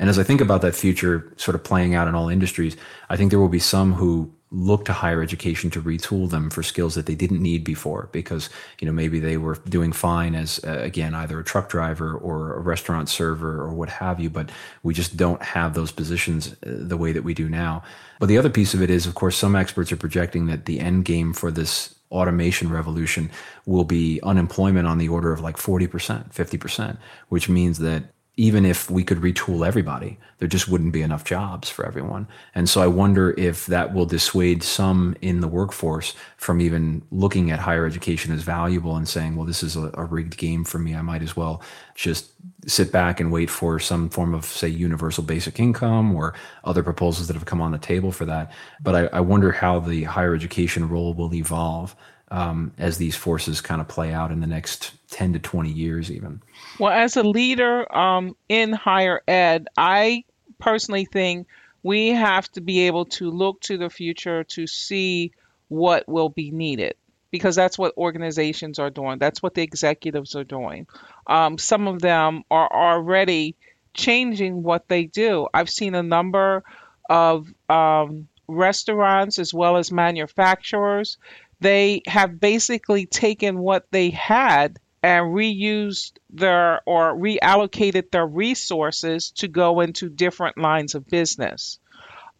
And 0.00 0.08
as 0.08 0.18
i 0.18 0.22
think 0.22 0.40
about 0.40 0.62
that 0.62 0.76
future 0.76 1.32
sort 1.36 1.54
of 1.54 1.64
playing 1.64 1.96
out 1.96 2.06
in 2.06 2.14
all 2.14 2.28
industries 2.28 2.76
i 3.10 3.16
think 3.16 3.30
there 3.30 3.40
will 3.40 3.48
be 3.48 3.58
some 3.58 3.94
who 3.94 4.32
look 4.50 4.84
to 4.86 4.92
higher 4.92 5.22
education 5.22 5.68
to 5.70 5.82
retool 5.82 6.30
them 6.30 6.48
for 6.48 6.62
skills 6.62 6.94
that 6.94 7.04
they 7.04 7.14
didn't 7.14 7.42
need 7.42 7.62
before 7.64 8.08
because 8.12 8.48
you 8.80 8.86
know 8.86 8.92
maybe 8.92 9.20
they 9.20 9.36
were 9.36 9.56
doing 9.68 9.92
fine 9.92 10.34
as 10.34 10.58
uh, 10.64 10.78
again 10.80 11.14
either 11.14 11.38
a 11.38 11.44
truck 11.44 11.68
driver 11.68 12.14
or 12.14 12.54
a 12.54 12.60
restaurant 12.60 13.08
server 13.10 13.60
or 13.60 13.74
what 13.74 13.90
have 13.90 14.18
you 14.18 14.30
but 14.30 14.50
we 14.82 14.94
just 14.94 15.16
don't 15.16 15.42
have 15.42 15.74
those 15.74 15.92
positions 15.92 16.52
uh, 16.52 16.54
the 16.62 16.96
way 16.96 17.12
that 17.12 17.24
we 17.24 17.34
do 17.34 17.48
now. 17.48 17.82
But 18.20 18.26
the 18.26 18.38
other 18.38 18.50
piece 18.50 18.72
of 18.72 18.82
it 18.82 18.90
is 18.90 19.06
of 19.06 19.14
course 19.14 19.36
some 19.36 19.54
experts 19.54 19.92
are 19.92 19.96
projecting 19.96 20.46
that 20.46 20.64
the 20.64 20.80
end 20.80 21.04
game 21.04 21.32
for 21.34 21.50
this 21.50 21.94
automation 22.10 22.70
revolution 22.70 23.30
will 23.66 23.84
be 23.84 24.20
unemployment 24.22 24.86
on 24.86 24.98
the 24.98 25.08
order 25.08 25.30
of 25.32 25.40
like 25.40 25.56
40%, 25.56 26.32
50%, 26.32 26.96
which 27.28 27.48
means 27.48 27.78
that 27.78 28.04
even 28.38 28.64
if 28.64 28.88
we 28.88 29.02
could 29.02 29.18
retool 29.18 29.66
everybody, 29.66 30.16
there 30.38 30.46
just 30.46 30.68
wouldn't 30.68 30.92
be 30.92 31.02
enough 31.02 31.24
jobs 31.24 31.68
for 31.68 31.84
everyone. 31.84 32.28
And 32.54 32.70
so 32.70 32.80
I 32.80 32.86
wonder 32.86 33.34
if 33.36 33.66
that 33.66 33.92
will 33.92 34.06
dissuade 34.06 34.62
some 34.62 35.16
in 35.20 35.40
the 35.40 35.48
workforce 35.48 36.14
from 36.36 36.60
even 36.60 37.02
looking 37.10 37.50
at 37.50 37.58
higher 37.58 37.84
education 37.84 38.32
as 38.32 38.42
valuable 38.42 38.94
and 38.94 39.08
saying, 39.08 39.34
well, 39.34 39.44
this 39.44 39.64
is 39.64 39.74
a, 39.74 39.90
a 39.94 40.04
rigged 40.04 40.36
game 40.36 40.62
for 40.62 40.78
me. 40.78 40.94
I 40.94 41.02
might 41.02 41.20
as 41.20 41.34
well 41.34 41.60
just 41.96 42.30
sit 42.68 42.92
back 42.92 43.18
and 43.18 43.32
wait 43.32 43.50
for 43.50 43.80
some 43.80 44.08
form 44.08 44.34
of, 44.34 44.44
say, 44.44 44.68
universal 44.68 45.24
basic 45.24 45.58
income 45.58 46.14
or 46.14 46.32
other 46.62 46.84
proposals 46.84 47.26
that 47.26 47.34
have 47.34 47.46
come 47.46 47.60
on 47.60 47.72
the 47.72 47.78
table 47.78 48.12
for 48.12 48.24
that. 48.26 48.52
But 48.80 48.94
I, 48.94 49.18
I 49.18 49.20
wonder 49.20 49.50
how 49.50 49.80
the 49.80 50.04
higher 50.04 50.36
education 50.36 50.88
role 50.88 51.12
will 51.12 51.34
evolve 51.34 51.96
um, 52.30 52.72
as 52.78 52.98
these 52.98 53.16
forces 53.16 53.60
kind 53.60 53.80
of 53.80 53.88
play 53.88 54.12
out 54.12 54.30
in 54.30 54.40
the 54.40 54.46
next 54.46 54.92
10 55.10 55.32
to 55.32 55.38
20 55.40 55.70
years, 55.70 56.12
even. 56.12 56.40
Well, 56.78 56.92
as 56.92 57.16
a 57.16 57.22
leader 57.22 57.92
um, 57.96 58.36
in 58.48 58.72
higher 58.72 59.20
ed, 59.26 59.66
I 59.76 60.24
personally 60.58 61.04
think 61.04 61.46
we 61.82 62.08
have 62.08 62.50
to 62.52 62.60
be 62.60 62.86
able 62.86 63.06
to 63.06 63.30
look 63.30 63.60
to 63.62 63.78
the 63.78 63.90
future 63.90 64.44
to 64.44 64.66
see 64.66 65.32
what 65.68 66.08
will 66.08 66.28
be 66.28 66.50
needed 66.50 66.94
because 67.30 67.56
that's 67.56 67.78
what 67.78 67.96
organizations 67.96 68.78
are 68.78 68.90
doing. 68.90 69.18
That's 69.18 69.42
what 69.42 69.54
the 69.54 69.62
executives 69.62 70.34
are 70.34 70.44
doing. 70.44 70.86
Um, 71.26 71.58
some 71.58 71.86
of 71.88 72.00
them 72.00 72.42
are 72.50 72.72
already 72.72 73.56
changing 73.92 74.62
what 74.62 74.88
they 74.88 75.04
do. 75.04 75.46
I've 75.52 75.68
seen 75.68 75.94
a 75.94 76.02
number 76.02 76.62
of 77.10 77.52
um, 77.68 78.28
restaurants 78.46 79.38
as 79.38 79.52
well 79.52 79.76
as 79.76 79.92
manufacturers 79.92 81.18
they 81.60 82.02
have 82.06 82.40
basically 82.40 83.06
taken 83.06 83.58
what 83.58 83.86
they 83.90 84.10
had 84.10 84.78
and 85.02 85.26
reused 85.26 86.12
their 86.30 86.80
or 86.86 87.14
reallocated 87.14 88.10
their 88.10 88.26
resources 88.26 89.30
to 89.30 89.48
go 89.48 89.80
into 89.80 90.08
different 90.08 90.58
lines 90.58 90.94
of 90.94 91.06
business. 91.06 91.78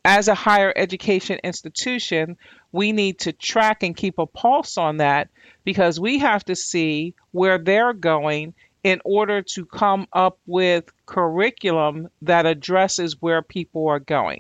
As 0.04 0.28
a 0.28 0.34
higher 0.34 0.72
education 0.74 1.38
institution, 1.44 2.36
we 2.72 2.92
need 2.92 3.20
to 3.20 3.32
track 3.32 3.82
and 3.82 3.96
keep 3.96 4.18
a 4.18 4.26
pulse 4.26 4.78
on 4.78 4.98
that 4.98 5.28
because 5.64 6.00
we 6.00 6.18
have 6.18 6.44
to 6.46 6.56
see 6.56 7.14
where 7.32 7.58
they're 7.58 7.92
going 7.92 8.54
in 8.84 9.00
order 9.04 9.42
to 9.42 9.66
come 9.66 10.06
up 10.12 10.38
with 10.46 10.84
curriculum 11.04 12.08
that 12.22 12.46
addresses 12.46 13.20
where 13.20 13.42
people 13.42 13.88
are 13.88 14.00
going 14.00 14.38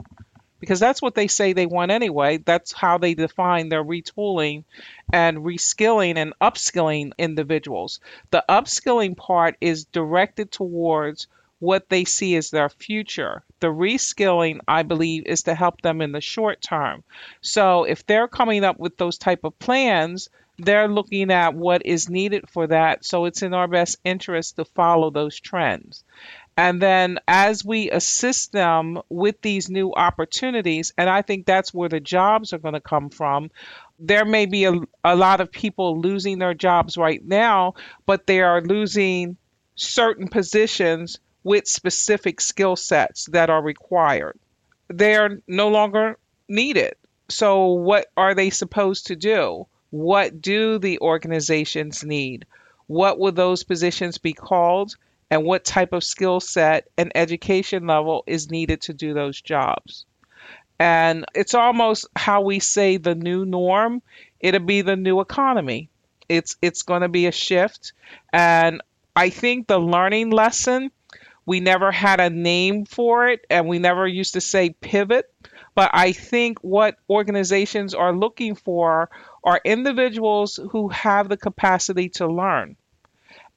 because 0.60 0.80
that's 0.80 1.02
what 1.02 1.14
they 1.14 1.28
say 1.28 1.52
they 1.52 1.66
want 1.66 1.90
anyway. 1.90 2.38
That's 2.38 2.72
how 2.72 2.98
they 2.98 3.14
define 3.14 3.68
their 3.68 3.84
retooling 3.84 4.64
and 5.12 5.38
reskilling 5.38 6.16
and 6.16 6.34
upskilling 6.40 7.12
individuals. 7.18 8.00
The 8.30 8.44
upskilling 8.48 9.16
part 9.16 9.56
is 9.60 9.84
directed 9.84 10.50
towards 10.50 11.26
what 11.60 11.88
they 11.88 12.04
see 12.04 12.36
as 12.36 12.50
their 12.50 12.68
future. 12.68 13.42
The 13.60 13.68
reskilling, 13.68 14.60
I 14.68 14.82
believe, 14.82 15.26
is 15.26 15.42
to 15.44 15.54
help 15.54 15.80
them 15.80 16.00
in 16.00 16.12
the 16.12 16.20
short 16.20 16.60
term. 16.60 17.02
So 17.40 17.84
if 17.84 18.06
they're 18.06 18.28
coming 18.28 18.64
up 18.64 18.78
with 18.78 18.96
those 18.96 19.18
type 19.18 19.44
of 19.44 19.58
plans, 19.58 20.28
they're 20.58 20.88
looking 20.88 21.30
at 21.30 21.54
what 21.54 21.86
is 21.86 22.08
needed 22.08 22.48
for 22.50 22.66
that. 22.66 23.04
So 23.04 23.24
it's 23.24 23.42
in 23.42 23.54
our 23.54 23.68
best 23.68 23.98
interest 24.04 24.56
to 24.56 24.64
follow 24.64 25.10
those 25.10 25.38
trends. 25.38 26.04
And 26.58 26.82
then 26.82 27.20
as 27.28 27.64
we 27.64 27.88
assist 27.88 28.50
them 28.50 29.00
with 29.08 29.40
these 29.42 29.70
new 29.70 29.94
opportunities, 29.94 30.92
and 30.98 31.08
I 31.08 31.22
think 31.22 31.46
that's 31.46 31.72
where 31.72 31.88
the 31.88 32.00
jobs 32.00 32.52
are 32.52 32.58
going 32.58 32.74
to 32.74 32.80
come 32.80 33.10
from. 33.10 33.52
There 34.00 34.24
may 34.24 34.44
be 34.46 34.64
a, 34.64 34.72
a 35.04 35.14
lot 35.14 35.40
of 35.40 35.52
people 35.52 36.00
losing 36.00 36.40
their 36.40 36.54
jobs 36.54 36.96
right 36.96 37.24
now, 37.24 37.74
but 38.06 38.26
they 38.26 38.40
are 38.40 38.60
losing 38.60 39.36
certain 39.76 40.26
positions 40.26 41.20
with 41.44 41.68
specific 41.68 42.40
skill 42.40 42.74
sets 42.74 43.26
that 43.26 43.50
are 43.50 43.62
required. 43.62 44.36
They 44.88 45.14
are 45.14 45.40
no 45.46 45.68
longer 45.68 46.18
needed. 46.48 46.94
So, 47.28 47.66
what 47.66 48.08
are 48.16 48.34
they 48.34 48.50
supposed 48.50 49.06
to 49.06 49.14
do? 49.14 49.68
What 49.90 50.42
do 50.42 50.80
the 50.80 50.98
organizations 50.98 52.02
need? 52.02 52.46
What 52.88 53.20
will 53.20 53.30
those 53.30 53.62
positions 53.62 54.18
be 54.18 54.32
called? 54.32 54.96
And 55.30 55.44
what 55.44 55.64
type 55.64 55.92
of 55.92 56.04
skill 56.04 56.40
set 56.40 56.88
and 56.96 57.12
education 57.14 57.86
level 57.86 58.24
is 58.26 58.50
needed 58.50 58.82
to 58.82 58.94
do 58.94 59.14
those 59.14 59.40
jobs. 59.40 60.06
And 60.78 61.24
it's 61.34 61.54
almost 61.54 62.06
how 62.14 62.42
we 62.42 62.60
say 62.60 62.96
the 62.96 63.14
new 63.14 63.44
norm, 63.44 64.02
it'll 64.40 64.60
be 64.60 64.82
the 64.82 64.96
new 64.96 65.20
economy. 65.20 65.90
It's 66.28 66.56
it's 66.62 66.82
going 66.82 67.02
to 67.02 67.08
be 67.08 67.26
a 67.26 67.32
shift 67.32 67.92
and 68.32 68.82
I 69.16 69.30
think 69.30 69.66
the 69.66 69.78
learning 69.78 70.30
lesson 70.30 70.90
we 71.48 71.60
never 71.60 71.90
had 71.90 72.20
a 72.20 72.28
name 72.28 72.84
for 72.84 73.26
it 73.26 73.46
and 73.48 73.66
we 73.66 73.78
never 73.78 74.06
used 74.06 74.34
to 74.34 74.40
say 74.42 74.68
pivot, 74.68 75.32
but 75.74 75.90
I 75.94 76.12
think 76.12 76.58
what 76.58 76.98
organizations 77.08 77.94
are 77.94 78.12
looking 78.12 78.54
for 78.54 79.08
are 79.42 79.58
individuals 79.64 80.60
who 80.70 80.88
have 80.90 81.30
the 81.30 81.38
capacity 81.38 82.10
to 82.10 82.26
learn 82.26 82.76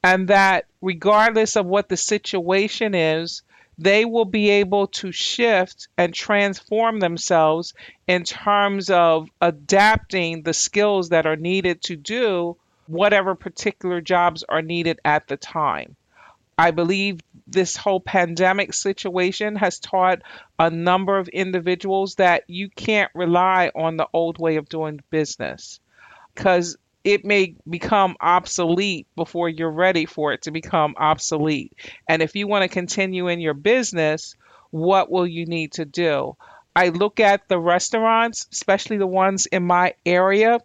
and 0.04 0.28
that 0.28 0.66
regardless 0.82 1.56
of 1.56 1.66
what 1.66 1.89
the 1.89 1.97
situation 1.97 2.95
is, 2.95 3.43
they 3.78 4.06
will 4.06 4.26
be 4.26 4.49
able 4.49 4.88
to 4.88 5.12
shift 5.12 5.88
and 5.97 6.14
transform 6.14 6.99
themselves 6.99 7.74
in 8.08 8.24
terms 8.24 8.89
of 8.89 9.28
adapting 9.41 10.43
the 10.43 10.54
skills 10.54 11.10
that 11.10 11.26
are 11.26 11.36
needed 11.36 11.82
to 11.82 11.95
do 11.95 12.56
whatever 12.88 13.36
particular 13.36 14.02
jobs 14.02 14.43
are 14.47 14.62
needed 14.62 14.99
at 15.06 15.28
the 15.28 15.38
time. 15.38 15.95
I 16.58 16.72
believe 16.72 17.22
this 17.47 17.76
whole 17.76 17.99
pandemic 17.99 18.74
situation 18.74 19.56
has 19.56 19.80
taught 19.80 20.22
a 20.60 20.70
number 20.70 21.18
of 21.18 21.28
individuals 21.30 22.16
that 22.16 22.43
you 22.47 22.70
can't 22.70 23.10
rely 23.16 23.72
on 23.74 23.97
the 23.97 24.08
old 24.14 24.38
way 24.38 24.58
of 24.58 24.70
doing 24.70 24.99
business 25.10 25.80
because 26.36 26.78
it 27.04 27.26
may 27.26 27.56
become 27.70 28.16
obsolete 28.22 29.08
before 29.16 29.49
you're 29.49 29.72
ready 29.72 30.06
for 30.06 30.34
it 30.34 30.43
to 30.43 30.52
become 30.52 30.95
obsolete. 30.97 31.74
And 32.08 32.22
if 32.22 32.36
you 32.36 32.47
want 32.47 32.64
to 32.64 32.70
continue 32.70 33.28
in 33.28 33.39
your 33.39 33.54
business, 33.54 34.36
what 34.70 35.12
will 35.12 35.28
you 35.28 35.45
need 35.45 35.74
to 35.74 35.86
do? 35.86 36.36
I 36.76 36.89
look 36.89 37.20
at 37.20 37.47
the 37.47 37.60
restaurants, 37.60 38.47
especially 38.52 38.97
the 38.97 39.08
ones 39.08 39.45
in 39.45 39.64
my 39.64 39.95
area. 40.06 40.60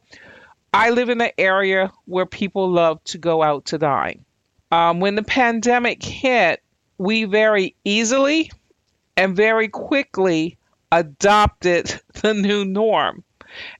I 0.72 0.90
live 0.90 1.08
in 1.08 1.20
an 1.20 1.32
area 1.38 1.90
where 2.04 2.26
people 2.26 2.70
love 2.70 3.02
to 3.04 3.18
go 3.18 3.42
out 3.42 3.66
to 3.66 3.78
dine. 3.78 4.24
Um, 4.70 5.00
when 5.00 5.14
the 5.14 5.22
pandemic 5.22 6.02
hit, 6.02 6.62
we 6.98 7.24
very 7.24 7.74
easily 7.84 8.50
and 9.16 9.34
very 9.34 9.68
quickly 9.68 10.58
adopted 10.92 12.00
the 12.22 12.34
new 12.34 12.64
norm. 12.64 13.24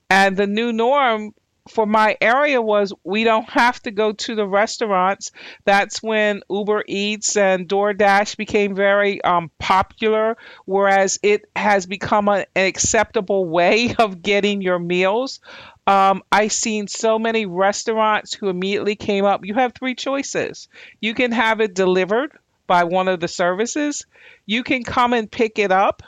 And 0.09 0.37
the 0.37 0.47
new 0.47 0.73
norm 0.73 1.35
for 1.69 1.87
my 1.87 2.17
area 2.21 2.61
was 2.61 2.93
we 3.05 3.25
don't 3.25 3.49
have 3.51 3.81
to 3.83 3.91
go 3.91 4.13
to 4.13 4.35
the 4.35 4.47
restaurants. 4.47 5.33
That's 5.65 6.03
when 6.03 6.43
Uber 6.49 6.85
Eats 6.87 7.37
and 7.37 7.69
DoorDash 7.69 8.37
became 8.37 8.75
very 8.75 9.23
um, 9.23 9.51
popular, 9.59 10.37
whereas 10.65 11.19
it 11.23 11.49
has 11.55 11.87
become 11.87 12.29
a, 12.29 12.47
an 12.55 12.67
acceptable 12.67 13.45
way 13.45 13.95
of 13.99 14.23
getting 14.23 14.63
your 14.63 14.79
meals. 14.79 15.41
Um, 15.87 16.23
I 16.33 16.49
seen 16.49 16.89
so 16.89 17.19
many 17.19 17.47
restaurants 17.47 18.35
who 18.35 18.49
immediately 18.49 18.97
came 18.97 19.25
up. 19.25 19.45
You 19.45 19.55
have 19.55 19.73
three 19.73 19.95
choices. 19.95 20.69
You 21.01 21.15
can 21.15 21.33
have 21.33 21.61
it 21.61 21.75
delivered 21.75 22.33
by 22.67 22.85
one 22.85 23.09
of 23.09 23.21
the 23.21 23.29
services. 23.29 24.07
You 24.47 24.65
can 24.65 24.83
come 24.83 25.13
and 25.13 25.31
pick 25.31 25.59
it 25.59 25.71
up, 25.71 26.03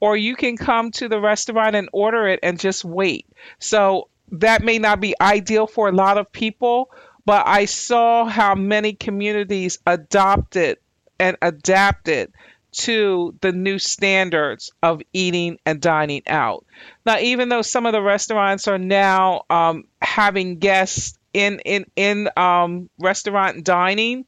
or 0.00 0.16
you 0.16 0.36
can 0.36 0.56
come 0.56 0.92
to 0.92 1.08
the 1.08 1.20
restaurant 1.20 1.74
and 1.74 1.88
order 1.92 2.28
it 2.28 2.40
and 2.42 2.60
just 2.60 2.84
wait. 2.84 3.26
So 3.58 4.08
that 4.40 4.62
may 4.62 4.78
not 4.78 5.00
be 5.00 5.14
ideal 5.20 5.66
for 5.66 5.88
a 5.88 5.92
lot 5.92 6.18
of 6.18 6.30
people, 6.32 6.90
but 7.26 7.46
I 7.46 7.64
saw 7.64 8.24
how 8.26 8.54
many 8.54 8.92
communities 8.92 9.78
adopted 9.86 10.78
and 11.18 11.36
adapted 11.40 12.32
to 12.72 13.34
the 13.40 13.52
new 13.52 13.78
standards 13.78 14.72
of 14.82 15.00
eating 15.12 15.58
and 15.64 15.80
dining 15.80 16.22
out. 16.26 16.64
Now, 17.06 17.18
even 17.18 17.48
though 17.48 17.62
some 17.62 17.86
of 17.86 17.92
the 17.92 18.02
restaurants 18.02 18.66
are 18.66 18.78
now 18.78 19.42
um, 19.48 19.84
having 20.02 20.58
guests 20.58 21.18
in 21.32 21.60
in 21.60 21.86
in 21.96 22.28
um, 22.36 22.90
restaurant 22.98 23.64
dining, 23.64 24.24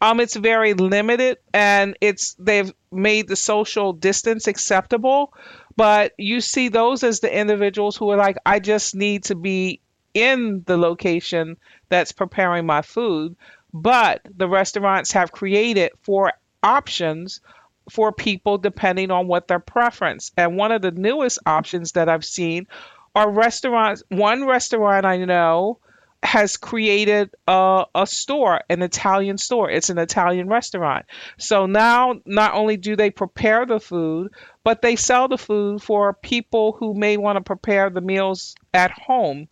um, 0.00 0.20
it's 0.20 0.34
very 0.34 0.74
limited, 0.74 1.38
and 1.52 1.96
it's 2.00 2.34
they've 2.38 2.72
made 2.90 3.28
the 3.28 3.36
social 3.36 3.92
distance 3.92 4.46
acceptable. 4.46 5.32
But 5.80 6.12
you 6.18 6.42
see 6.42 6.68
those 6.68 7.02
as 7.02 7.20
the 7.20 7.34
individuals 7.34 7.96
who 7.96 8.10
are 8.10 8.16
like, 8.18 8.36
I 8.44 8.58
just 8.58 8.94
need 8.94 9.24
to 9.24 9.34
be 9.34 9.80
in 10.12 10.62
the 10.66 10.76
location 10.76 11.56
that's 11.88 12.12
preparing 12.12 12.66
my 12.66 12.82
food. 12.82 13.34
But 13.72 14.20
the 14.36 14.46
restaurants 14.46 15.12
have 15.12 15.32
created 15.32 15.92
four 16.02 16.34
options 16.62 17.40
for 17.88 18.12
people 18.12 18.58
depending 18.58 19.10
on 19.10 19.26
what 19.26 19.48
their 19.48 19.58
preference. 19.58 20.32
And 20.36 20.58
one 20.58 20.70
of 20.70 20.82
the 20.82 20.90
newest 20.90 21.38
options 21.46 21.92
that 21.92 22.10
I've 22.10 22.26
seen 22.26 22.66
are 23.14 23.30
restaurants. 23.30 24.02
One 24.10 24.44
restaurant 24.44 25.06
I 25.06 25.16
know 25.16 25.78
has 26.22 26.58
created 26.58 27.34
a, 27.48 27.84
a 27.94 28.06
store, 28.06 28.60
an 28.68 28.82
Italian 28.82 29.38
store. 29.38 29.70
It's 29.70 29.88
an 29.88 29.98
Italian 29.98 30.48
restaurant. 30.48 31.06
So 31.38 31.66
now, 31.66 32.20
not 32.26 32.54
only 32.54 32.76
do 32.76 32.94
they 32.94 33.10
prepare 33.10 33.64
the 33.64 33.80
food, 33.80 34.32
but 34.62 34.82
they 34.82 34.96
sell 34.96 35.28
the 35.28 35.38
food 35.38 35.82
for 35.82 36.12
people 36.12 36.72
who 36.72 36.94
may 36.94 37.16
want 37.16 37.36
to 37.36 37.42
prepare 37.42 37.88
the 37.88 38.02
meals 38.02 38.54
at 38.74 38.90
home. 38.90 39.48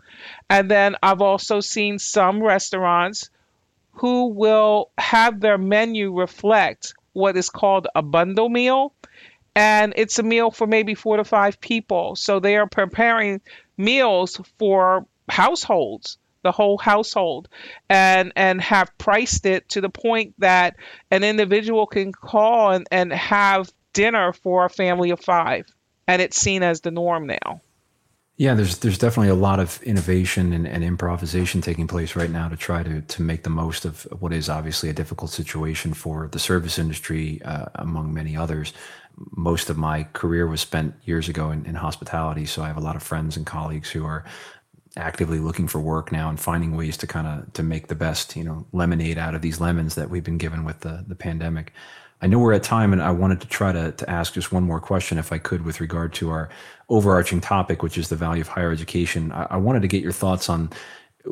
And 0.51 0.71
then 0.71 0.97
I've 1.03 1.23
also 1.23 1.61
seen 1.61 1.99
some 1.99 2.43
restaurants 2.43 3.31
who 3.93 4.29
will 4.29 4.91
have 4.99 5.41
their 5.41 5.59
menu 5.59 6.17
reflect 6.17 6.95
what 7.15 7.37
is 7.37 7.49
called 7.49 7.89
a 7.95 8.03
bundle 8.03 8.49
meal. 8.49 8.93
And 9.57 9.95
it's 9.97 10.19
a 10.19 10.23
meal 10.23 10.51
for 10.51 10.67
maybe 10.67 10.95
four 10.95 11.17
to 11.17 11.25
five 11.25 11.61
people. 11.61 12.15
So 12.15 12.39
they 12.39 12.57
are 12.57 12.69
preparing 12.69 13.41
meals 13.77 14.41
for 14.59 15.07
households 15.29 16.19
the 16.43 16.53
whole 16.53 16.79
household 16.79 17.49
and 17.89 18.33
and 18.37 18.61
have 18.61 18.97
priced 18.99 19.47
it 19.47 19.69
to 19.69 19.81
the 19.81 19.89
point 19.89 20.35
that 20.39 20.77
an 21.11 21.25
individual 21.25 21.87
can 21.87 22.13
call 22.13 22.71
and, 22.71 22.87
and 22.91 23.13
have 23.13 23.71
dinner 23.93 24.33
for 24.33 24.65
a 24.65 24.71
family 24.71 25.11
of 25.11 25.21
five 25.21 25.67
and 26.07 26.23
it's 26.23 26.37
seen 26.37 26.63
as 26.63 26.81
the 26.83 26.91
norm 26.91 27.27
now 27.27 27.61
yeah 28.37 28.55
there's 28.55 28.79
there's 28.79 28.99
definitely 28.99 29.31
a 29.31 29.35
lot 29.35 29.59
of 29.59 29.83
innovation 29.83 30.53
and, 30.53 30.67
and 30.69 30.85
improvisation 30.85 31.61
taking 31.61 31.87
place 31.87 32.15
right 32.15 32.31
now 32.31 32.49
to 32.49 32.57
try 32.57 32.83
to 32.83 33.01
to 33.03 33.23
make 33.23 33.43
the 33.43 33.51
most 33.51 33.85
of 33.85 34.03
what 34.21 34.33
is 34.33 34.49
obviously 34.49 34.89
a 34.89 34.93
difficult 34.93 35.31
situation 35.31 35.93
for 35.93 36.29
the 36.33 36.39
service 36.39 36.79
industry 36.79 37.43
uh, 37.45 37.67
among 37.75 38.15
many 38.15 38.37
others 38.37 38.73
most 39.37 39.71
of 39.71 39.77
my 39.77 40.05
career 40.13 40.47
was 40.47 40.61
spent 40.61 40.95
years 41.05 41.29
ago 41.29 41.51
in, 41.51 41.67
in, 41.67 41.75
hospitality. 41.75 42.47
So 42.47 42.63
I 42.63 42.69
have 42.69 42.77
a 42.77 42.81
lot 42.81 42.97
of 42.97 43.03
friends 43.03 43.37
and 43.37 43.45
colleagues 43.45 43.91
who 43.91 44.05
are 44.05 44.25
actively 44.97 45.39
looking 45.39 45.69
for 45.69 45.81
work 45.81 46.11
now 46.11 46.29
and 46.29 46.41
finding 46.41 46.77
ways 46.77 46.97
to 46.99 47.07
kind 47.07 47.27
of 47.27 47.53
to 47.53 47.63
make 47.63 47.89
the 47.89 47.95
best 47.95 48.37
you 48.37 48.45
know 48.45 48.67
lemonade 48.73 49.19
out 49.19 49.35
of 49.35 49.43
these 49.43 49.61
lemons 49.61 49.95
that 49.95 50.11
we've 50.11 50.25
been 50.25 50.39
given 50.39 50.65
with 50.65 50.81
the 50.81 51.05
the 51.07 51.15
pandemic. 51.15 51.73
I 52.21 52.27
know 52.27 52.41
we're 52.41 52.53
at 52.53 52.65
time, 52.65 52.93
and 52.93 53.01
I 53.01 53.13
wanted 53.13 53.41
to 53.43 53.49
try 53.49 53.71
to, 53.71 53.93
to 53.93 54.11
ask 54.11 54.33
just 54.33 54.51
one 54.51 54.65
more 54.65 54.81
question, 54.81 55.19
if 55.19 55.33
I 55.33 55.39
could, 55.39 55.65
with 55.65 55.81
regard 55.81 56.13
to 56.15 56.31
our 56.31 56.49
overarching 56.89 57.41
topic, 57.41 57.83
which 57.83 57.97
is 57.97 58.09
the 58.09 58.17
value 58.17 58.41
of 58.41 58.49
higher 58.49 58.73
education. 58.73 59.31
I, 59.31 59.47
I 59.51 59.57
wanted 59.57 59.83
to 59.83 59.89
get 59.89 60.03
your 60.03 60.11
thoughts 60.11 60.49
on 60.49 60.71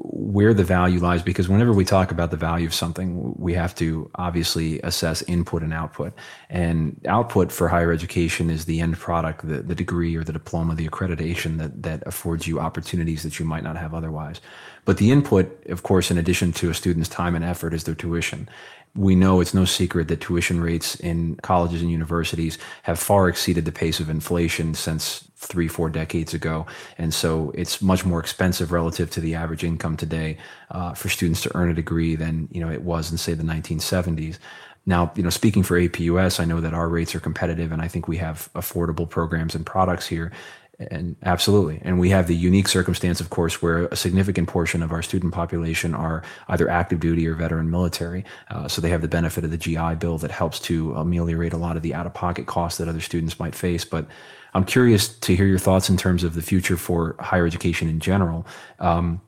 where 0.03 0.53
the 0.53 0.65
value 0.65 0.99
lies 0.99 1.23
because 1.23 1.49
whenever 1.49 1.73
we 1.73 1.85
talk 1.85 2.11
about 2.11 2.31
the 2.31 2.37
value 2.37 2.67
of 2.67 2.75
something 2.75 3.35
we 3.37 3.55
have 3.55 3.75
to 3.75 4.11
obviously 4.17 4.81
assess 4.83 5.23
input 5.23 5.63
and 5.63 5.73
output. 5.73 6.13
And 6.51 7.01
output 7.07 7.51
for 7.51 7.69
higher 7.69 7.93
education 7.93 8.51
is 8.51 8.65
the 8.65 8.81
end 8.81 8.99
product 8.99 9.47
the, 9.47 9.63
the 9.63 9.75
degree 9.75 10.15
or 10.17 10.25
the 10.25 10.33
diploma 10.33 10.75
the 10.75 10.89
accreditation 10.89 11.59
that, 11.59 11.83
that 11.83 12.03
affords 12.07 12.47
you 12.47 12.61
opportunities 12.61 13.23
that 13.23 13.39
you 13.39 13.45
might 13.45 13.63
not 13.63 13.77
have 13.77 13.95
otherwise. 13.95 14.41
But 14.85 14.99
the 14.99 15.11
input 15.11 15.67
of 15.67 15.83
course 15.83 16.11
in 16.11 16.19
addition 16.19 16.53
to 16.53 16.71
a 16.71 16.75
student's 16.75 17.09
time 17.09 17.35
and 17.35 17.45
effort 17.45 17.75
is 17.75 17.85
their 17.85 17.95
tuition 17.95 18.49
we 18.97 19.15
know 19.15 19.41
it's 19.41 19.55
no 19.55 19.65
secret 19.65 20.09
that 20.09 20.21
tuition 20.21 20.61
rates 20.61 20.95
in 20.97 21.37
colleges 21.37 21.83
and 21.83 21.91
universities 21.91 22.59
have 22.83 22.99
far 22.99 23.29
exceeded 23.29 23.65
the 23.65 23.73
pace 23.73 24.01
of 24.01 24.09
inflation 24.09 24.75
since 24.75 25.29
three, 25.37 25.69
four 25.69 25.91
decades 25.91 26.33
ago. 26.35 26.67
And 26.99 27.13
so 27.13 27.53
it's 27.55 27.83
much 27.83 28.05
more 28.05 28.21
expensive 28.21 28.73
relative 28.73 29.11
to 29.11 29.21
the 29.21 29.35
average 29.35 29.65
income 29.65 29.97
today 29.97 30.39
uh, 30.71 30.95
for 30.95 31.09
students 31.09 31.43
to 31.43 31.55
earn 31.55 31.71
a 31.71 31.75
degree 31.75 32.17
than, 32.17 32.49
you 32.51 32.61
know, 32.61 32.71
it 32.71 32.83
was 32.83 33.13
in, 33.13 33.19
say, 33.19 33.35
the 33.35 33.43
1970s. 33.43 34.39
Now, 34.87 35.13
you 35.17 35.23
know, 35.23 35.31
speaking 35.31 35.63
for 35.63 35.79
APUS, 35.79 36.41
I 36.41 36.45
know 36.45 36.61
that 36.61 36.73
our 36.73 36.89
rates 36.89 37.15
are 37.15 37.21
competitive 37.21 37.73
and 37.73 37.83
I 37.83 37.89
think 37.89 38.07
we 38.09 38.17
have 38.19 38.49
affordable 38.55 39.09
programs 39.09 39.55
and 39.55 39.67
products 39.67 40.07
here. 40.07 40.33
And 40.79 41.17
absolutely. 41.23 41.81
And 41.83 41.99
we 41.99 42.11
have 42.11 42.27
the 42.27 42.37
unique 42.37 42.69
circumstance, 42.69 43.21
of 43.21 43.31
course, 43.31 43.63
where 43.63 43.87
a 43.87 43.97
significant 43.97 44.49
portion 44.49 44.83
of 44.83 44.93
our 44.93 45.03
student 45.03 45.33
population 45.33 45.95
are 45.95 46.23
either 46.49 46.69
active 46.69 47.01
duty 47.01 47.27
or 47.27 47.35
veteran 47.35 47.71
military. 47.71 48.25
Uh, 48.51 48.69
so 48.69 48.83
they 48.83 48.91
have 48.91 49.01
the 49.01 49.09
benefit 49.09 49.45
of 49.45 49.51
the 49.51 49.57
GI 49.57 49.95
Bill 49.95 50.19
that 50.19 50.31
helps 50.31 50.61
to 50.61 50.95
ameliorate 50.95 51.55
a 51.55 51.57
lot 51.57 51.77
of 51.77 51.83
the 51.83 51.95
out 51.95 52.05
of 52.05 52.13
pocket 52.13 52.47
costs 52.47 52.79
that 52.79 52.89
other 52.89 53.01
students 53.01 53.41
might 53.41 53.55
face. 53.55 53.87
But 53.87 54.07
I'm 54.53 54.65
curious 54.65 55.09
to 55.09 55.35
hear 55.35 55.47
your 55.47 55.59
thoughts 55.59 55.89
in 55.89 55.97
terms 55.97 56.25
of 56.25 56.35
the 56.35 56.43
future 56.43 56.77
for 56.77 57.17
higher 57.21 57.47
education 57.47 57.89
in 57.89 57.99
general. 57.99 58.47
Um, 58.79 59.23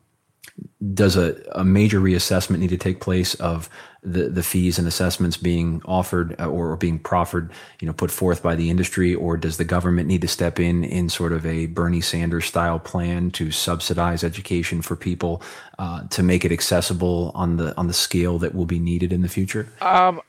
does 0.95 1.17
a, 1.17 1.37
a 1.53 1.65
major 1.65 2.01
reassessment 2.01 2.59
need 2.59 2.71
to 2.71 2.77
take 2.77 3.01
place 3.01 3.35
of 3.35 3.69
the, 4.03 4.29
the 4.29 4.43
fees 4.43 4.79
and 4.79 4.87
assessments 4.87 5.37
being 5.37 5.83
offered 5.85 6.37
uh, 6.41 6.47
or 6.47 6.77
being 6.77 6.99
proffered, 6.99 7.51
you 7.81 7.87
know, 7.87 7.93
put 7.93 8.11
forth 8.11 8.43
by 8.43 8.55
the 8.55 8.71
industry, 8.71 9.15
or 9.15 9.37
does 9.37 9.57
the 9.57 9.65
government 9.65 10.07
need 10.07 10.21
to 10.21 10.29
step 10.29 10.61
in 10.61 10.85
in 10.85 11.09
sort 11.09 11.33
of 11.33 11.45
a 11.45 11.67
Bernie 11.67 12.01
Sanders 12.01 12.47
style 12.47 12.79
plan 12.79 13.31
to 13.33 13.51
subsidize 13.51 14.23
education 14.23 14.83
for 14.83 14.95
people 14.95 15.43
uh, 15.79 16.05
to 16.09 16.23
make 16.23 16.45
it 16.45 16.53
accessible 16.53 17.33
on 17.35 17.57
the 17.57 17.77
on 17.77 17.89
the 17.89 17.93
scale 17.93 18.39
that 18.39 18.55
will 18.55 18.67
be 18.67 18.79
needed 18.79 19.13
in 19.13 19.23
the 19.23 19.29
future? 19.29 19.69
Um, 19.81 20.21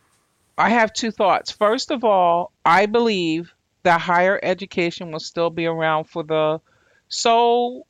I 0.57 0.69
have 0.69 0.91
two 0.91 1.11
thoughts. 1.11 1.51
First 1.51 1.91
of 1.91 2.03
all, 2.03 2.51
I 2.65 2.87
believe 2.87 3.53
that 3.83 4.01
higher 4.01 4.39
education 4.43 5.11
will 5.11 5.19
still 5.19 5.49
be 5.49 5.67
around 5.67 6.05
for 6.05 6.23
the 6.23 6.59
sole 7.07 7.87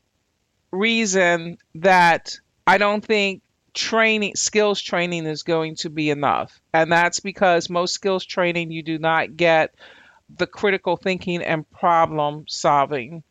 reason 0.71 1.57
that 1.75 2.37
I 2.65 2.77
don't 2.77 3.03
think 3.03 3.41
training 3.73 4.35
skills 4.35 4.81
training 4.81 5.25
is 5.25 5.43
going 5.43 5.75
to 5.75 5.89
be 5.89 6.09
enough. 6.09 6.59
And 6.73 6.91
that's 6.91 7.19
because 7.19 7.69
most 7.69 7.93
skills 7.93 8.25
training 8.25 8.71
you 8.71 8.83
do 8.83 8.97
not 8.97 9.37
get 9.37 9.73
the 10.37 10.47
critical 10.47 10.97
thinking 10.97 11.41
and 11.41 11.69
problem 11.71 12.45
solving 12.47 13.23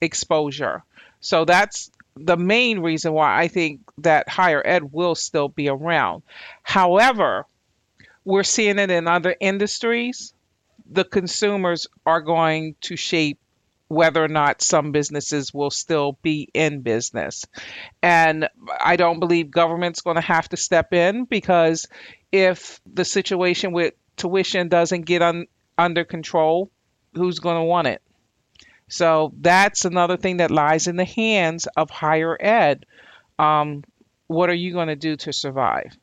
exposure. 0.00 0.82
So 1.20 1.44
that's 1.44 1.90
the 2.14 2.36
main 2.36 2.80
reason 2.80 3.14
why 3.14 3.40
i 3.40 3.48
think 3.48 3.80
that 3.96 4.28
higher 4.28 4.60
ed 4.66 4.92
will 4.92 5.14
still 5.14 5.48
be 5.48 5.68
around. 5.68 6.22
However 6.62 7.46
we're 8.24 8.44
seeing 8.44 8.78
it 8.78 8.90
in 8.90 9.08
other 9.08 9.34
industries. 9.40 10.32
The 10.90 11.04
consumers 11.04 11.86
are 12.06 12.20
going 12.20 12.76
to 12.82 12.96
shape 12.96 13.38
whether 13.92 14.24
or 14.24 14.28
not 14.28 14.62
some 14.62 14.90
businesses 14.90 15.52
will 15.52 15.70
still 15.70 16.18
be 16.22 16.48
in 16.54 16.80
business. 16.80 17.44
And 18.02 18.48
I 18.80 18.96
don't 18.96 19.20
believe 19.20 19.50
government's 19.50 20.00
going 20.00 20.16
to 20.16 20.22
have 20.22 20.48
to 20.48 20.56
step 20.56 20.94
in 20.94 21.26
because 21.26 21.86
if 22.32 22.80
the 22.90 23.04
situation 23.04 23.72
with 23.72 23.92
tuition 24.16 24.68
doesn't 24.68 25.02
get 25.02 25.20
un- 25.20 25.46
under 25.76 26.04
control, 26.04 26.70
who's 27.12 27.38
going 27.38 27.56
to 27.56 27.64
want 27.64 27.86
it? 27.86 28.00
So 28.88 29.34
that's 29.38 29.84
another 29.84 30.16
thing 30.16 30.38
that 30.38 30.50
lies 30.50 30.86
in 30.86 30.96
the 30.96 31.04
hands 31.04 31.66
of 31.76 31.90
higher 31.90 32.36
ed. 32.40 32.86
Um, 33.38 33.84
what 34.26 34.48
are 34.48 34.54
you 34.54 34.72
going 34.72 34.88
to 34.88 34.96
do 34.96 35.16
to 35.16 35.34
survive? 35.34 35.94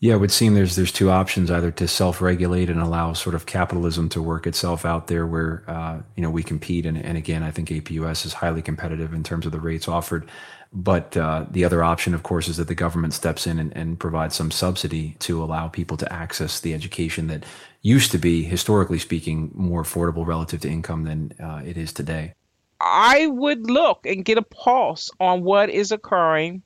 Yeah, 0.00 0.14
it 0.14 0.18
would 0.18 0.30
seem 0.30 0.54
there's 0.54 0.76
there's 0.76 0.92
two 0.92 1.10
options: 1.10 1.50
either 1.50 1.72
to 1.72 1.88
self-regulate 1.88 2.70
and 2.70 2.80
allow 2.80 3.14
sort 3.14 3.34
of 3.34 3.46
capitalism 3.46 4.08
to 4.10 4.22
work 4.22 4.46
itself 4.46 4.84
out 4.84 5.08
there, 5.08 5.26
where 5.26 5.64
uh, 5.66 6.00
you 6.14 6.22
know 6.22 6.30
we 6.30 6.44
compete, 6.44 6.86
and, 6.86 6.96
and 6.96 7.18
again, 7.18 7.42
I 7.42 7.50
think 7.50 7.68
APUS 7.68 8.24
is 8.24 8.32
highly 8.34 8.62
competitive 8.62 9.12
in 9.12 9.24
terms 9.24 9.44
of 9.44 9.52
the 9.52 9.60
rates 9.60 9.88
offered. 9.88 10.28
But 10.72 11.16
uh, 11.16 11.46
the 11.50 11.64
other 11.64 11.82
option, 11.82 12.14
of 12.14 12.22
course, 12.22 12.46
is 12.46 12.58
that 12.58 12.68
the 12.68 12.74
government 12.74 13.14
steps 13.14 13.46
in 13.46 13.58
and, 13.58 13.74
and 13.76 13.98
provides 13.98 14.36
some 14.36 14.50
subsidy 14.50 15.16
to 15.20 15.42
allow 15.42 15.66
people 15.66 15.96
to 15.96 16.12
access 16.12 16.60
the 16.60 16.74
education 16.74 17.26
that 17.28 17.44
used 17.82 18.12
to 18.12 18.18
be, 18.18 18.44
historically 18.44 18.98
speaking, 18.98 19.50
more 19.54 19.82
affordable 19.82 20.26
relative 20.26 20.60
to 20.60 20.68
income 20.68 21.04
than 21.04 21.32
uh, 21.42 21.62
it 21.64 21.78
is 21.78 21.92
today. 21.92 22.34
I 22.80 23.26
would 23.26 23.68
look 23.68 24.06
and 24.06 24.24
get 24.24 24.38
a 24.38 24.42
pulse 24.42 25.10
on 25.18 25.42
what 25.42 25.70
is 25.70 25.90
occurring 25.90 26.62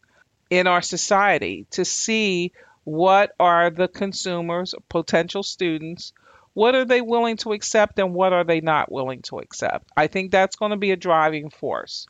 in 0.50 0.66
our 0.66 0.82
society 0.82 1.66
to 1.70 1.84
see 1.84 2.52
what 2.84 3.32
are 3.38 3.70
the 3.70 3.88
consumers, 3.88 4.74
potential 4.88 5.42
students, 5.42 6.12
what 6.54 6.74
are 6.74 6.84
they 6.84 7.00
willing 7.00 7.36
to 7.38 7.52
accept 7.52 7.98
and 7.98 8.12
what 8.12 8.32
are 8.32 8.44
they 8.44 8.60
not 8.60 8.92
willing 8.92 9.22
to 9.22 9.38
accept? 9.38 9.88
I 9.96 10.06
think 10.06 10.30
that's 10.30 10.56
going 10.56 10.70
to 10.70 10.76
be 10.76 10.90
a 10.90 10.96
driving 10.96 11.50
force. 11.50 12.06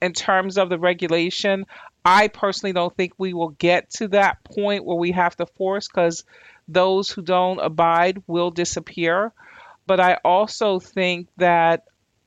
In 0.00 0.12
terms 0.12 0.58
of 0.58 0.68
the 0.68 0.78
regulation, 0.78 1.66
I 2.04 2.28
personally 2.28 2.72
don't 2.72 2.94
think 2.96 3.12
we 3.18 3.34
will 3.34 3.50
get 3.50 3.90
to 3.94 4.08
that 4.08 4.42
point 4.44 4.84
where 4.84 4.96
we 4.96 5.12
have 5.12 5.36
to 5.36 5.46
force 5.46 5.88
because 5.88 6.24
those 6.68 7.10
who 7.10 7.22
don't 7.22 7.58
abide 7.58 8.22
will 8.26 8.50
disappear. 8.50 9.32
But 9.86 10.00
I 10.00 10.18
also 10.24 10.78
think 10.78 11.28
that 11.36 11.84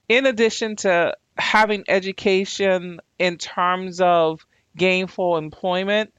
in 0.10 0.26
addition 0.26 0.76
to 0.78 1.16
having 1.38 1.86
education 1.88 3.00
in 3.18 3.38
terms 3.38 4.02
of 4.02 4.46
gainful 4.76 5.38
employment, 5.38 6.14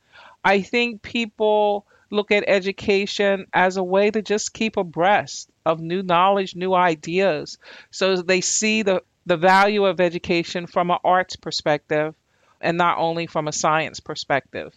I 0.44 0.60
think 0.60 1.02
people 1.02 1.86
look 2.10 2.30
at 2.30 2.44
education 2.46 3.46
as 3.52 3.76
a 3.76 3.82
way 3.82 4.10
to 4.10 4.22
just 4.22 4.52
keep 4.52 4.76
abreast 4.76 5.50
of 5.66 5.80
new 5.80 6.02
knowledge, 6.02 6.54
new 6.54 6.74
ideas. 6.74 7.58
So 7.90 8.16
they 8.16 8.40
see 8.40 8.82
the, 8.82 9.02
the 9.26 9.36
value 9.36 9.84
of 9.84 10.00
education 10.00 10.66
from 10.66 10.90
an 10.90 10.98
arts 11.04 11.36
perspective 11.36 12.14
and 12.60 12.78
not 12.78 12.98
only 12.98 13.26
from 13.26 13.48
a 13.48 13.52
science 13.52 14.00
perspective. 14.00 14.74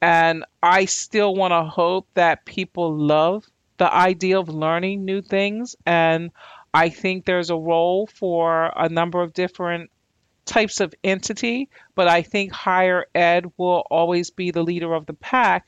And 0.00 0.44
I 0.62 0.84
still 0.84 1.34
want 1.34 1.52
to 1.52 1.64
hope 1.64 2.06
that 2.14 2.44
people 2.44 2.96
love 2.96 3.44
the 3.78 3.92
idea 3.92 4.38
of 4.38 4.48
learning 4.48 5.04
new 5.04 5.22
things. 5.22 5.74
And 5.86 6.30
I 6.72 6.90
think 6.90 7.24
there's 7.24 7.50
a 7.50 7.56
role 7.56 8.06
for 8.06 8.72
a 8.76 8.88
number 8.88 9.20
of 9.20 9.32
different 9.32 9.90
types 10.48 10.80
of 10.80 10.94
entity, 11.04 11.68
but 11.94 12.08
I 12.08 12.22
think 12.22 12.52
higher 12.52 13.06
ed 13.14 13.46
will 13.56 13.84
always 13.90 14.30
be 14.30 14.50
the 14.50 14.62
leader 14.62 14.94
of 14.94 15.06
the 15.06 15.12
pack. 15.12 15.66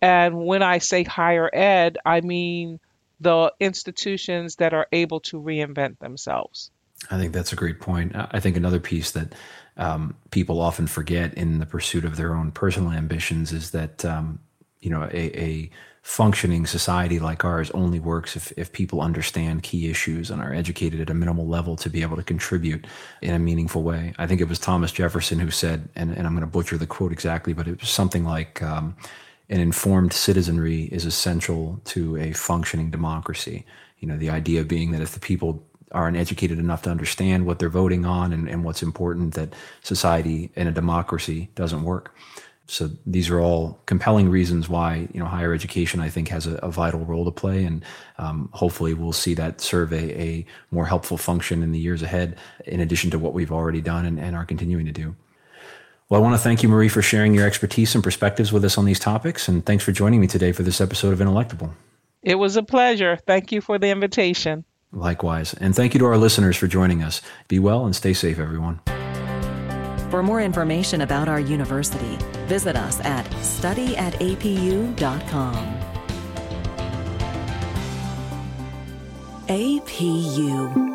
And 0.00 0.46
when 0.46 0.62
I 0.62 0.78
say 0.78 1.04
higher 1.04 1.50
ed, 1.52 1.98
I 2.06 2.22
mean 2.22 2.80
the 3.20 3.52
institutions 3.60 4.56
that 4.56 4.72
are 4.72 4.86
able 4.92 5.20
to 5.20 5.38
reinvent 5.40 5.98
themselves. 5.98 6.70
I 7.10 7.18
think 7.18 7.32
that's 7.32 7.52
a 7.52 7.56
great 7.56 7.80
point. 7.80 8.12
I 8.14 8.40
think 8.40 8.56
another 8.56 8.80
piece 8.80 9.10
that 9.12 9.34
um, 9.76 10.14
people 10.30 10.60
often 10.60 10.86
forget 10.86 11.34
in 11.34 11.58
the 11.58 11.66
pursuit 11.66 12.04
of 12.04 12.16
their 12.16 12.34
own 12.34 12.52
personal 12.52 12.92
ambitions 12.92 13.52
is 13.52 13.70
that 13.72 14.04
um, 14.04 14.38
you 14.80 14.90
know 14.90 15.04
a, 15.12 15.40
a 15.40 15.70
functioning 16.02 16.66
society 16.66 17.18
like 17.18 17.44
ours 17.44 17.70
only 17.72 18.00
works 18.00 18.34
if, 18.34 18.52
if 18.56 18.72
people 18.72 19.00
understand 19.00 19.62
key 19.62 19.90
issues 19.90 20.30
and 20.30 20.40
are 20.40 20.54
educated 20.54 21.00
at 21.00 21.10
a 21.10 21.14
minimal 21.14 21.46
level 21.46 21.76
to 21.76 21.90
be 21.90 22.02
able 22.02 22.16
to 22.16 22.22
contribute 22.22 22.86
in 23.20 23.34
a 23.34 23.38
meaningful 23.38 23.82
way. 23.82 24.14
I 24.18 24.26
think 24.26 24.40
it 24.40 24.48
was 24.48 24.58
Thomas 24.58 24.92
Jefferson 24.92 25.38
who 25.38 25.50
said, 25.50 25.88
and, 25.94 26.16
and 26.16 26.26
I'm 26.26 26.32
going 26.32 26.40
to 26.40 26.46
butcher 26.46 26.78
the 26.78 26.86
quote 26.86 27.12
exactly, 27.12 27.52
but 27.52 27.68
it 27.68 27.80
was 27.80 27.90
something 27.90 28.24
like 28.24 28.62
um, 28.62 28.96
an 29.50 29.60
informed 29.60 30.12
citizenry 30.12 30.84
is 30.84 31.04
essential 31.04 31.80
to 31.86 32.16
a 32.16 32.32
functioning 32.32 32.90
democracy. 32.90 33.66
You 33.98 34.08
know, 34.08 34.16
the 34.16 34.30
idea 34.30 34.64
being 34.64 34.92
that 34.92 35.02
if 35.02 35.12
the 35.12 35.20
people 35.20 35.62
aren't 35.92 36.16
educated 36.16 36.58
enough 36.58 36.82
to 36.82 36.90
understand 36.90 37.44
what 37.44 37.58
they're 37.58 37.68
voting 37.68 38.06
on 38.06 38.32
and, 38.32 38.48
and 38.48 38.64
what's 38.64 38.82
important, 38.82 39.34
that 39.34 39.52
society 39.82 40.50
in 40.54 40.66
a 40.66 40.72
democracy 40.72 41.50
doesn't 41.56 41.82
work. 41.82 42.14
So 42.70 42.88
these 43.04 43.28
are 43.30 43.40
all 43.40 43.80
compelling 43.86 44.28
reasons 44.28 44.68
why 44.68 45.08
you 45.12 45.18
know 45.18 45.26
higher 45.26 45.52
education 45.52 46.00
I 46.00 46.08
think 46.08 46.28
has 46.28 46.46
a, 46.46 46.54
a 46.56 46.70
vital 46.70 47.00
role 47.00 47.24
to 47.24 47.32
play, 47.32 47.64
and 47.64 47.84
um, 48.18 48.48
hopefully 48.52 48.94
we'll 48.94 49.12
see 49.12 49.34
that 49.34 49.60
serve 49.60 49.92
a, 49.92 50.20
a, 50.20 50.46
more 50.70 50.86
helpful 50.86 51.16
function 51.16 51.64
in 51.64 51.72
the 51.72 51.80
years 51.80 52.00
ahead, 52.00 52.38
in 52.66 52.78
addition 52.78 53.10
to 53.10 53.18
what 53.18 53.34
we've 53.34 53.50
already 53.50 53.80
done 53.80 54.06
and, 54.06 54.20
and 54.20 54.36
are 54.36 54.44
continuing 54.44 54.86
to 54.86 54.92
do. 54.92 55.16
Well, 56.08 56.20
I 56.20 56.22
want 56.22 56.34
to 56.34 56.42
thank 56.42 56.62
you, 56.62 56.68
Marie, 56.68 56.88
for 56.88 57.02
sharing 57.02 57.34
your 57.34 57.44
expertise 57.44 57.94
and 57.96 58.04
perspectives 58.04 58.52
with 58.52 58.64
us 58.64 58.78
on 58.78 58.84
these 58.84 59.00
topics, 59.00 59.48
and 59.48 59.66
thanks 59.66 59.82
for 59.82 59.90
joining 59.90 60.20
me 60.20 60.28
today 60.28 60.52
for 60.52 60.62
this 60.62 60.80
episode 60.80 61.12
of 61.12 61.18
Intellectible. 61.18 61.72
It 62.22 62.36
was 62.36 62.56
a 62.56 62.62
pleasure. 62.62 63.16
Thank 63.26 63.50
you 63.50 63.60
for 63.60 63.80
the 63.80 63.88
invitation. 63.88 64.64
Likewise, 64.92 65.54
and 65.54 65.74
thank 65.74 65.92
you 65.94 65.98
to 65.98 66.06
our 66.06 66.18
listeners 66.18 66.56
for 66.56 66.68
joining 66.68 67.02
us. 67.02 67.20
Be 67.48 67.58
well 67.58 67.84
and 67.84 67.96
stay 67.96 68.12
safe, 68.12 68.38
everyone. 68.38 68.80
For 70.10 70.22
more 70.24 70.42
information 70.42 71.02
about 71.02 71.28
our 71.28 71.38
university, 71.38 72.18
visit 72.46 72.74
us 72.74 72.98
at 73.04 73.24
studyatapu.com. 73.26 75.76
APU 79.46 80.90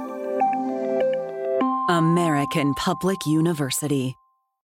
American 1.90 2.74
Public 2.74 3.26
University. 3.26 4.18